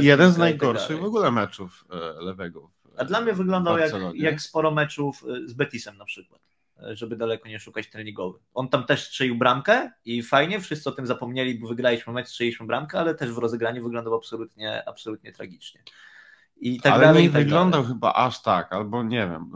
Jeden 0.00 0.30
z 0.30 0.32
tak 0.32 0.38
najgorszych 0.38 1.00
w 1.00 1.04
ogóle 1.04 1.30
meczów 1.30 1.84
e, 1.90 2.24
lewego. 2.24 2.70
A 2.96 3.04
dla 3.04 3.20
mnie 3.20 3.32
wyglądał 3.32 3.78
jak, 3.78 3.92
jak 4.14 4.40
sporo 4.40 4.70
meczów 4.70 5.24
y, 5.24 5.48
z 5.48 5.52
Betisem 5.52 5.96
na 5.96 6.04
przykład, 6.04 6.40
żeby 6.92 7.16
daleko 7.16 7.48
nie 7.48 7.60
szukać 7.60 7.90
ten 7.90 8.02
ligowy. 8.02 8.38
On 8.54 8.68
tam 8.68 8.84
też 8.84 9.06
strzelił 9.06 9.36
bramkę 9.36 9.90
i 10.04 10.22
fajnie, 10.22 10.60
wszyscy 10.60 10.88
o 10.88 10.92
tym 10.92 11.06
zapomnieli, 11.06 11.58
bo 11.58 11.68
wygraliśmy 11.68 12.12
mecz, 12.12 12.28
strzeliśmy 12.28 12.66
bramkę, 12.66 12.98
ale 12.98 13.14
też 13.14 13.32
w 13.32 13.38
rozegraniu 13.38 13.82
wyglądał 13.82 14.14
absolutnie, 14.14 14.88
absolutnie 14.88 15.32
tragicznie. 15.32 15.82
I 16.62 16.80
tak 16.80 16.92
Ale 16.92 17.06
dalej. 17.06 17.22
nie 17.22 17.30
tak 17.30 17.42
wyglądał 17.42 17.82
dalej. 17.82 17.94
chyba 17.94 18.12
aż 18.14 18.42
tak, 18.42 18.72
albo 18.72 19.02
nie 19.02 19.28
wiem. 19.28 19.50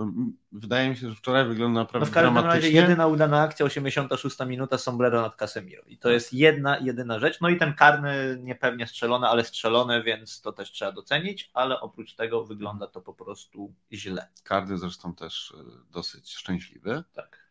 Wydaje 0.53 0.90
mi 0.90 0.97
się, 0.97 1.09
że 1.09 1.14
wczoraj 1.14 1.45
wyglądał 1.49 1.75
No 1.75 1.87
naprawdę 1.87 2.11
w 2.11 2.14
każdym 2.14 2.35
razie 2.37 2.43
dramatycznie. 2.49 2.81
jedyna 2.81 3.07
udana 3.07 3.40
akcja, 3.40 3.67
86 3.67 4.37
minuta, 4.47 4.79
sombrero 4.79 5.21
nad 5.23 5.37
Casemiro. 5.37 5.83
I 5.87 5.99
to 5.99 6.11
jest 6.11 6.33
jedna, 6.33 6.79
jedyna 6.79 7.19
rzecz. 7.19 7.40
No 7.40 7.49
i 7.49 7.57
ten 7.57 7.75
karny 7.75 8.38
niepewnie 8.43 8.87
strzelony, 8.87 9.27
ale 9.29 9.45
strzelony, 9.45 10.03
więc 10.03 10.40
to 10.40 10.53
też 10.53 10.71
trzeba 10.73 10.93
docenić, 10.93 11.51
ale 11.55 11.81
oprócz 11.81 12.14
tego 12.14 12.45
wygląda 12.45 12.87
to 12.87 13.01
po 13.01 13.14
prostu 13.14 13.75
źle. 13.93 14.29
Kardy 14.45 14.79
zresztą 14.79 15.14
też 15.14 15.55
e, 15.61 15.93
dosyć 15.93 16.35
szczęśliwy. 16.35 17.05
Tak. 17.14 17.45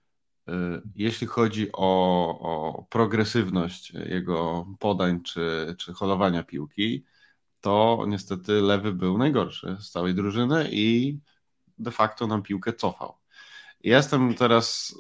jeśli 0.96 1.28
chodzi 1.28 1.70
o, 1.74 1.86
o 2.40 2.84
progresywność 2.90 3.92
jego 3.94 4.68
podań 4.80 5.22
czy, 5.24 5.76
czy 5.78 5.94
holowania 5.94 6.44
piłki, 6.44 7.06
to 7.64 8.06
niestety 8.08 8.52
lewy 8.52 8.94
był 8.94 9.18
najgorszy 9.18 9.78
z 9.80 9.90
całej 9.90 10.16
drużyny 10.16 10.68
i 10.72 11.18
de 11.78 11.92
facto 11.92 12.28
nam 12.28 12.44
piłkę 12.44 12.74
cofał. 12.74 13.14
Jestem 13.84 14.34
teraz 14.34 14.96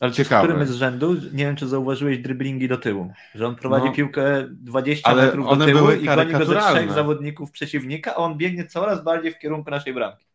ale 0.00 0.12
ciekawy. 0.12 0.48
w 0.48 0.50
którym 0.50 0.66
z 0.66 0.72
rzędu, 0.72 1.14
nie 1.14 1.44
wiem 1.44 1.56
czy 1.56 1.68
zauważyłeś 1.68 2.18
driblingi 2.18 2.68
do 2.68 2.78
tyłu, 2.78 3.12
że 3.34 3.46
on 3.46 3.56
prowadzi 3.56 3.86
no, 3.86 3.92
piłkę 3.92 4.48
20 4.50 5.10
ale 5.10 5.26
metrów 5.26 5.58
do 5.58 5.66
tyłu 5.66 5.90
i 5.90 6.04
goni 6.04 6.32
go 6.32 6.44
ze 6.44 6.60
trzech 6.60 6.92
zawodników 6.92 7.50
przeciwnika, 7.50 8.14
a 8.14 8.16
on 8.16 8.36
biegnie 8.36 8.66
coraz 8.66 9.04
bardziej 9.04 9.32
w 9.32 9.38
kierunku 9.38 9.70
naszej 9.70 9.94
bramki. 9.94 10.26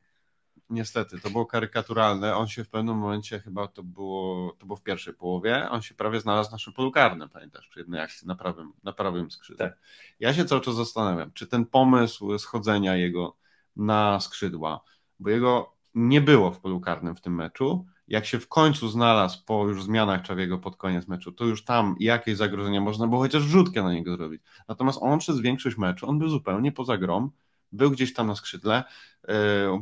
Niestety, 0.70 1.20
to 1.22 1.30
było 1.30 1.46
karykaturalne. 1.46 2.36
On 2.36 2.48
się 2.48 2.64
w 2.64 2.70
pewnym 2.70 2.98
momencie, 2.98 3.40
chyba 3.40 3.68
to 3.68 3.84
było, 3.84 4.52
to 4.60 4.66
było 4.66 4.78
w 4.78 4.84
pierwszej 4.84 5.14
połowie, 5.14 5.70
on 5.70 5.82
się 5.82 5.96
prawie 5.96 6.20
znalazł 6.20 6.50
w 6.50 6.52
naszym 6.52 6.74
polu 6.74 6.92
karnym, 6.92 7.30
pamiętasz, 7.30 7.68
przy 7.68 7.80
jednej 7.80 8.02
akcji 8.02 8.28
na 8.28 8.36
prawym, 8.36 8.74
na 8.84 8.94
prawym 8.94 9.32
skrzydle. 9.32 9.70
Tak. 9.70 9.80
Ja 10.20 10.34
się 10.34 10.46
cały 10.46 10.62
czas 10.62 10.76
zastanawiam, 10.76 11.32
czy 11.32 11.48
ten 11.48 11.66
pomysł 11.66 12.38
schodzenia 12.38 12.96
jego 12.96 13.38
na 13.76 14.20
skrzydła, 14.20 14.82
bo 15.20 15.30
jego 15.30 15.74
nie 15.96 16.22
było 16.22 16.52
w 16.52 16.60
polu 16.60 16.80
karnym 16.80 17.16
w 17.16 17.22
tym 17.22 17.36
meczu, 17.36 17.86
jak 18.08 18.26
się 18.26 18.40
w 18.40 18.48
końcu 18.48 18.90
znalazł 18.90 19.46
po 19.46 19.68
już 19.68 19.84
zmianach 19.84 20.22
Czawiego 20.22 20.58
pod 20.58 20.76
koniec 20.76 21.08
meczu, 21.08 21.32
to 21.32 21.46
już 21.46 21.64
tam 21.64 21.96
jakieś 22.00 22.38
zagrożenie 22.38 22.82
można 22.82 23.08
było 23.08 23.22
chociaż 23.22 23.44
rzutkę 23.44 23.84
na 23.84 23.94
niego 23.94 24.18
zrobić. 24.18 24.42
Natomiast 24.68 25.00
on 25.02 25.20
przez 25.20 25.40
większość 25.40 25.78
meczu, 25.78 26.10
on 26.10 26.20
był 26.20 26.30
zupełnie 26.30 26.72
poza 26.72 26.98
grą, 26.98 27.30
był 27.72 27.92
gdzieś 27.92 28.14
tam 28.14 28.28
na 28.28 28.36
skrzydle, 28.36 28.84
yy, 29.28 29.34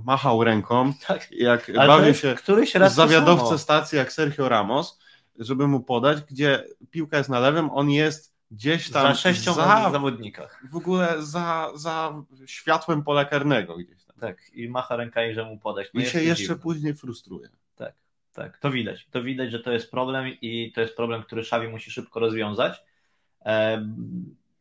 machał 0.05 0.43
ręką, 0.43 0.93
tak. 1.07 1.31
jak 1.31 1.71
Ale 1.77 1.87
bawił 1.87 2.13
się 2.13 2.35
któryś 2.35 2.75
raz 2.75 2.93
zawiadowcę 2.95 3.57
stacji 3.57 3.97
jak 3.97 4.13
Sergio 4.13 4.49
Ramos, 4.49 4.99
żeby 5.39 5.67
mu 5.67 5.79
podać, 5.79 6.21
gdzie 6.21 6.65
piłka 6.91 7.17
jest 7.17 7.29
na 7.29 7.39
lewym, 7.39 7.69
on 7.71 7.89
jest 7.89 8.35
gdzieś 8.51 8.91
tam 8.91 9.07
za 9.07 9.15
sześcią 9.15 9.53
za, 9.53 9.89
zawodnikach. 9.91 10.63
W 10.71 10.75
ogóle 10.75 11.15
za, 11.19 11.71
za 11.75 12.23
światłem 12.45 13.03
pola 13.03 13.25
karnego 13.25 13.77
gdzieś 13.77 14.03
tam. 14.03 14.15
Tak, 14.19 14.37
i 14.53 14.69
macha 14.69 14.95
rękami, 14.95 15.33
że 15.33 15.45
mu 15.45 15.59
podać. 15.59 15.87
No 15.93 16.01
I 16.01 16.05
się 16.05 16.23
jeszcze 16.23 16.43
dziwne. 16.43 16.59
później 16.59 16.93
frustruje. 16.93 17.49
Tak, 17.75 17.93
tak, 18.33 18.57
to 18.57 18.71
widać. 18.71 19.07
To 19.11 19.23
widać, 19.23 19.51
że 19.51 19.59
to 19.59 19.71
jest 19.71 19.91
problem 19.91 20.27
i 20.41 20.71
to 20.75 20.81
jest 20.81 20.95
problem, 20.95 21.23
który 21.23 21.43
Szawi 21.43 21.67
musi 21.67 21.91
szybko 21.91 22.19
rozwiązać, 22.19 22.83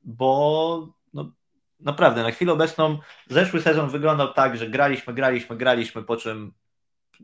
bo 0.05 0.89
naprawdę 1.85 2.23
na 2.23 2.31
chwilę 2.31 2.53
obecną 2.53 2.99
zeszły 3.29 3.61
sezon 3.61 3.91
wyglądał 3.91 4.33
tak, 4.33 4.57
że 4.57 4.69
graliśmy, 4.69 5.15
graliśmy, 5.15 5.57
graliśmy, 5.57 6.03
po 6.03 6.17
czym 6.17 6.53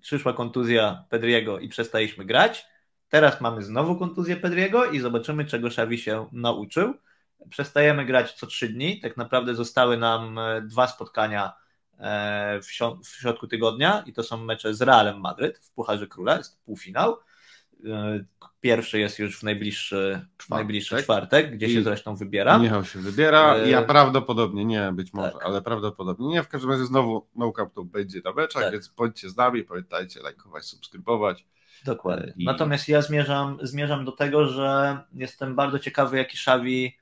przyszła 0.01 0.33
kontuzja 0.33 1.05
Pedriego 1.09 1.59
i 1.59 1.68
przestaliśmy 1.68 2.25
grać. 2.25 2.66
Teraz 3.09 3.40
mamy 3.40 3.62
znowu 3.62 3.96
kontuzję 3.96 4.37
Pedriego 4.37 4.85
i 4.85 5.01
zobaczymy, 5.01 5.44
czego 5.44 5.70
Szawi 5.70 5.99
się 5.99 6.27
nauczył. 6.33 6.94
Przestajemy 7.51 8.05
grać 8.05 8.33
co 8.33 8.46
trzy 8.46 8.68
dni. 8.68 9.01
Tak 9.01 9.16
naprawdę 9.16 9.55
zostały 9.55 9.96
nam 9.96 10.38
e, 10.38 10.62
dwa 10.62 10.87
spotkania 10.87 11.53
e, 11.99 12.61
w 13.05 13.09
środku 13.09 13.46
tygodnia 13.46 14.03
i 14.07 14.12
to 14.12 14.23
są 14.23 14.37
mecze 14.37 14.75
z 14.75 14.83
Realem 14.83 15.20
Madryt 15.20 15.59
w 15.59 15.70
Pucharze 15.70 16.07
Króla, 16.07 16.37
jest 16.37 16.64
półfinał. 16.64 17.16
E, 17.87 18.25
pierwszy 18.61 18.99
jest 18.99 19.19
już 19.19 19.38
w 19.38 19.43
najbliższy 19.43 20.27
czwartek, 20.38 20.59
najbliższy 20.59 21.03
czwartek 21.03 21.55
gdzie 21.57 21.66
I 21.66 21.75
się 21.75 21.83
zresztą 21.83 22.16
wybiera. 22.16 22.59
Michał 22.59 22.85
się 22.85 22.99
wybiera. 22.99 23.55
E, 23.55 23.71
ja 23.71 23.83
prawdopodobnie, 23.83 24.64
nie 24.64 24.93
być 24.93 25.12
może, 25.12 25.33
tak. 25.33 25.45
ale 25.45 25.62
prawdopodobnie 25.62 26.29
nie. 26.29 26.43
W 26.43 26.49
każdym 26.49 26.71
razie 26.71 26.85
znowu 26.85 27.27
No 27.37 27.53
Cup 27.53 27.75
to 27.75 27.85
będzie 27.85 28.21
na 28.25 28.33
meczach, 28.33 28.62
tak. 28.62 28.73
więc 28.73 28.88
bądźcie 28.88 29.31
z 29.31 29.37
nami, 29.37 29.64
pamiętajcie 29.64 30.21
lajkować, 30.21 30.64
subskrybować. 30.64 31.45
Dokładnie. 31.85 32.27
E, 32.27 32.35
I... 32.37 32.45
Natomiast 32.45 32.88
ja 32.88 33.03
zmierzam, 33.03 33.59
zmierzam 33.62 34.05
do 34.05 34.12
tego, 34.12 34.47
że 34.47 34.99
jestem 35.14 35.55
bardzo 35.55 35.79
ciekawy, 35.79 36.16
jaki 36.16 36.37
Szawi 36.37 37.01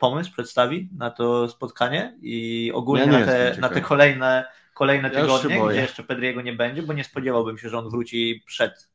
pomysł 0.00 0.32
przedstawi 0.32 0.88
na 0.98 1.10
to 1.10 1.48
spotkanie 1.48 2.18
i 2.22 2.72
ogólnie 2.74 3.04
ja 3.04 3.18
na, 3.18 3.26
te, 3.26 3.56
na 3.60 3.68
te 3.68 3.80
kolejne, 3.80 4.44
kolejne 4.74 5.08
ja 5.08 5.20
tygodnie, 5.20 5.60
gdzie 5.68 5.80
jeszcze 5.80 6.02
Pedriego 6.02 6.42
nie 6.42 6.52
będzie, 6.52 6.82
bo 6.82 6.92
nie 6.92 7.04
spodziewałbym 7.04 7.58
się, 7.58 7.68
że 7.68 7.78
on 7.78 7.90
wróci 7.90 8.42
przed 8.46 8.93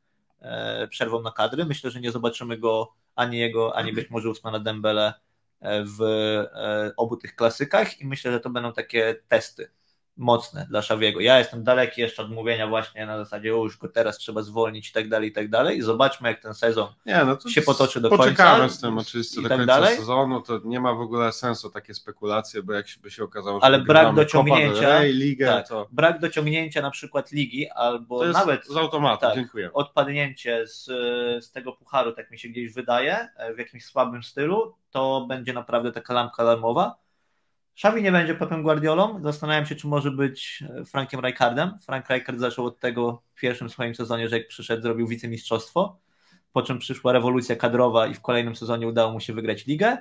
przerwą 0.89 1.21
na 1.21 1.31
kadry. 1.31 1.65
Myślę, 1.65 1.91
że 1.91 2.01
nie 2.01 2.11
zobaczymy 2.11 2.57
go 2.57 2.93
ani 3.15 3.37
jego, 3.37 3.75
ani 3.75 3.93
być 3.93 4.09
może 4.09 4.29
Usmana 4.29 4.59
Dembele 4.59 5.13
e, 5.59 5.83
w 5.83 6.01
e, 6.01 6.91
obu 6.97 7.17
tych 7.17 7.35
klasykach 7.35 8.01
i 8.01 8.07
myślę, 8.07 8.31
że 8.31 8.39
to 8.39 8.49
będą 8.49 8.73
takie 8.73 9.15
testy 9.27 9.71
mocne 10.19 10.67
dla 10.69 10.81
Szawiego. 10.81 11.19
Ja 11.19 11.39
jestem 11.39 11.63
daleki 11.63 12.01
jeszcze 12.01 12.21
od 12.21 12.31
mówienia 12.31 12.67
właśnie 12.67 13.05
na 13.05 13.17
zasadzie, 13.17 13.55
o 13.55 13.63
już 13.63 13.77
go 13.77 13.87
teraz 13.87 14.17
trzeba 14.17 14.41
zwolnić 14.41 14.89
i 14.89 14.93
tak 14.93 15.09
dalej, 15.09 15.29
i 15.29 15.31
tak 15.31 15.49
dalej. 15.49 15.77
I 15.77 15.81
zobaczmy, 15.81 16.29
jak 16.29 16.41
ten 16.41 16.53
sezon 16.53 16.87
nie, 17.05 17.25
no 17.25 17.49
się 17.49 17.61
potoczy 17.61 18.01
do 18.01 18.09
poczekamy 18.09 18.29
końca. 18.29 18.43
Poczekamy 18.43 18.69
z 18.69 18.81
tym 18.81 18.97
oczywiście 18.97 19.41
do 19.41 19.49
tak 19.49 19.57
końca 19.57 19.73
dalej. 19.73 19.97
sezonu, 19.97 20.41
to 20.41 20.59
nie 20.65 20.79
ma 20.79 20.93
w 20.93 21.01
ogóle 21.01 21.31
sensu 21.31 21.69
takie 21.69 21.93
spekulacje, 21.93 22.63
bo 22.63 22.73
jak 22.73 22.85
by 23.01 23.11
się 23.11 23.23
okazało, 23.23 23.59
że 23.59 23.65
Ale 23.65 23.79
brak 23.79 24.15
dociągnięcia, 24.15 24.99
Rey, 24.99 25.13
ligę, 25.13 25.45
tak, 25.47 25.67
to... 25.67 25.87
brak 25.91 26.19
dociągnięcia 26.19 26.81
na 26.81 26.91
przykład 26.91 27.31
ligi, 27.31 27.69
albo 27.69 28.25
nawet 28.25 28.67
z 28.67 28.77
automatu, 28.77 29.21
tak, 29.21 29.35
dziękuję. 29.35 29.73
odpadnięcie 29.73 30.67
z, 30.67 30.85
z 31.45 31.51
tego 31.51 31.71
pucharu, 31.71 32.11
tak 32.11 32.31
mi 32.31 32.39
się 32.39 32.49
gdzieś 32.49 32.73
wydaje, 32.73 33.27
w 33.55 33.57
jakimś 33.57 33.85
słabym 33.85 34.23
stylu, 34.23 34.75
to 34.91 35.25
będzie 35.29 35.53
naprawdę 35.53 35.91
taka 35.91 36.13
lampka 36.13 36.43
alarmowa 36.43 36.95
Xavi 37.79 38.03
nie 38.03 38.11
będzie 38.11 38.35
Pepem 38.35 38.63
Guardiolą. 38.63 39.21
Zastanawiam 39.23 39.65
się, 39.65 39.75
czy 39.75 39.87
może 39.87 40.11
być 40.11 40.63
e, 40.79 40.85
Frankiem 40.85 41.19
Rijkaardem. 41.25 41.79
Frank 41.85 42.09
Rijkaard 42.09 42.39
zaczął 42.39 42.65
od 42.65 42.79
tego 42.79 43.23
w 43.35 43.39
pierwszym 43.39 43.69
swoim 43.69 43.95
sezonie, 43.95 44.29
że 44.29 44.37
jak 44.37 44.47
przyszedł, 44.47 44.81
zrobił 44.81 45.07
wicemistrzostwo, 45.07 45.99
po 46.53 46.61
czym 46.61 46.79
przyszła 46.79 47.11
rewolucja 47.11 47.55
kadrowa 47.55 48.07
i 48.07 48.13
w 48.13 48.21
kolejnym 48.21 48.55
sezonie 48.55 48.87
udało 48.87 49.11
mu 49.11 49.19
się 49.19 49.33
wygrać 49.33 49.65
ligę 49.65 49.97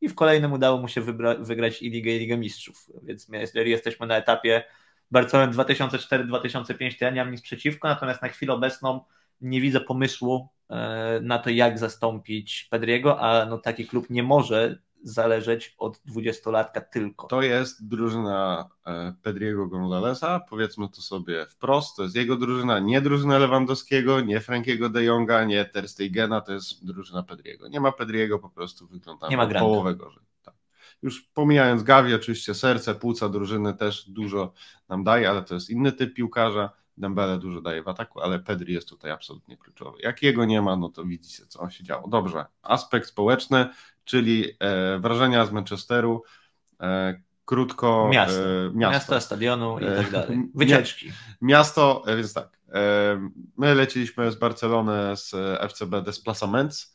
i 0.00 0.08
w 0.08 0.14
kolejnym 0.14 0.52
udało 0.52 0.80
mu 0.80 0.88
się 0.88 1.00
wygrać 1.40 1.82
i 1.82 1.90
ligę, 1.90 2.10
i 2.10 2.18
ligę 2.18 2.36
mistrzów. 2.36 2.90
Więc 3.02 3.28
jeżeli 3.32 3.70
jesteśmy 3.70 4.06
na 4.06 4.16
etapie 4.16 4.64
Barcelony 5.10 5.52
2004-2005, 5.52 6.98
to 6.98 7.04
ja 7.04 7.10
nie 7.10 7.24
mam 7.24 7.32
nic 7.32 7.42
przeciwko, 7.42 7.88
natomiast 7.88 8.22
na 8.22 8.28
chwilę 8.28 8.52
obecną 8.52 9.00
nie 9.40 9.60
widzę 9.60 9.80
pomysłu 9.80 10.48
e, 10.70 11.20
na 11.22 11.38
to, 11.38 11.50
jak 11.50 11.78
zastąpić 11.78 12.68
Pedriego, 12.70 13.20
a 13.20 13.46
no 13.46 13.58
taki 13.58 13.86
klub 13.86 14.10
nie 14.10 14.22
może 14.22 14.85
zależeć 15.06 15.74
od 15.78 16.00
dwudziestolatka 16.04 16.80
tylko. 16.80 17.26
To 17.26 17.42
jest 17.42 17.88
drużyna 17.88 18.68
e, 18.86 19.14
Pedriego 19.22 19.66
Gonzalesa, 19.66 20.40
powiedzmy 20.40 20.88
to 20.88 21.02
sobie 21.02 21.46
wprost, 21.46 21.96
to 21.96 22.02
jest 22.02 22.16
jego 22.16 22.36
drużyna, 22.36 22.78
nie 22.78 23.00
drużyna 23.00 23.38
Lewandowskiego, 23.38 24.20
nie 24.20 24.40
Frankiego 24.40 24.88
de 24.88 25.04
Jonga, 25.04 25.44
nie 25.44 25.64
Ter 25.64 25.88
Stegena, 25.88 26.40
to 26.40 26.52
jest 26.52 26.86
drużyna 26.86 27.22
Pedriego. 27.22 27.68
Nie 27.68 27.80
ma 27.80 27.92
Pedriego, 27.92 28.38
po 28.38 28.50
prostu 28.50 28.86
wygląda 28.86 29.28
nie 29.28 29.36
ma 29.36 29.46
połowę 29.46 29.94
gorzej. 29.94 30.22
Tak. 30.42 30.54
Już 31.02 31.22
pomijając 31.22 31.82
Gavi, 31.82 32.14
oczywiście 32.14 32.54
serce, 32.54 32.94
płuca 32.94 33.28
drużyny 33.28 33.74
też 33.74 34.10
dużo 34.10 34.52
nam 34.88 35.04
daje, 35.04 35.30
ale 35.30 35.42
to 35.42 35.54
jest 35.54 35.70
inny 35.70 35.92
typ 35.92 36.14
piłkarza. 36.14 36.70
Dembele 36.98 37.38
dużo 37.38 37.60
daje 37.60 37.82
w 37.82 37.88
ataku, 37.88 38.20
ale 38.20 38.38
Pedri 38.38 38.74
jest 38.74 38.88
tutaj 38.88 39.10
absolutnie 39.10 39.56
kluczowy. 39.56 39.98
Jak 40.02 40.22
jego 40.22 40.44
nie 40.44 40.62
ma, 40.62 40.76
no 40.76 40.88
to 40.88 41.04
widzicie, 41.04 41.46
co 41.46 41.70
się 41.70 41.84
działo. 41.84 42.08
Dobrze, 42.08 42.44
aspekt 42.62 43.08
społeczny, 43.08 43.68
czyli 44.06 44.44
e, 44.60 44.98
wrażenia 44.98 45.44
z 45.44 45.52
Manchesteru, 45.52 46.22
e, 46.80 47.22
krótko... 47.44 48.08
Miasto, 48.12 48.40
e, 48.40 48.70
miasto. 48.74 48.92
miasto 48.92 49.20
stadionu 49.20 49.78
i 49.78 49.84
tak 49.84 50.10
dalej. 50.10 50.42
Wycieczki. 50.54 51.12
Miasto, 51.40 52.04
więc 52.16 52.34
tak, 52.34 52.58
my 53.56 53.74
leciliśmy 53.74 54.32
z 54.32 54.36
Barcelony 54.36 55.16
z 55.16 55.34
FCB 55.72 56.02
Desplacaments. 56.02 56.94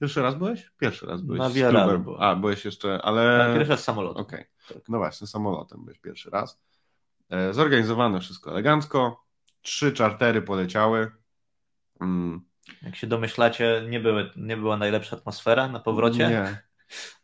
Pierwszy 0.00 0.22
raz 0.22 0.34
byłeś? 0.34 0.72
Pierwszy 0.78 1.06
raz 1.06 1.22
byłeś. 1.22 1.38
Na 1.38 1.50
wiele. 1.50 2.04
A, 2.18 2.34
byłeś 2.34 2.64
jeszcze, 2.64 3.02
ale... 3.02 3.52
pierwszy 3.54 3.70
raz 3.70 3.84
samolotem. 3.84 4.22
Okej, 4.22 4.40
okay. 4.40 4.74
tak. 4.74 4.88
no 4.88 4.98
właśnie, 4.98 5.26
samolotem 5.26 5.84
byłeś 5.84 5.98
pierwszy 5.98 6.30
raz. 6.30 6.60
Zorganizowane 7.50 8.20
wszystko 8.20 8.50
elegancko. 8.50 9.24
Trzy 9.62 9.92
czartery 9.92 10.42
poleciały. 10.42 11.10
Mm. 12.00 12.40
Jak 12.82 12.96
się 12.96 13.06
domyślacie, 13.06 13.82
nie, 13.88 14.00
były, 14.00 14.30
nie 14.36 14.56
była 14.56 14.76
najlepsza 14.76 15.16
atmosfera 15.16 15.68
na 15.68 15.80
powrocie. 15.80 16.28
Nie. 16.28 16.62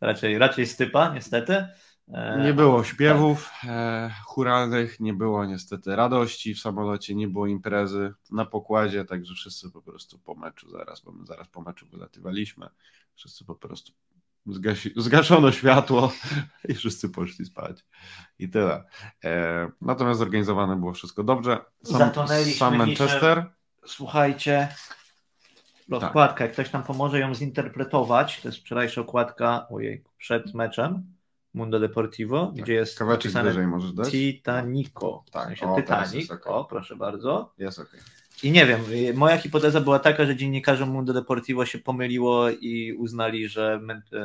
Raczej, 0.00 0.38
raczej 0.38 0.66
stypa, 0.66 1.14
niestety. 1.14 1.66
E, 2.12 2.44
nie 2.44 2.54
było 2.54 2.84
śpiewów 2.84 3.50
tak. 3.62 4.12
churalnych, 4.24 5.00
nie 5.00 5.14
było 5.14 5.46
niestety 5.46 5.96
radości 5.96 6.54
w 6.54 6.60
samolocie, 6.60 7.14
nie 7.14 7.28
było 7.28 7.46
imprezy 7.46 8.12
na 8.30 8.44
pokładzie, 8.44 9.04
także 9.04 9.34
wszyscy 9.34 9.70
po 9.70 9.82
prostu 9.82 10.18
po 10.18 10.34
meczu 10.34 10.70
zaraz, 10.70 11.00
bo 11.00 11.12
my 11.12 11.26
zaraz 11.26 11.48
po 11.48 11.62
meczu 11.62 11.86
wylatywaliśmy, 11.90 12.68
wszyscy 13.14 13.44
po 13.44 13.54
prostu 13.54 13.92
zgasi, 14.46 14.92
zgaszono 14.96 15.52
światło 15.52 16.12
i 16.68 16.74
wszyscy 16.74 17.08
poszli 17.08 17.44
spać. 17.44 17.84
I 18.38 18.48
tyle. 18.48 18.84
E, 19.24 19.70
natomiast 19.80 20.18
zorganizowane 20.18 20.76
było 20.76 20.92
wszystko 20.92 21.24
dobrze. 21.24 21.58
Sam, 21.84 22.10
sam 22.58 22.76
Manchester. 22.76 23.44
Słuchajcie, 23.86 24.68
okładka, 25.96 26.34
tak. 26.34 26.40
jak 26.40 26.52
ktoś 26.52 26.72
nam 26.72 26.82
pomoże 26.82 27.20
ją 27.20 27.34
zinterpretować, 27.34 28.40
to 28.42 28.48
jest 28.48 28.58
wczorajsza 28.58 29.00
okładka 29.00 29.66
ojej, 29.70 30.04
przed 30.18 30.54
meczem 30.54 31.04
Mundo 31.54 31.80
Deportivo, 31.80 32.46
tak. 32.46 32.64
gdzie 32.64 32.74
jest 32.74 32.98
Kawałeczek 32.98 33.32
wyżej 33.32 33.66
możesz 33.66 33.92
dać? 33.92 34.10
Titanico. 34.10 35.24
Tak, 35.32 35.42
w 35.42 35.46
sensie 35.46 35.72
o, 35.72 35.76
Titanic. 35.76 36.30
Okay. 36.30 36.52
O, 36.52 36.64
proszę 36.64 36.96
bardzo. 36.96 37.52
Jest. 37.58 37.80
I 38.42 38.50
nie 38.50 38.66
wiem, 38.66 38.80
moja 39.14 39.38
hipoteza 39.38 39.80
była 39.80 39.98
taka, 39.98 40.26
że 40.26 40.36
dziennikarzom 40.36 40.88
Mundo 40.88 41.12
Deportivo 41.12 41.66
się 41.66 41.78
pomyliło 41.78 42.50
i 42.50 42.92
uznali, 42.92 43.48
że 43.48 43.80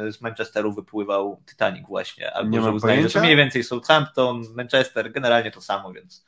z 0.10 0.22
Manchesteru 0.22 0.74
wypływał 0.74 1.42
Titanic 1.50 1.88
właśnie, 1.88 2.34
albo 2.34 2.50
nie 2.50 2.62
że 2.62 2.72
uznali, 2.72 2.94
pojęcia? 2.94 3.10
że 3.10 3.14
to 3.14 3.26
mniej 3.26 3.38
więcej 3.38 3.64
Southampton, 3.64 4.44
Manchester, 4.56 5.12
generalnie 5.12 5.52
to 5.52 5.62
samo, 5.62 5.94
więc 5.94 6.26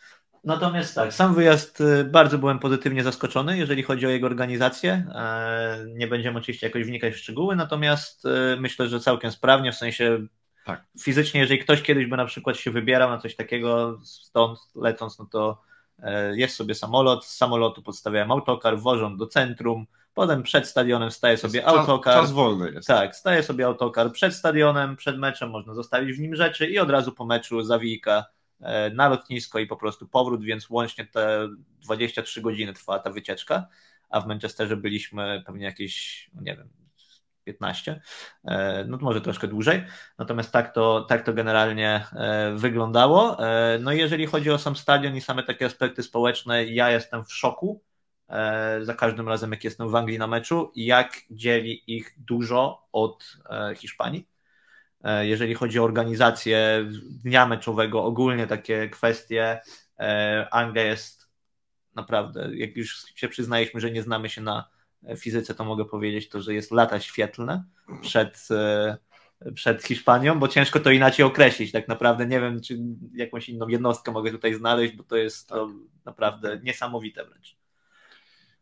Natomiast 0.48 0.96
tak, 0.96 1.14
sam 1.14 1.36
wyjazd 1.36 1.82
y, 1.82 2.04
bardzo 2.04 2.38
byłem 2.38 2.60
pozytywnie 2.60 3.04
zaskoczony, 3.04 3.58
jeżeli 3.58 3.84
chodzi 3.84 4.08
o 4.08 4.10
jego 4.10 4.28
organizację. 4.28 5.08
E, 5.16 5.86
nie 5.96 6.08
będziemy 6.08 6.40
oczywiście 6.40 6.68
jakoś 6.68 6.84
wnikać 6.84 7.14
w 7.14 7.18
szczegóły, 7.18 7.56
natomiast 7.56 8.26
y, 8.26 8.30
myślę, 8.60 8.88
że 8.88 9.00
całkiem 9.00 9.32
sprawnie, 9.32 9.72
w 9.72 9.76
sensie 9.76 10.28
tak. 10.66 10.86
fizycznie, 11.02 11.42
jeżeli 11.42 11.60
ktoś 11.60 11.82
kiedyś 11.82 12.06
by 12.06 12.18
na 12.18 12.26
przykład 12.26 12.58
się 12.58 12.72
wybierał 12.72 13.10
na 13.10 13.18
coś 13.18 13.36
takiego 13.36 14.00
stąd 14.04 14.60
lecąc, 14.76 15.20
no 15.20 15.26
to 15.32 15.62
e, 16.00 16.38
jest 16.38 16.56
sobie 16.56 16.76
samolot, 16.76 17.26
z 17.26 17.38
samolotu 17.38 17.82
podstawiałem 17.82 18.32
autokar, 18.32 18.80
wożą 18.80 19.18
do 19.18 19.28
centrum, 19.28 19.86
potem 20.14 20.44
przed 20.44 20.68
stadionem 20.68 21.12
staje 21.12 21.38
sobie 21.38 21.62
czas, 21.62 21.74
autokar. 21.74 22.14
Czas 22.14 22.32
wolny 22.32 22.72
jest. 22.72 22.88
Tak, 22.88 23.16
staje 23.16 23.44
sobie 23.44 23.66
autokar 23.66 24.12
przed 24.12 24.34
stadionem, 24.34 24.96
przed 24.96 25.18
meczem, 25.18 25.50
można 25.50 25.74
zostawić 25.74 26.18
w 26.18 26.20
nim 26.20 26.36
rzeczy 26.36 26.68
i 26.68 26.80
od 26.80 26.90
razu 26.90 27.12
po 27.12 27.26
meczu 27.26 27.64
zawijka 27.64 28.26
na 28.94 29.10
lotnisko 29.10 29.60
i 29.60 29.68
po 29.68 29.78
prostu 29.78 30.08
powrót, 30.08 30.44
więc 30.44 30.70
łącznie 30.70 31.06
te 31.06 31.48
23 31.80 32.42
godziny 32.42 32.74
trwała 32.74 33.00
ta 33.00 33.12
wycieczka, 33.12 33.68
a 34.10 34.22
w 34.22 34.28
Manchesterze 34.28 34.78
byliśmy 34.78 35.44
pewnie 35.46 35.66
jakieś, 35.66 36.30
no 36.34 36.42
nie 36.42 36.56
wiem, 36.56 36.70
15, 37.48 38.02
e, 38.46 38.86
no 38.88 38.98
to 38.98 39.06
może 39.06 39.22
troszkę 39.22 39.48
dłużej. 39.48 39.84
Natomiast 40.18 40.52
tak 40.52 40.74
to, 40.74 41.06
tak 41.10 41.26
to 41.26 41.34
generalnie 41.34 42.06
e, 42.14 42.54
wyglądało. 42.56 43.38
No 43.80 43.94
i 43.94 43.98
jeżeli 43.98 44.26
chodzi 44.26 44.52
o 44.52 44.58
sam 44.58 44.76
stadion 44.76 45.16
i 45.16 45.22
same 45.22 45.44
takie 45.44 45.66
aspekty 45.66 46.04
społeczne, 46.04 46.66
ja 46.66 46.92
jestem 46.92 47.26
w 47.26 47.34
szoku 47.34 47.84
za 48.82 48.94
każdym 48.94 49.28
razem, 49.28 49.52
jak 49.52 49.64
jestem 49.64 49.90
w 49.90 49.96
Anglii 49.96 50.20
na 50.20 50.28
meczu, 50.28 50.72
jak 50.76 51.22
dzieli 51.32 51.84
ich 51.88 52.16
dużo 52.18 52.88
od 52.92 53.38
Hiszpanii. 53.76 54.28
E, 55.08 55.28
jeżeli 55.28 55.54
chodzi 55.54 55.80
o 55.80 55.84
organizację 55.84 56.86
dnia 57.24 57.46
meczowego, 57.46 58.04
ogólnie 58.04 58.48
takie 58.48 58.90
kwestie, 58.90 59.62
e, 60.00 60.48
Anglia 60.52 60.84
jest 60.84 61.30
naprawdę, 61.96 62.50
jak 62.56 62.78
już 62.78 63.06
się 63.16 63.28
przyznaliśmy, 63.28 63.82
że 63.82 63.92
nie 63.92 64.04
znamy 64.04 64.30
się 64.30 64.42
na 64.42 64.70
fizyce, 65.18 65.56
to 65.56 65.66
mogę 65.66 65.86
powiedzieć 65.86 66.30
to, 66.30 66.42
że 66.42 66.54
jest 66.54 66.72
lata 66.72 67.00
świetlne 67.00 67.64
przed, 68.02 68.48
e, 68.52 68.98
przed 69.54 69.84
Hiszpanią, 69.84 70.40
bo 70.40 70.48
ciężko 70.48 70.80
to 70.80 70.92
inaczej 70.92 71.26
określić. 71.26 71.72
Tak 71.72 71.88
naprawdę 71.88 72.28
nie 72.28 72.40
wiem, 72.40 72.62
czy 72.62 72.78
jakąś 73.14 73.50
inną 73.50 73.68
jednostkę 73.68 74.12
mogę 74.12 74.32
tutaj 74.32 74.54
znaleźć, 74.54 74.96
bo 74.96 75.04
to 75.04 75.16
jest 75.16 75.50
to 75.50 75.70
naprawdę 76.06 76.60
niesamowite 76.64 77.26
wręcz. 77.26 77.58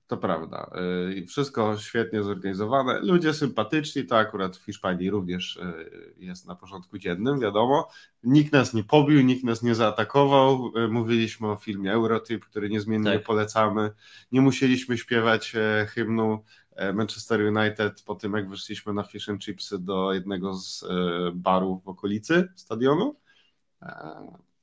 To 0.07 0.17
prawda. 0.17 0.71
Y, 1.17 1.25
wszystko 1.27 1.77
świetnie 1.77 2.23
zorganizowane. 2.23 2.99
Ludzie 2.99 3.33
sympatyczni, 3.33 4.05
to 4.05 4.17
akurat 4.17 4.57
w 4.57 4.65
Hiszpanii 4.65 5.09
również 5.09 5.55
y, 5.55 6.13
jest 6.17 6.47
na 6.47 6.55
porządku 6.55 6.97
dziennym, 6.97 7.39
wiadomo. 7.39 7.89
Nikt 8.23 8.53
nas 8.53 8.73
nie 8.73 8.83
pobił, 8.83 9.21
nikt 9.21 9.43
nas 9.43 9.63
nie 9.63 9.75
zaatakował. 9.75 10.71
Y, 10.77 10.87
mówiliśmy 10.87 11.47
o 11.47 11.55
filmie 11.55 11.93
Eurotyp, 11.93 12.45
który 12.45 12.69
niezmiennie 12.69 13.13
tak. 13.13 13.23
polecamy. 13.23 13.91
Nie 14.31 14.41
musieliśmy 14.41 14.97
śpiewać 14.97 15.55
e, 15.55 15.85
hymnu 15.85 16.43
e, 16.71 16.93
Manchester 16.93 17.41
United 17.41 18.03
po 18.03 18.15
tym, 18.15 18.33
jak 18.33 18.49
wyszliśmy 18.49 18.93
na 18.93 19.03
fish 19.03 19.29
and 19.29 19.41
chipsy 19.41 19.79
do 19.79 20.13
jednego 20.13 20.53
z 20.53 20.83
e, 20.83 20.87
barów 21.35 21.83
w 21.83 21.87
okolicy 21.87 22.47
stadionu. 22.55 23.15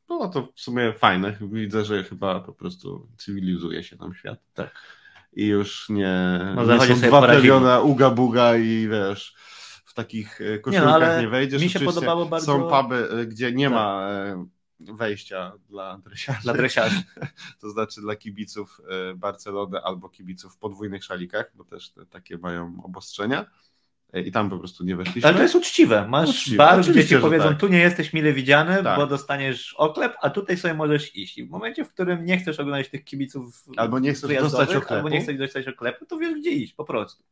No 0.09 0.29
to 0.29 0.49
w 0.55 0.61
sumie 0.61 0.93
fajne. 0.93 1.39
Widzę, 1.41 1.85
że 1.85 2.05
chyba 2.05 2.41
po 2.41 2.53
prostu 2.53 3.09
cywilizuje 3.19 3.83
się 3.83 3.97
tam 3.97 4.15
świat. 4.15 4.41
Tak 4.55 5.02
i 5.33 5.47
już 5.47 5.89
nie, 5.89 6.39
no, 6.55 6.87
nie 6.87 6.97
są 6.97 7.09
dwa 7.09 7.81
uga 7.81 8.11
buga 8.11 8.57
i 8.57 8.89
wiesz 8.89 9.35
w 9.93 9.95
takich 9.95 10.41
e, 10.41 10.59
koszulkach 10.59 11.01
nie, 11.01 11.07
no, 11.07 11.21
nie 11.21 11.29
wejdziesz. 11.29 11.63
Mi 11.63 11.71
się 11.71 11.81
podobało 11.81 12.27
bardzo... 12.27 12.47
Są 12.47 12.69
puby, 12.69 13.11
e, 13.11 13.27
gdzie 13.27 13.53
nie 13.53 13.67
tak. 13.67 13.75
ma 13.75 14.09
e, 14.11 14.47
wejścia 14.81 15.53
dla 15.69 15.99
dresiarzy. 15.99 16.43
Dla 16.43 16.55
dresiarzy. 16.55 17.03
to 17.61 17.71
znaczy 17.71 18.01
dla 18.01 18.17
kibiców 18.17 18.81
Barcelony 19.17 19.83
albo 19.83 20.09
kibiców 20.09 20.55
w 20.55 20.59
podwójnych 20.59 21.05
szalikach, 21.05 21.53
bo 21.55 21.65
też 21.65 21.91
te, 21.91 22.07
takie 22.07 22.39
mają 22.39 22.83
obostrzenia. 22.85 23.47
I 24.15 24.33
tam 24.33 24.51
po 24.51 24.59
prostu 24.59 24.85
nie 24.85 24.97
weszliśmy. 24.97 25.29
Ale 25.29 25.37
to 25.37 25.43
jest 25.43 25.55
uczciwe. 25.55 26.09
Masz 26.09 26.29
uczciwe. 26.29 26.57
bar, 26.57 26.81
Oczywiście, 26.81 27.03
gdzie 27.07 27.17
ci 27.17 27.23
powiedzą, 27.23 27.49
tak. 27.49 27.61
tu 27.61 27.69
nie 27.69 27.79
jesteś 27.79 28.13
mile 28.13 28.33
widziany, 28.33 28.83
tak. 28.83 28.97
bo 28.97 29.07
dostaniesz 29.07 29.75
oklep, 29.75 30.15
a 30.23 30.31
tutaj 30.31 30.57
sobie 30.57 30.75
możesz 30.75 31.17
iść. 31.17 31.39
I 31.39 31.45
w 31.45 31.51
momencie, 31.51 31.85
w 31.85 31.89
którym 31.89 32.25
nie 32.25 32.39
chcesz 32.39 32.61
oglądać 32.61 32.89
tych 32.89 33.05
kibiców 33.05 33.65
albo 33.77 33.99
nie 33.99 34.13
chcesz 34.13 34.41
dostać 34.41 34.69
oklepu, 34.69 34.95
albo 34.95 35.09
nie 35.09 35.21
chcesz 35.21 35.39
dostać 35.39 35.69
oklepu, 35.69 36.07
to 36.07 36.19
wiesz, 36.19 36.35
gdzie 36.35 36.51
iść 36.51 36.75
po 36.75 36.85
prostu. 36.85 37.25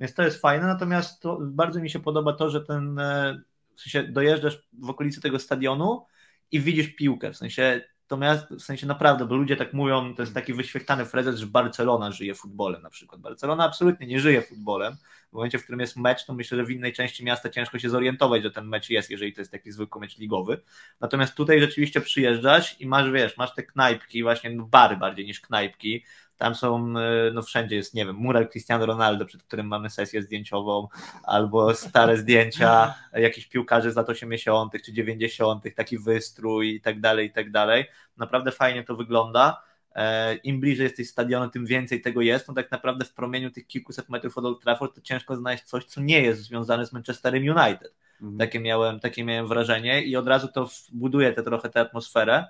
Więc 0.00 0.14
to 0.14 0.22
jest 0.22 0.40
fajne, 0.40 0.66
natomiast 0.66 1.22
to, 1.22 1.38
bardzo 1.40 1.80
mi 1.80 1.90
się 1.90 2.00
podoba 2.00 2.32
to, 2.32 2.50
że 2.50 2.60
ten, 2.60 2.98
e, 2.98 3.40
w 3.76 3.80
sensie 3.80 4.02
dojeżdżasz 4.02 4.68
w 4.72 4.90
okolicy 4.90 5.20
tego 5.20 5.38
stadionu 5.38 6.06
i 6.52 6.60
widzisz 6.60 6.88
piłkę, 6.88 7.32
w 7.32 7.36
sensie 7.36 7.80
to 8.08 8.16
miasto, 8.16 8.54
w 8.54 8.60
sensie 8.60 8.86
naprawdę, 8.86 9.26
bo 9.26 9.34
ludzie 9.34 9.56
tak 9.56 9.72
mówią, 9.72 10.14
to 10.14 10.22
jest 10.22 10.34
taki 10.34 10.54
wyświetlany 10.54 11.04
frezes, 11.04 11.38
że 11.38 11.46
Barcelona 11.46 12.12
żyje 12.12 12.34
futbolem 12.34 12.82
na 12.82 12.90
przykład. 12.90 13.20
Barcelona 13.20 13.64
absolutnie 13.64 14.06
nie 14.06 14.20
żyje 14.20 14.42
futbolem. 14.42 14.96
W 15.30 15.32
momencie, 15.32 15.58
w 15.58 15.62
którym 15.62 15.80
jest 15.80 15.96
mecz, 15.96 16.24
to 16.24 16.34
myślę, 16.34 16.58
że 16.58 16.64
w 16.64 16.70
innej 16.70 16.92
części 16.92 17.24
miasta 17.24 17.50
ciężko 17.50 17.78
się 17.78 17.90
zorientować, 17.90 18.42
że 18.42 18.50
ten 18.50 18.66
mecz 18.66 18.90
jest, 18.90 19.10
jeżeli 19.10 19.32
to 19.32 19.40
jest 19.40 19.52
taki 19.52 19.72
zwykły 19.72 20.00
mecz 20.00 20.18
ligowy. 20.18 20.60
Natomiast 21.00 21.34
tutaj 21.34 21.60
rzeczywiście 21.60 22.00
przyjeżdżasz 22.00 22.80
i 22.80 22.86
masz, 22.86 23.10
wiesz, 23.10 23.36
masz 23.36 23.54
te 23.54 23.62
knajpki, 23.62 24.22
właśnie 24.22 24.50
no 24.50 24.64
bary 24.64 24.96
bardziej 24.96 25.26
niż 25.26 25.40
knajpki, 25.40 26.04
tam 26.38 26.54
są, 26.54 26.94
e, 26.98 27.30
no 27.34 27.42
wszędzie 27.42 27.76
jest, 27.76 27.94
nie 27.94 28.06
wiem, 28.06 28.16
mural 28.16 28.48
Cristiano 28.48 28.86
Ronaldo, 28.86 29.26
przed 29.26 29.42
którym 29.42 29.66
mamy 29.66 29.90
sesję 29.90 30.22
zdjęciową, 30.22 30.88
albo 31.22 31.74
stare 31.74 32.16
zdjęcia 32.16 32.94
jakichś 33.12 33.46
piłkarzy 33.46 33.90
z 33.90 33.96
lat 33.96 34.10
80. 34.10 34.72
czy 34.84 34.92
90., 34.92 35.64
taki 35.76 35.98
wystrój 35.98 36.74
i 36.74 36.80
tak 36.80 37.00
dalej, 37.00 37.26
i 37.26 37.32
tak 37.32 37.50
dalej. 37.50 37.84
Naprawdę 38.16 38.52
fajnie 38.52 38.84
to 38.84 38.96
wygląda. 38.96 39.62
E, 39.94 40.34
Im 40.34 40.60
bliżej 40.60 40.84
jesteś 40.84 41.08
stadionu, 41.08 41.50
tym 41.50 41.66
więcej 41.66 42.00
tego 42.00 42.20
jest. 42.20 42.48
No 42.48 42.54
tak 42.54 42.70
naprawdę 42.70 43.04
w 43.04 43.14
promieniu 43.14 43.50
tych 43.50 43.66
kilkuset 43.66 44.08
metrów 44.08 44.38
od 44.38 44.44
Old 44.44 44.62
Trafford 44.62 44.94
to 44.94 45.00
ciężko 45.00 45.36
znaleźć 45.36 45.64
coś, 45.64 45.84
co 45.84 46.00
nie 46.00 46.22
jest 46.22 46.42
związane 46.42 46.86
z 46.86 46.92
Manchesterem 46.92 47.42
United. 47.42 47.94
Mhm. 48.20 48.38
Takie, 48.38 48.60
miałem, 48.60 49.00
takie 49.00 49.24
miałem 49.24 49.46
wrażenie 49.46 50.02
i 50.02 50.16
od 50.16 50.28
razu 50.28 50.48
to 50.48 50.68
buduje 50.92 51.32
te, 51.32 51.42
trochę 51.42 51.68
tę 51.68 51.80
atmosferę. 51.80 52.46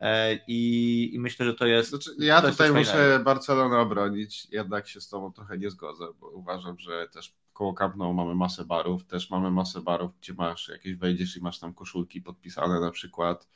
E, 0.00 0.34
I, 0.46 1.10
I, 1.14 1.20
myślę, 1.20 1.46
że 1.46 1.54
to 1.54 1.66
jest. 1.66 1.90
Znaczy, 1.90 2.10
ja 2.18 2.42
to 2.42 2.50
tutaj 2.50 2.72
muszę 2.72 3.20
Barcelonę 3.24 3.78
obronić, 3.78 4.46
jednak 4.50 4.88
się 4.88 5.00
z 5.00 5.08
Tobą 5.08 5.32
trochę 5.32 5.58
nie 5.58 5.70
zgodzę, 5.70 6.04
bo 6.20 6.30
uważam, 6.30 6.78
że 6.78 7.08
też 7.08 7.34
koło 7.52 7.74
Camp 7.74 7.96
Nou 7.96 8.12
mamy 8.12 8.34
masę 8.34 8.64
barów, 8.64 9.04
też 9.04 9.30
mamy 9.30 9.50
masę 9.50 9.80
barów, 9.80 10.10
gdzie 10.20 10.34
masz 10.34 10.68
jakieś 10.68 10.94
wejdziesz 10.94 11.36
i 11.36 11.40
masz 11.40 11.58
tam 11.58 11.74
koszulki 11.74 12.22
podpisane 12.22 12.80
na 12.80 12.90
przykład 12.90 13.48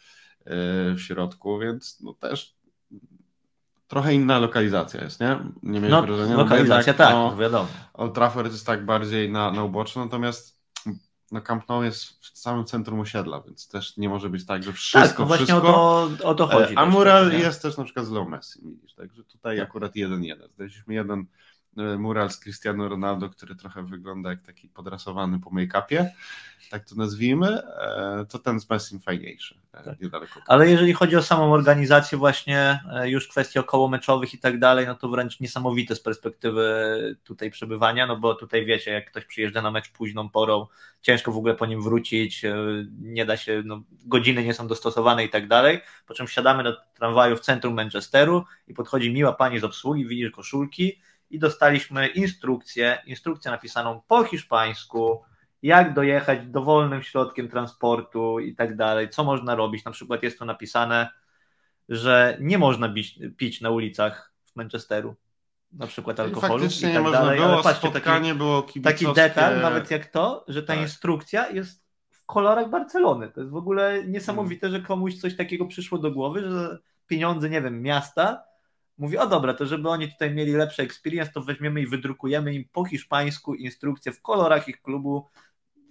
e, 0.45 0.55
w 0.95 1.01
środku, 1.01 1.59
więc 1.59 2.01
no 2.01 2.15
też 2.15 2.57
trochę 3.89 4.15
inna 4.15 4.39
lokalizacja 4.39 5.05
jest, 5.05 5.21
nie? 5.21 5.39
Nie 5.63 5.81
miałem 5.81 5.91
no, 5.91 6.03
wrażenia. 6.03 6.37
No 6.37 6.43
lokalizacja 6.43 6.93
no, 6.93 6.99
tak, 6.99 7.13
no, 7.13 7.37
wiadomo. 7.37 7.69
Old 7.95 8.15
Trafford 8.15 8.53
jest 8.53 8.67
tak 8.67 8.85
bardziej 8.85 9.33
na, 9.33 9.51
na 9.51 9.65
uboczu, 9.65 10.01
natomiast 10.01 10.62
no 11.33 11.41
Camp 11.41 11.69
Nou 11.69 11.83
jest 11.83 12.05
w 12.05 12.39
samym 12.39 12.65
centrum 12.65 13.01
osiedla, 13.01 13.41
więc 13.41 13.69
też 13.69 13.97
nie 13.97 14.09
może 14.09 14.31
być 14.31 14.47
tak, 14.47 14.63
że 14.63 14.73
wszystko, 14.73 15.09
tak, 15.09 15.19
no 15.19 15.27
właśnie 15.27 15.47
wszystko. 15.47 15.69
O, 15.69 16.09
to, 16.19 16.29
o 16.29 16.35
to 16.35 16.47
chodzi. 16.47 16.75
E, 16.75 16.79
a 16.79 16.87
mural 16.87 17.33
jest 17.33 17.63
też 17.63 17.77
na 17.77 17.85
przykład 17.85 18.07
z 18.07 18.11
Leo 18.11 18.25
Messi, 18.25 18.61
widzisz, 18.63 18.95
także 18.95 19.25
tutaj 19.25 19.59
tak. 19.59 19.69
akurat 19.69 19.97
jeden 19.97 20.25
jeden. 20.25 20.49
Znaleźliśmy 20.57 20.95
jeden 20.95 21.27
mural 21.99 22.31
z 22.31 22.41
Cristiano 22.41 22.89
Ronaldo, 22.89 23.31
który 23.31 23.55
trochę 23.55 23.87
wygląda 23.87 24.31
jak 24.31 24.43
taki 24.43 24.69
podrasowany 24.69 25.41
po 25.41 25.51
make-upie, 25.51 26.11
tak 26.71 26.85
to 26.85 26.95
nazwijmy, 26.95 27.63
e, 27.63 28.27
to 28.29 28.39
ten 28.39 28.61
z 28.61 28.71
Messim 28.71 29.01
fajniejszy. 29.01 29.59
E, 29.75 30.11
tak. 30.11 30.41
Ale 30.47 30.71
jeżeli 30.71 30.93
chodzi 30.93 31.17
o 31.17 31.23
samą 31.23 31.53
organizację 31.53 32.19
właśnie, 32.19 32.81
już 33.05 33.29
kwestii 33.29 33.59
okołomeczowych 33.59 34.35
i 34.35 34.39
tak 34.39 34.59
dalej, 34.59 34.87
no 34.87 34.95
to 34.95 35.09
wręcz 35.09 35.41
niesamowite 35.41 35.97
z 35.97 36.01
perspektywy 36.01 37.17
tutaj 37.25 37.51
przebywania, 37.51 38.07
no 38.07 38.17
bo 38.17 38.35
tutaj 38.35 38.65
wiecie, 38.65 38.91
jak 38.91 39.11
ktoś 39.11 39.25
przyjeżdża 39.25 39.63
na 39.63 39.71
mecz 39.71 39.91
późną 39.91 40.29
porą, 40.29 40.67
ciężko 41.03 41.33
w 41.33 41.37
ogóle 41.37 41.55
po 41.55 41.67
nim 41.67 41.83
wrócić, 41.83 42.43
nie 43.01 43.27
da 43.27 43.37
się, 43.37 43.63
no, 43.65 43.83
godziny 44.07 44.45
nie 44.45 44.55
są 44.55 44.67
dostosowane 44.67 45.25
i 45.25 45.29
tak 45.29 45.49
dalej, 45.49 45.81
po 46.07 46.15
czym 46.15 46.27
wsiadamy 46.27 46.63
do 46.63 46.77
tramwaju 46.95 47.37
w 47.37 47.41
centrum 47.41 47.75
Manchesteru 47.75 48.45
i 48.69 48.75
podchodzi 48.75 49.13
miła 49.13 49.33
pani 49.33 49.59
z 49.59 49.65
obsługi, 49.65 50.07
widzisz 50.07 50.31
koszulki, 50.31 51.01
i 51.33 51.39
dostaliśmy 51.39 52.09
instrukcję, 52.09 52.99
instrukcję 53.07 53.51
napisaną 53.51 54.01
po 54.09 54.25
hiszpańsku, 54.25 55.23
jak 55.63 55.95
dojechać 55.95 56.47
dowolnym 56.47 57.03
środkiem 57.03 57.49
transportu 57.49 58.39
i 58.39 58.55
tak 58.55 58.77
dalej, 58.77 59.11
co 59.11 59.25
można 59.25 59.55
robić. 59.55 59.85
Na 59.85 59.91
przykład 59.91 60.23
jest 60.23 60.39
tu 60.39 60.45
napisane, 60.45 61.09
że 61.89 62.37
nie 62.41 62.59
można 62.59 62.89
bić, 62.89 63.19
pić 63.37 63.61
na 63.61 63.71
ulicach 63.71 64.33
w 64.45 64.57
Manchesteru, 64.57 65.15
na 65.73 65.87
przykład 65.87 66.21
alkoholu 66.21 66.63
Faktycznie 66.63 66.91
i 66.91 66.95
tak 66.95 67.05
nie 67.05 67.11
dalej. 67.11 67.39
można 67.39 67.49
było, 67.49 67.63
patrzcie, 67.63 67.89
spotkanie 67.89 68.29
taki, 68.29 68.39
było 68.39 68.63
kibicowskie. 68.63 69.07
Taki 69.07 69.15
detal, 69.15 69.61
nawet 69.61 69.91
jak 69.91 70.07
to, 70.07 70.45
że 70.49 70.63
ta 70.63 70.73
tak. 70.73 70.83
instrukcja 70.83 71.51
jest 71.51 71.85
w 72.11 72.27
kolorach 72.27 72.71
Barcelony. 72.71 73.29
To 73.29 73.41
jest 73.41 73.53
w 73.53 73.57
ogóle 73.57 74.05
niesamowite, 74.07 74.71
że 74.71 74.81
komuś 74.81 75.15
coś 75.15 75.37
takiego 75.37 75.67
przyszło 75.67 75.99
do 75.99 76.11
głowy, 76.11 76.51
że 76.51 76.79
pieniądze, 77.07 77.51
nie 77.51 77.63
wiem, 77.63 77.83
miasta 77.83 78.52
Mówi, 78.99 79.19
o 79.19 79.27
dobra, 79.27 79.55
to 79.55 79.67
żeby 79.67 79.89
oni 79.89 80.13
tutaj 80.13 80.35
mieli 80.35 80.53
lepszy 80.53 80.83
experience, 80.83 81.33
to 81.33 81.41
weźmiemy 81.41 81.81
i 81.81 81.87
wydrukujemy 81.87 82.55
im 82.55 82.65
po 82.73 82.85
hiszpańsku 82.85 83.55
instrukcję 83.55 84.13
w 84.13 84.23
kolorach 84.23 84.69
ich 84.69 84.83
klubu. 84.83 85.29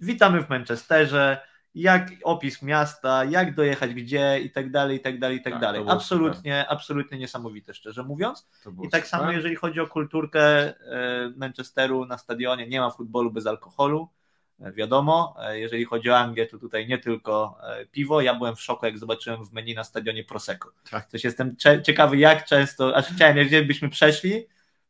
Witamy 0.00 0.42
w 0.42 0.48
Manchesterze, 0.48 1.40
jak 1.74 2.10
opis 2.24 2.62
miasta, 2.62 3.24
jak 3.24 3.54
dojechać 3.54 3.94
gdzie 3.94 4.40
i 4.40 4.50
tak 4.50 4.70
dalej, 4.70 4.96
i 4.96 5.00
tak 5.00 5.18
dalej, 5.18 5.36
i 5.36 5.42
tak, 5.42 5.52
Tak, 5.52 5.62
dalej. 5.62 5.80
to 5.80 5.84
było 5.84 5.96
Absolutnie, 5.96 6.68
absolutnie 6.68 7.18
niesamowite, 7.18 7.74
szczerze 7.74 8.02
mówiąc. 8.02 8.48
I 8.82 8.88
tak 8.88 9.06
super. 9.06 9.20
samo, 9.20 9.32
jeżeli 9.32 9.56
chodzi 9.56 9.80
o 9.80 9.86
kulturkę 9.86 10.40
e, 10.40 10.74
Manchesteru 11.36 12.06
na 12.06 12.18
stadionie, 12.18 12.68
nie 12.68 12.80
ma 12.80 12.90
futbolu 12.90 13.30
bez 13.30 13.46
alkoholu. 13.46 14.08
Wiadomo, 14.58 15.34
E, 15.38 15.60
jeżeli 15.60 15.84
chodzi 15.84 16.10
o 16.10 16.18
Anglię, 16.18 16.46
to 16.46 16.58
tutaj 16.58 16.88
nie 16.88 16.98
tylko 16.98 17.58
e, 17.62 17.86
piwo. 17.86 18.20
Ja 18.20 18.34
byłem 18.34 18.56
w 18.56 18.60
szoku, 18.60 18.86
jak 18.86 18.98
zobaczyłem 18.98 19.44
w 19.44 19.52
menu 19.52 19.74
na 19.74 19.84
stadionie 19.84 20.24
Prosecco. 20.24 20.72
Tak. 20.90 21.06
Coś 21.08 21.24
jestem 21.24 21.56
ciekawy, 21.84 22.16
jak 22.16 22.44
często, 22.44 22.96
aż 22.96 23.06
chciałem, 23.06 23.36
jeżeli 23.36 23.66
byśmy 23.66 23.88
przeszli, 23.90 24.46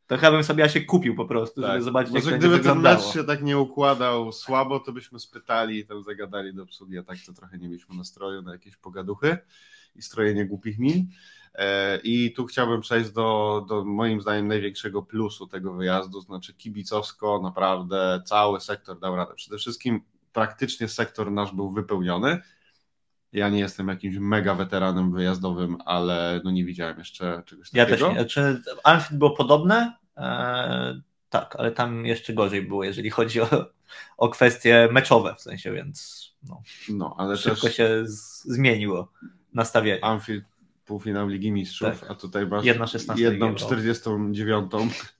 to 0.07 0.17
chyba 0.17 0.31
bym 0.31 0.43
sobie 0.43 0.63
ja 0.63 0.69
się 0.69 0.81
kupił 0.81 1.15
po 1.15 1.25
prostu, 1.25 1.61
żeby 1.61 1.73
Tak. 1.73 1.83
zobaczyć, 1.83 2.13
jak 2.13 2.23
Może 2.23 2.35
to 2.35 2.39
gdyby 2.39 2.59
ten 2.59 2.79
mecz 2.79 3.01
się 3.01 3.23
tak 3.23 3.43
nie 3.43 3.57
układał 3.57 4.31
słabo, 4.31 4.79
to 4.79 4.91
byśmy 4.91 5.19
spytali 5.19 5.79
i 5.79 5.85
tam 5.85 6.03
zagadali 6.03 6.53
do 6.53 6.63
obsługi, 6.63 6.97
a 6.97 7.03
tak 7.03 7.17
to 7.25 7.33
trochę 7.33 7.57
nie 7.57 7.67
mieliśmy 7.67 7.95
nastroju 7.95 8.41
na 8.41 8.51
jakieś 8.51 8.77
pogaduchy 8.77 9.37
i 9.95 10.01
strojenie 10.01 10.45
głupich 10.45 10.79
min. 10.79 11.07
E, 11.55 11.97
I 12.03 12.33
tu 12.33 12.45
chciałbym 12.45 12.81
przejść 12.81 13.11
do, 13.11 13.65
do 13.69 13.85
moim 13.85 14.21
zdaniem 14.21 14.47
największego 14.47 15.03
plusu 15.03 15.47
tego 15.47 15.73
wyjazdu, 15.73 16.21
znaczy 16.21 16.53
kibicowsko 16.53 17.39
naprawdę 17.43 18.21
cały 18.25 18.59
sektor 18.61 18.99
dał 18.99 19.15
radę. 19.15 19.33
Przede 19.35 19.57
wszystkim 19.57 20.01
praktycznie 20.33 20.87
sektor 20.87 21.31
nasz 21.31 21.51
był 21.51 21.71
wypełniony. 21.71 22.41
Ja 23.33 23.49
nie 23.49 23.59
jestem 23.59 23.87
jakimś 23.87 24.17
mega 24.17 24.55
weteranem 24.55 25.11
wyjazdowym, 25.11 25.77
ale 25.85 26.41
no 26.43 26.51
nie 26.51 26.65
widziałem 26.65 26.99
jeszcze 26.99 27.43
czegoś 27.45 27.69
Ja 27.73 27.85
takiego. 27.85 28.07
też 28.07 28.17
nie. 28.17 28.25
Czy 28.25 28.61
Anfield 28.83 29.19
było 29.19 29.31
podobne? 29.31 29.97
E, 30.17 31.01
tak, 31.29 31.55
ale 31.59 31.71
tam 31.71 32.05
jeszcze 32.05 32.33
gorzej 32.33 32.61
było, 32.61 32.83
jeżeli 32.83 33.09
chodzi 33.09 33.41
o, 33.41 33.47
o 34.17 34.29
kwestie 34.29 34.89
meczowe 34.91 35.35
w 35.37 35.41
sensie, 35.41 35.71
więc 35.73 36.23
no, 36.49 36.61
No, 36.89 37.15
ale 37.17 37.37
szybko 37.37 37.61
też 37.61 37.75
się 37.75 38.01
z, 38.05 38.43
zmieniło 38.43 39.11
nastawienie. 39.53 40.03
Anfield 40.05 40.43
półfinał 40.85 41.27
Ligi 41.27 41.51
Mistrzów, 41.51 41.99
Tak. 41.99 42.11
a 42.11 42.15
tutaj 42.15 42.47
masz 42.47 42.65
Jedna 42.65 42.87
16 42.87 43.23
jedną 43.23 43.49
Ligi 43.49 43.63
Europy. 43.63 43.65
49 43.65 44.71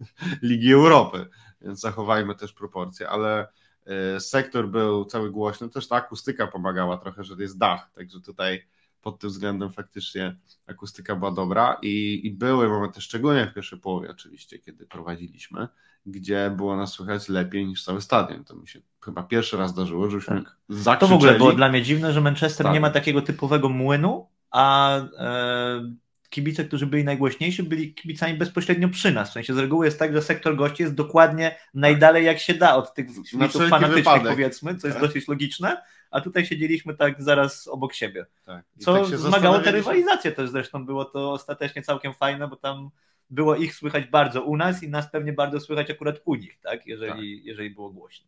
Ligi 0.42 0.74
Europy, 0.74 1.26
więc 1.62 1.80
zachowajmy 1.80 2.36
też 2.36 2.54
proporcje, 2.54 3.10
ale 3.10 3.48
e, 3.86 4.20
sektor 4.20 4.70
był 4.70 5.06
cały 5.06 5.32
głośny, 5.32 5.70
też 5.70 5.88
ta 5.88 5.96
akustyka 5.96 6.48
pomagała 6.48 6.98
trochę, 6.98 7.24
że 7.24 7.36
to 7.36 7.42
jest 7.42 7.58
dach, 7.58 7.92
także 7.96 8.22
tutaj 8.22 8.64
pod 9.02 9.20
tym 9.20 9.30
względem 9.30 9.72
faktycznie 9.72 10.36
akustyka 10.68 11.16
była 11.16 11.32
dobra 11.32 11.78
i, 11.82 12.22
i 12.24 12.32
były 12.32 12.70
momenty, 12.70 13.02
szczególnie 13.02 13.48
w 13.48 13.54
pierwszej 13.54 13.80
połowie 13.80 14.12
oczywiście, 14.12 14.60
kiedy 14.60 14.86
prowadziliśmy, 14.86 15.68
gdzie 16.06 16.54
było 16.58 16.78
nas 16.78 16.92
słychać 16.92 17.30
lepiej 17.30 17.68
niż 17.68 17.84
cały 17.84 18.02
stadion. 18.02 18.44
To 18.44 18.56
mi 18.56 18.68
się 18.68 18.80
chyba 19.02 19.24
pierwszy 19.24 19.58
raz 19.58 19.72
zdarzyło, 19.72 20.10
żeśmy 20.10 20.42
Tak. 20.44 20.58
zakrzyczeli. 20.70 21.00
To 21.00 21.08
w 21.08 21.14
ogóle 21.14 21.38
było 21.38 21.54
dla 21.54 21.70
mnie 21.70 21.82
dziwne, 21.82 22.14
że 22.14 22.22
Manchester 22.22 22.64
Tak. 22.64 22.74
nie 22.74 22.80
ma 22.80 22.90
takiego 22.90 23.22
typowego 23.22 23.70
młynu, 23.70 24.28
a 24.54 24.98
e, 25.18 25.94
kibice, 26.30 26.66
którzy 26.66 26.88
byli 26.88 27.04
najgłośniejsi, 27.04 27.64
byli 27.64 27.94
kibicami 27.94 28.34
bezpośrednio 28.34 28.90
przy 28.90 29.12
nas. 29.12 29.30
W 29.30 29.34
sensie 29.34 29.54
z 29.54 29.58
reguły 29.58 29.86
jest 29.86 30.00
tak, 30.00 30.14
że 30.14 30.22
sektor 30.22 30.56
gości 30.56 30.84
jest 30.84 30.96
dokładnie 30.96 31.56
najdalej 31.74 32.26
jak 32.26 32.40
się 32.40 32.54
da 32.54 32.76
od 32.76 32.94
tych 32.94 33.08
wszelki 33.26 33.58
fanatycznych 33.70 33.96
wypadek. 33.96 34.32
powiedzmy, 34.32 34.76
co 34.76 34.88
jest 34.88 35.00
Tak. 35.00 35.08
dosyć 35.08 35.28
logiczne, 35.28 35.82
a 36.12 36.22
tutaj 36.22 36.46
siedzieliśmy 36.46 36.96
tak 36.96 37.24
zaraz 37.24 37.68
obok 37.68 37.94
siebie. 37.94 38.26
Tak. 38.46 38.66
Co 38.80 38.98
tak 38.98 39.10
się 39.10 39.18
wzmagało 39.18 39.60
tę 39.60 39.72
rywalizację 39.72 40.32
też 40.32 40.50
zresztą, 40.50 40.86
było 40.86 41.06
to 41.06 41.32
ostatecznie 41.32 41.82
całkiem 41.82 42.14
fajne, 42.14 42.48
bo 42.48 42.56
tam 42.56 42.90
było 43.30 43.56
ich 43.56 43.76
słychać 43.76 44.06
bardzo 44.08 44.42
u 44.44 44.58
nas 44.58 44.84
i 44.84 44.90
nas 44.90 45.12
pewnie 45.12 45.34
bardzo 45.34 45.60
słychać 45.60 45.92
akurat 45.92 46.22
u 46.26 46.36
nich, 46.36 46.60
tak? 46.60 46.88
Jeżeli, 46.88 47.46
jeżeli 47.46 47.70
było 47.70 47.90
głośno. 47.90 48.28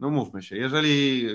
no 0.00 0.10
mówmy 0.10 0.42
się, 0.42 0.56
jeżeli 0.56 1.26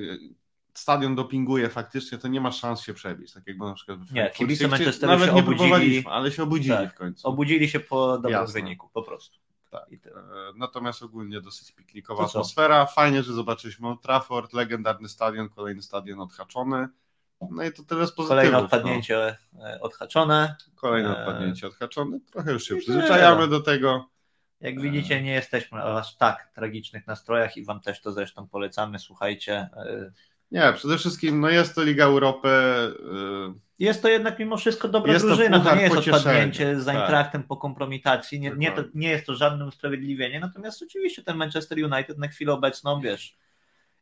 stadion 0.79 1.15
dopinguje 1.15 1.69
faktycznie, 1.69 2.17
to 2.17 2.27
nie 2.27 2.41
ma 2.41 2.51
szans 2.51 2.81
się 2.81 2.93
przebić. 2.93 3.33
Tak 3.33 3.47
jak 3.47 3.57
było 3.57 3.69
na 3.69 3.75
przykład 3.75 3.99
w 3.99 4.13
Nie, 4.13 4.29
kibice 4.29 4.67
Manchesteru 4.67 5.11
Nawet 5.11 5.29
się 5.29 5.35
nie 5.35 5.41
obudzili- 5.43 5.57
próbowaliśmy, 5.57 6.11
ale 6.11 6.31
się 6.31 6.43
obudzili 6.43 6.75
Tak. 6.77 6.91
w 6.95 6.97
końcu. 6.97 7.27
Obudzili 7.27 7.69
się 7.69 7.79
po 7.79 8.13
dobrym 8.13 8.31
Jasne. 8.31 8.53
wyniku, 8.53 8.89
po 8.93 9.03
prostu. 9.03 9.39
Tak. 9.71 9.83
E, 9.93 9.97
Natomiast 10.55 11.03
ogólnie 11.03 11.41
dosyć 11.41 11.71
piknikowa 11.71 12.23
To 12.23 12.29
co? 12.29 12.39
atmosfera. 12.39 12.85
Fajnie, 12.85 13.23
że 13.23 13.33
zobaczyliśmy 13.33 13.88
Old 13.88 14.01
Trafford, 14.01 14.53
legendarny 14.53 15.09
stadion, 15.09 15.49
kolejny 15.49 15.81
stadion 15.81 16.19
odhaczony. 16.19 16.88
No 17.51 17.63
i 17.63 17.71
to 17.73 17.83
tyle 17.83 18.07
z 18.07 18.11
pozytywów. 18.11 18.27
Kolejne 18.29 18.51
no. 18.57 18.63
odpadnięcie 18.63 19.38
e, 19.59 19.79
odhaczone. 19.81 20.55
Kolejne 20.75 21.09
e, 21.09 21.19
odpadnięcie 21.19 21.67
odhaczone. 21.67 22.19
Trochę 22.31 22.51
już 22.51 22.63
się 22.67 22.75
przyzwyczajamy 22.75 23.35
tyle. 23.35 23.47
do 23.47 23.59
tego. 23.61 24.09
Jak 24.61 24.81
widzicie, 24.81 25.21
nie 25.21 25.31
jesteśmy 25.33 25.79
w 25.81 25.85
aż 25.85 26.15
tak 26.17 26.51
tragicznych 26.55 27.07
nastrojach 27.07 27.57
i 27.57 27.65
wam 27.65 27.81
też 27.81 28.01
to 28.01 28.11
zresztą 28.11 28.47
polecamy. 28.47 28.99
Słuchajcie. 28.99 29.69
Nie, 30.51 30.73
przede 30.75 30.97
wszystkim 30.97 31.39
no 31.39 31.49
jest 31.49 31.75
to 31.75 31.84
Liga 31.84 32.05
Europy. 32.05 32.47
e, 32.47 33.53
Jest 33.79 34.01
to 34.01 34.10
jednak 34.10 34.39
mimo 34.39 34.58
wszystko 34.58 34.88
dobra 34.88 35.13
Jest 35.13 35.25
to 35.25 35.36
drużyna. 35.36 35.58
To, 35.58 35.63
puchar 35.63 35.77
nie 35.77 35.84
jest 35.84 35.95
odpadnięcie 35.97 36.81
z 36.81 36.86
Tak. 36.86 36.95
Eintrachtem 36.95 37.43
po 37.43 37.58
kompromitacji. 37.58 38.39
Nie, 38.39 38.51
nie, 38.58 38.71
to, 38.71 38.84
nie 38.93 39.10
jest 39.10 39.25
to 39.25 39.36
żadne 39.36 39.65
usprawiedliwienie. 39.65 40.39
Natomiast 40.39 40.84
oczywiście 40.84 41.23
ten 41.23 41.38
Manchester 41.38 41.77
United 41.93 42.17
na 42.17 42.27
chwilę 42.27 42.53
obecną, 42.53 43.01
wiesz, 43.01 43.38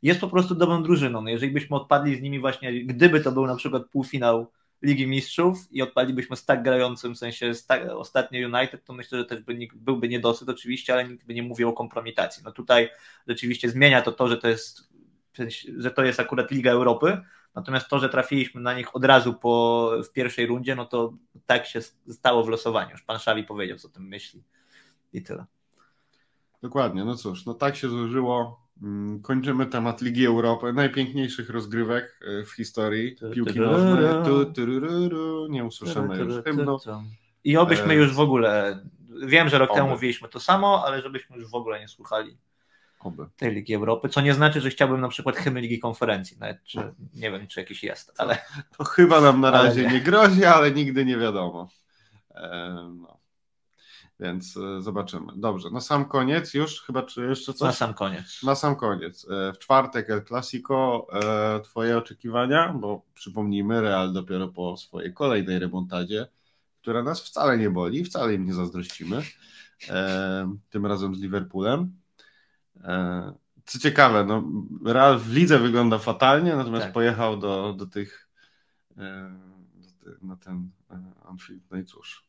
jest 0.01 0.21
po 0.21 0.27
prostu 0.27 0.55
dobrą 0.55 0.83
drużyną. 0.83 1.21
No 1.21 1.29
Jeżeli 1.29 1.51
byśmy 1.51 1.75
odpadli 1.75 2.15
z 2.15 2.21
nimi 2.21 2.39
właśnie, 2.39 2.83
gdyby 2.85 3.21
to 3.21 3.31
był 3.31 3.47
na 3.47 3.55
przykład 3.55 3.83
półfinał 3.91 4.51
Ligi 4.81 5.07
Mistrzów 5.07 5.57
i 5.71 5.81
odpadlibyśmy 5.81 6.35
z 6.35 6.45
tak 6.45 6.63
grającym, 6.63 7.15
w 7.15 7.17
sensie 7.17 7.53
z 7.53 7.65
tak, 7.65 7.89
ostatnio 7.89 8.47
United, 8.47 8.85
to 8.85 8.93
myślę, 8.93 9.17
że 9.17 9.25
też 9.25 9.41
by, 9.41 9.57
byłby 9.75 10.09
niedosyt 10.09 10.49
oczywiście, 10.49 10.93
ale 10.93 11.07
nikt 11.07 11.25
by 11.25 11.33
nie 11.33 11.43
mówił 11.43 11.69
o 11.69 11.73
kompromitacji. 11.73 12.43
No 12.45 12.51
tutaj 12.51 12.89
rzeczywiście 13.27 13.69
zmienia 13.69 14.01
to 14.01 14.11
to, 14.11 14.27
że 14.27 14.37
to 14.37 14.47
jest, 14.47 14.92
że 15.77 15.91
to 15.91 16.03
jest 16.03 16.19
akurat 16.19 16.51
Liga 16.51 16.71
Europy, 16.71 17.21
natomiast 17.55 17.87
to, 17.87 17.99
że 17.99 18.09
trafiliśmy 18.09 18.61
na 18.61 18.73
nich 18.73 18.95
od 18.95 19.05
razu 19.05 19.33
po, 19.33 19.91
w 20.05 20.11
pierwszej 20.11 20.45
rundzie, 20.45 20.75
no 20.75 20.85
to 20.85 21.13
tak 21.45 21.65
się 21.65 21.81
stało 22.09 22.43
w 22.43 22.49
losowaniu. 22.49 22.91
Już 22.91 23.01
pan 23.01 23.19
Szawi 23.19 23.43
powiedział, 23.43 23.77
co 23.77 23.87
o 23.87 23.91
tym 23.91 24.07
myśli 24.07 24.43
i 25.13 25.23
tyle. 25.23 25.45
Dokładnie, 26.61 27.05
no 27.05 27.15
cóż, 27.15 27.45
no 27.45 27.53
tak 27.53 27.75
się 27.75 27.89
złożyło. 27.89 28.63
Mm, 28.81 29.21
Kończymy 29.21 29.65
temat 29.65 30.01
Ligi 30.01 30.25
Europy, 30.25 30.73
najpiękniejszych 30.73 31.49
rozgrywek 31.49 32.19
e, 32.21 32.45
w 32.45 32.51
historii 32.51 33.15
piłki 33.33 33.59
nożnej. 33.59 34.05
Nie 35.49 35.65
usłyszymy 35.65 36.17
już 36.17 36.43
hymnu. 36.43 36.79
I 37.43 37.57
obyśmy 37.57 37.93
E, 37.93 37.95
już 37.95 38.13
w 38.13 38.19
ogóle, 38.19 38.79
wiem, 39.25 39.49
że 39.49 39.57
rok 39.57 39.73
temu 39.73 39.89
mówiliśmy 39.89 40.29
to 40.29 40.39
samo, 40.39 40.83
ale 40.85 41.01
żebyśmy 41.01 41.37
już 41.37 41.51
w 41.51 41.55
ogóle 41.55 41.79
nie 41.79 41.87
słuchali 41.87 42.37
Oby. 43.03 43.25
tej 43.37 43.53
Ligi 43.55 43.73
Europy, 43.73 44.09
co 44.09 44.21
nie 44.21 44.33
znaczy, 44.33 44.61
że 44.61 44.69
chciałbym 44.69 45.01
na 45.01 45.07
przykład 45.07 45.35
hymn 45.35 45.57
Ligi 45.59 45.79
Konferencji, 45.79 46.37
nawet 46.39 46.63
czy, 46.63 46.93
nie 47.13 47.31
wiem, 47.31 47.47
czy 47.47 47.59
jakiś 47.59 47.83
jest, 47.83 48.13
ale 48.17 48.37
To 48.77 48.83
chyba 48.83 49.21
nam 49.21 49.41
na 49.41 49.51
razie 49.51 49.83
nie. 49.83 49.91
nie 49.93 50.01
grozi, 50.01 50.45
ale 50.45 50.71
nigdy 50.71 51.05
nie 51.05 51.17
wiadomo. 51.17 51.69
No. 52.95 53.17
Więc 54.19 54.57
e, 54.57 54.81
zobaczymy. 54.81 55.27
Dobrze, 55.35 55.69
na 55.69 55.81
sam 55.81 56.05
koniec 56.05 56.53
już, 56.53 56.81
chyba 56.81 57.03
czy 57.03 57.21
jeszcze 57.25 57.53
coś? 57.53 57.67
na 57.67 57.71
sam 57.73 57.93
koniec. 57.93 58.43
Na 58.43 58.55
sam 58.55 58.75
koniec. 58.75 59.27
E, 59.29 59.53
W 59.53 59.59
czwartek 59.59 60.09
El 60.09 60.23
Clasico, 60.25 61.07
e, 61.13 61.59
twoje 61.61 61.97
oczekiwania, 61.97 62.73
bo 62.73 63.01
przypomnijmy, 63.13 63.81
Real 63.81 64.13
dopiero 64.13 64.47
po 64.47 64.77
swojej 64.77 65.13
kolejnej 65.13 65.59
remontadzie, 65.59 66.27
która 66.81 67.03
nas 67.03 67.21
wcale 67.23 67.57
nie 67.57 67.69
boli, 67.69 68.05
wcale 68.05 68.33
im 68.33 68.45
nie 68.45 68.53
zazdrościmy, 68.53 69.21
tym 70.69 70.85
razem 70.85 71.15
z 71.15 71.21
Liverpoolem. 71.21 71.91
E, 72.83 73.33
Co 73.65 73.79
ciekawe, 73.79 74.25
no, 74.25 74.43
Real 74.85 75.19
w 75.19 75.33
lidze 75.33 75.59
wygląda 75.59 75.97
fatalnie, 75.97 76.55
natomiast 76.55 76.83
Tak. 76.85 76.93
pojechał 76.93 77.37
do, 77.37 77.73
do 77.73 77.85
tych 77.85 78.29
e, 78.97 79.33
na 80.21 80.35
ten 80.35 80.69
e, 80.91 80.99
Anfield, 81.29 81.63
no 81.71 81.77
i 81.77 81.85
cóż. 81.85 82.23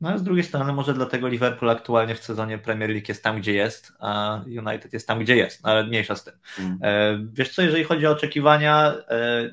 No 0.00 0.08
ale 0.08 0.18
z 0.18 0.22
drugiej 0.22 0.44
strony 0.44 0.72
może 0.72 0.94
dlatego 0.94 1.28
Liverpool 1.28 1.70
aktualnie 1.70 2.14
w 2.14 2.24
sezonie 2.24 2.58
Premier 2.58 2.90
League 2.90 3.04
jest 3.08 3.22
tam, 3.24 3.38
gdzie 3.38 3.52
jest, 3.54 3.92
a 4.00 4.40
United 4.46 4.92
jest 4.92 5.08
tam, 5.08 5.18
gdzie 5.18 5.36
jest, 5.36 5.64
no, 5.64 5.70
ale 5.70 5.86
mniejsza 5.86 6.16
z 6.16 6.24
tym. 6.24 6.34
Mm. 6.58 7.30
Wiesz 7.32 7.54
co, 7.54 7.62
jeżeli 7.62 7.84
chodzi 7.84 8.06
o 8.06 8.10
oczekiwania, 8.10 8.94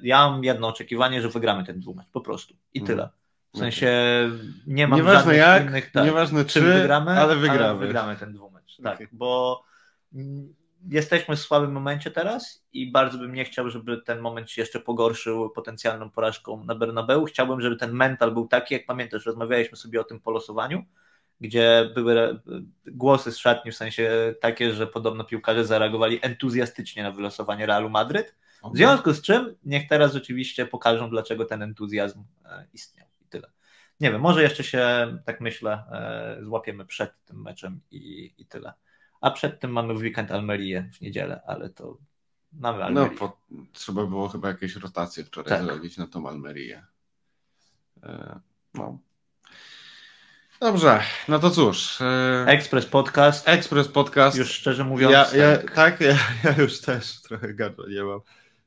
ja 0.01 0.29
mam 0.29 0.43
jedno 0.43 0.67
oczekiwanie, 0.67 1.21
że 1.21 1.29
wygramy 1.29 1.63
ten 1.63 1.79
dwumecz, 1.79 2.07
po 2.11 2.21
prostu 2.21 2.53
i 2.73 2.79
Mhm. 2.79 2.97
tyle. 2.97 3.09
W 3.53 3.57
sensie 3.57 3.91
nie 4.67 4.87
mam 4.87 4.97
Nieważne 4.99 5.19
żadnych 5.19 5.37
jak, 5.37 5.65
innych, 5.65 5.91
tak, 5.91 6.05
nieważne 6.05 6.45
czy, 6.45 6.61
wygramy, 6.61 7.11
ale 7.11 7.35
wygramy. 7.35 7.79
wygramy 7.79 8.15
ten 8.15 8.33
dwumecz, 8.33 8.77
tak, 8.83 8.95
Okej. 8.95 9.07
bo 9.11 9.63
mm, 9.63 9.74
jesteśmy 10.89 11.35
w 11.35 11.39
słabym 11.39 11.71
momencie 11.71 12.11
teraz 12.11 12.65
i 12.73 12.91
bardzo 12.91 13.17
bym 13.17 13.33
nie 13.33 13.45
chciał, 13.45 13.69
żeby 13.69 14.01
ten 14.01 14.19
moment 14.19 14.51
się 14.51 14.61
jeszcze 14.61 14.79
pogorszył 14.79 15.49
potencjalną 15.49 16.09
porażką 16.09 16.63
na 16.63 16.75
Bernabeu. 16.75 17.25
Chciałbym, 17.25 17.61
żeby 17.61 17.75
ten 17.75 17.91
mental 17.91 18.31
był 18.31 18.47
taki, 18.47 18.73
jak 18.73 18.85
pamiętasz, 18.85 19.25
rozmawialiśmy 19.25 19.77
sobie 19.77 20.01
o 20.01 20.03
tym 20.03 20.19
po 20.19 20.31
losowaniu, 20.31 20.85
gdzie 21.41 21.89
były 21.95 22.19
e, 22.19 22.39
głosy 22.85 23.31
z 23.31 23.37
szatni, 23.37 23.71
w 23.71 23.75
sensie 23.75 24.35
takie, 24.41 24.73
że 24.73 24.87
podobno 24.87 25.23
piłkarze 25.23 25.65
zareagowali 25.65 26.19
entuzjastycznie 26.21 27.03
na 27.03 27.11
wylosowanie 27.11 27.65
Realu 27.65 27.89
Madryt. 27.89 28.35
W 28.61 28.65
Okay. 28.65 28.77
związku 28.77 29.13
z 29.13 29.21
czym 29.21 29.55
niech 29.65 29.87
teraz 29.87 30.13
rzeczywiście 30.13 30.65
pokażą, 30.65 31.09
dlaczego 31.09 31.45
ten 31.45 31.61
entuzjazm 31.61 32.23
e, 32.45 32.67
istniał 32.73 33.07
i 33.21 33.25
tyle. 33.25 33.51
nie 33.99 34.11
wiem, 34.11 34.21
może 34.21 34.41
jeszcze 34.41 34.63
się, 34.63 35.17
tak 35.25 35.41
myślę, 35.41 35.83
złapiemy 36.41 36.85
przed 36.85 37.11
tym 37.25 37.41
meczem 37.41 37.81
i, 37.91 38.33
i 38.37 38.45
tyle. 38.45 38.73
A 39.25 39.31
przed 39.31 39.59
tym 39.59 39.71
mamy 39.71 39.93
w 39.93 39.97
weekend 39.97 40.31
Almerię 40.31 40.89
w 40.93 41.01
niedzielę, 41.01 41.41
ale 41.47 41.69
to 41.69 41.97
mamy 42.53 42.77
no, 42.77 42.85
Almerię. 42.85 43.09
No, 43.11 43.17
po, 43.19 43.37
trzeba 43.73 44.05
było 44.05 44.29
chyba 44.29 44.47
jakieś 44.47 44.75
rotacje 44.75 45.23
wczoraj 45.23 45.49
tak. 45.49 45.63
zrobić 45.63 45.97
na 45.97 46.07
tą 46.07 46.29
Almerię. 46.29 46.85
No. 48.73 48.99
Dobrze, 50.59 50.99
no 51.27 51.39
to 51.39 51.51
cóż. 51.51 52.01
E... 52.01 52.45
Express 52.47 52.85
Podcast. 52.85 53.47
Express 53.49 53.87
Podcast. 53.87 54.37
Już 54.37 54.51
szczerze 54.51 54.83
mówiąc. 54.83 55.13
Ja, 55.13 55.37
ja, 55.37 55.57
tak, 55.57 55.71
tak 55.71 56.01
ja, 56.01 56.17
ja, 56.43 56.55
już 56.57 56.81
też 56.81 57.21
trochę 57.21 57.53
gardła 57.53 57.85
nie 57.89 58.03
mam. 58.03 58.19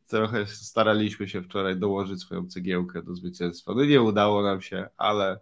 Trochę 0.06 0.46
staraliśmy 0.46 1.28
się 1.28 1.42
wczoraj 1.42 1.76
dołożyć 1.76 2.20
swoją 2.20 2.46
cegiełkę 2.46 3.02
do 3.02 3.14
zwycięstwa. 3.14 3.72
No 3.74 3.84
nie 3.84 4.02
udało 4.02 4.42
nam 4.42 4.60
się, 4.62 4.88
ale 4.96 5.32
e, 5.32 5.38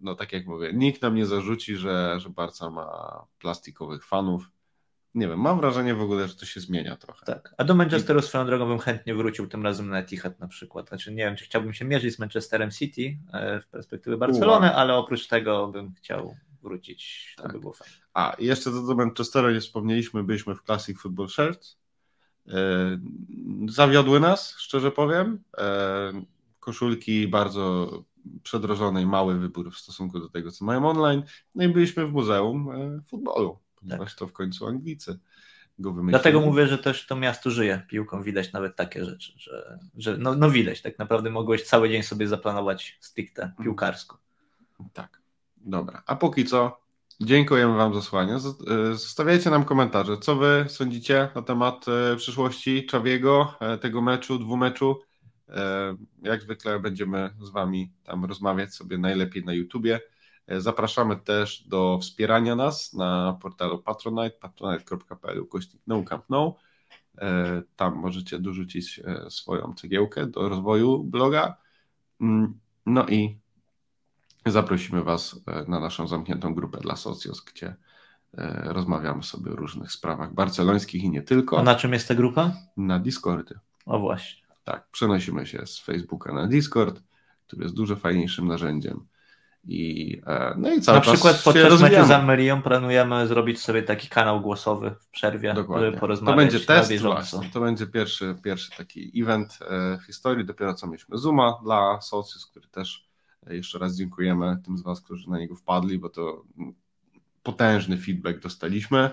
no 0.00 0.14
tak 0.14 0.32
jak 0.32 0.46
mówię, 0.46 0.72
nikt 0.74 1.02
nam 1.02 1.14
nie 1.14 1.26
zarzuci, 1.26 1.76
że, 1.76 2.20
że 2.20 2.30
Barca 2.30 2.70
ma 2.70 3.24
plastikowych 3.38 4.04
fanów 4.04 4.50
nie 5.16 5.28
wiem, 5.28 5.40
mam 5.40 5.60
wrażenie 5.60 5.94
w 5.94 6.00
ogóle, 6.00 6.28
że 6.28 6.34
to 6.34 6.46
się 6.46 6.60
zmienia 6.60 6.96
trochę. 6.96 7.26
Tak. 7.26 7.54
A 7.58 7.64
do 7.64 7.74
Manchesteru 7.74 8.22
swoją 8.22 8.46
drogą 8.46 8.68
bym 8.68 8.78
chętnie 8.78 9.14
wrócił 9.14 9.46
tym 9.46 9.62
razem 9.64 9.88
na 9.88 9.98
Etihad 9.98 10.40
na 10.40 10.48
przykład. 10.48 10.88
Znaczy 10.88 11.10
nie 11.10 11.24
wiem, 11.24 11.36
czy 11.36 11.44
chciałbym 11.44 11.72
się 11.72 11.84
mierzyć 11.84 12.14
z 12.14 12.18
Manchesterem 12.18 12.70
City 12.70 13.18
e, 13.32 13.60
w 13.60 13.66
perspektywie 13.66 14.16
Barcelony, 14.16 14.74
ale 14.74 14.94
oprócz 14.94 15.26
tego 15.26 15.68
bym 15.68 15.94
chciał 15.94 16.36
wrócić. 16.62 17.32
To 17.36 17.42
tak. 17.42 17.52
by 17.52 17.60
było 17.60 17.72
fajne. 17.72 17.94
A, 18.14 18.36
jeszcze 18.38 18.70
do, 18.70 18.82
do 18.82 18.94
Manchesteru 18.94 19.50
nie 19.50 19.60
wspomnieliśmy, 19.60 20.24
byliśmy 20.24 20.54
w 20.54 20.62
Classic 20.62 21.00
Football 21.00 21.28
Shirts. 21.28 21.78
E, 22.48 22.52
zawiodły 23.68 24.20
nas, 24.20 24.54
szczerze 24.58 24.90
powiem. 24.90 25.42
E, 25.58 26.12
koszulki 26.60 27.28
bardzo 27.28 27.90
przedrożone 28.42 29.02
i 29.02 29.06
mały 29.06 29.38
wybór 29.38 29.72
w 29.72 29.76
stosunku 29.76 30.20
do 30.20 30.28
tego, 30.28 30.50
co 30.50 30.64
mają 30.64 30.88
online. 30.88 31.22
No 31.54 31.64
i 31.64 31.68
byliśmy 31.68 32.06
w 32.06 32.12
Muzeum 32.12 32.68
Futbolu 33.06 33.58
ponieważ 33.88 34.10
tak. 34.10 34.18
to 34.18 34.26
w 34.26 34.32
końcu 34.32 34.66
Anglicy 34.66 35.18
go 35.78 35.92
wymyślili. 35.92 36.10
Dlatego 36.10 36.40
mówię, 36.40 36.66
że 36.66 36.78
też 36.78 37.06
to 37.06 37.16
miasto 37.16 37.50
żyje 37.50 37.82
piłką, 37.88 38.22
widać 38.22 38.52
nawet 38.52 38.76
takie 38.76 39.04
rzeczy, 39.04 39.32
że, 39.36 39.78
że 39.96 40.18
no, 40.18 40.34
no 40.34 40.50
widać, 40.50 40.82
tak 40.82 40.98
naprawdę 40.98 41.30
mogłeś 41.30 41.62
cały 41.62 41.88
dzień 41.90 42.02
sobie 42.02 42.28
zaplanować 42.28 42.98
stricte 43.00 43.42
mhm. 43.42 43.64
piłkarsko. 43.64 44.18
Tak, 44.92 45.20
dobra. 45.56 46.02
A 46.06 46.16
póki 46.16 46.44
co 46.44 46.80
dziękujemy 47.20 47.76
Wam 47.76 47.94
za 47.94 48.02
słuchanie. 48.02 48.34
E, 48.34 48.38
zostawiajcie 48.94 49.50
nam 49.50 49.64
komentarze, 49.64 50.18
co 50.18 50.36
Wy 50.36 50.64
sądzicie 50.68 51.28
na 51.34 51.42
temat 51.42 51.86
e, 51.88 52.16
przyszłości 52.16 52.86
Czawiego, 52.86 53.54
e, 53.60 53.78
tego 53.78 54.02
meczu, 54.02 54.38
dwumeczu. 54.38 55.00
Jak 56.22 56.42
zwykle 56.42 56.80
będziemy 56.80 57.30
z 57.40 57.50
Wami 57.50 57.92
tam 58.04 58.24
rozmawiać 58.24 58.74
sobie 58.74 58.98
najlepiej 58.98 59.44
na 59.44 59.52
YouTubie. 59.52 60.00
Zapraszamy 60.48 61.16
też 61.16 61.68
do 61.68 61.98
wspierania 62.02 62.56
nas 62.56 62.92
na 62.92 63.38
portalu 63.42 63.78
Patronite, 63.78 64.36
patronite.pl 64.40 65.40
ukośnik 65.40 65.82
no 65.86 66.04
no. 66.28 66.56
Tam 67.76 67.94
możecie 67.94 68.38
dorzucić 68.38 69.00
e, 69.04 69.30
swoją 69.30 69.74
cegiełkę 69.74 70.26
do 70.26 70.48
rozwoju 70.48 71.04
bloga. 71.04 71.56
Mm, 72.20 72.58
no 72.86 73.06
i 73.08 73.38
zaprosimy 74.46 75.04
Was 75.04 75.40
e, 75.46 75.64
na 75.68 75.80
naszą 75.80 76.08
zamkniętą 76.08 76.54
grupę 76.54 76.78
dla 76.78 76.96
Socios, 76.96 77.44
gdzie 77.44 77.76
rozmawiamy 78.64 79.22
sobie 79.22 79.52
o 79.52 79.56
różnych 79.56 79.92
sprawach 79.92 80.34
barcelońskich 80.34 81.04
i 81.04 81.10
nie 81.10 81.22
tylko. 81.22 81.58
A 81.58 81.62
na 81.62 81.74
czym 81.74 81.92
jest 81.92 82.08
ta 82.08 82.14
grupa? 82.14 82.52
Na 82.76 82.98
Discordy. 82.98 83.58
O 83.86 83.98
właśnie. 83.98 84.45
Tak, 84.66 84.88
przenosimy 84.92 85.46
się 85.46 85.66
z 85.66 85.78
Facebooka 85.78 86.32
na 86.32 86.46
Discord, 86.46 87.02
który 87.46 87.62
jest 87.62 87.74
dużo 87.74 87.96
fajniejszym 87.96 88.48
narzędziem. 88.48 89.06
I, 89.64 90.20
e, 90.26 90.54
no 90.58 90.74
i 90.74 90.80
cały 90.80 90.98
Na 90.98 91.02
przykład 91.02 91.42
podczas 91.44 91.80
meczu 91.80 92.06
z 92.06 92.10
Almerią 92.10 92.62
planujemy 92.62 93.26
zrobić 93.26 93.60
sobie 93.60 93.82
taki 93.82 94.08
kanał 94.08 94.40
głosowy 94.40 94.94
w 95.00 95.08
przerwie, 95.08 95.54
Dokładnie. 95.54 95.86
żeby 95.86 95.98
porozmawiać 95.98 96.36
To 96.36 96.36
będzie 96.36 96.66
test 96.66 97.02
właśnie, 97.02 97.50
to 97.52 97.60
będzie 97.60 97.86
pierwszy, 97.86 98.36
pierwszy 98.44 98.70
taki 98.76 99.22
event 99.22 99.58
e, 99.60 99.98
w 99.98 100.02
historii, 100.06 100.44
dopiero 100.44 100.74
co 100.74 100.86
mieliśmy 100.86 101.18
Zuma 101.18 101.58
dla 101.64 102.00
Socius, 102.00 102.46
który 102.46 102.68
też 102.68 103.08
e, 103.46 103.56
jeszcze 103.56 103.78
raz 103.78 103.96
dziękujemy 103.96 104.56
tym 104.64 104.78
z 104.78 104.82
Was, 104.82 105.00
którzy 105.00 105.30
na 105.30 105.38
niego 105.38 105.56
wpadli, 105.56 105.98
bo 105.98 106.08
to 106.08 106.44
potężny 107.42 107.98
feedback 107.98 108.40
dostaliśmy. 108.40 109.10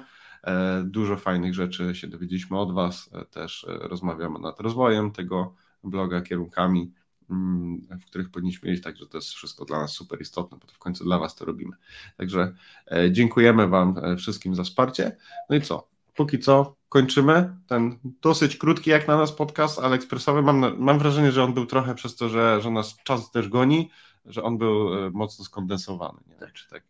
Dużo 0.84 1.18
fajnych 1.18 1.54
rzeczy 1.54 1.96
się 1.96 2.08
dowiedzieliśmy 2.08 2.60
od 2.60 2.74
Was, 2.74 3.10
też 3.32 3.66
rozmawiamy 3.70 4.40
nad 4.40 4.60
rozwojem 4.60 5.12
tego 5.12 5.56
bloga, 5.84 6.22
kierunkami 6.22 6.92
Mm, 7.30 7.82
w 8.02 8.06
których 8.06 8.30
powinniśmy 8.32 8.72
iść, 8.72 8.84
także 8.84 9.06
to 9.08 9.18
jest 9.18 9.30
wszystko 9.30 9.66
dla 9.66 9.80
nas 9.80 9.92
super 9.92 10.22
istotne, 10.22 10.58
bo 10.58 10.68
to 10.68 10.74
w 10.74 10.80
końcu 10.80 11.04
dla 11.04 11.20
Was 11.20 11.36
to 11.36 11.46
robimy. 11.46 11.76
Także 12.18 12.54
e, 12.92 13.12
dziękujemy 13.12 13.68
Wam 13.68 13.96
e, 14.04 14.16
wszystkim 14.16 14.56
za 14.56 14.64
wsparcie. 14.64 15.18
No 15.50 15.56
i 15.56 15.62
co? 15.62 15.88
Póki 16.16 16.40
co 16.40 16.76
kończymy 16.90 17.56
ten 17.68 18.00
dosyć 18.22 18.58
krótki 18.58 18.90
jak 18.90 19.08
na 19.08 19.18
nas 19.18 19.32
podcast, 19.32 19.80
ale 19.80 19.96
ekspresowy. 19.96 20.42
Mam, 20.42 20.80
mam 20.80 21.00
wrażenie, 21.00 21.32
że 21.32 21.44
on 21.44 21.54
był 21.54 21.66
trochę 21.66 21.96
przez 21.96 22.16
to, 22.16 22.30
że, 22.30 22.62
że 22.62 22.72
nas 22.72 22.98
czas 23.04 23.32
też 23.32 23.50
goni, 23.50 23.90
że 24.26 24.44
on 24.44 24.58
był 24.58 25.06
e, 25.06 25.10
mocno 25.12 25.46
skondensowany. 25.46 26.20
Nie 26.28 26.36
wiem, 26.42 26.50
czy 26.54 26.70
tak 26.70 26.84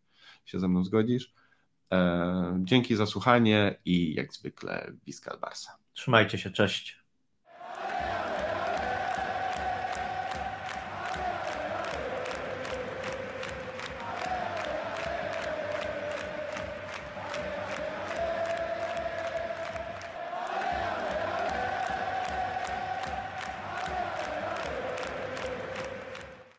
się 0.46 0.60
ze 0.60 0.68
mną 0.68 0.84
zgodzisz. 0.84 1.34
E, 1.94 2.60
dzięki 2.64 2.96
za 2.96 3.06
słuchanie 3.06 3.76
i 3.86 4.14
jak 4.14 4.34
zwykle 4.34 4.92
Biskal 5.06 5.40
Barsa. 5.40 5.78
Trzymajcie 5.94 6.38
się, 6.38 6.52
cześć. 6.52 7.04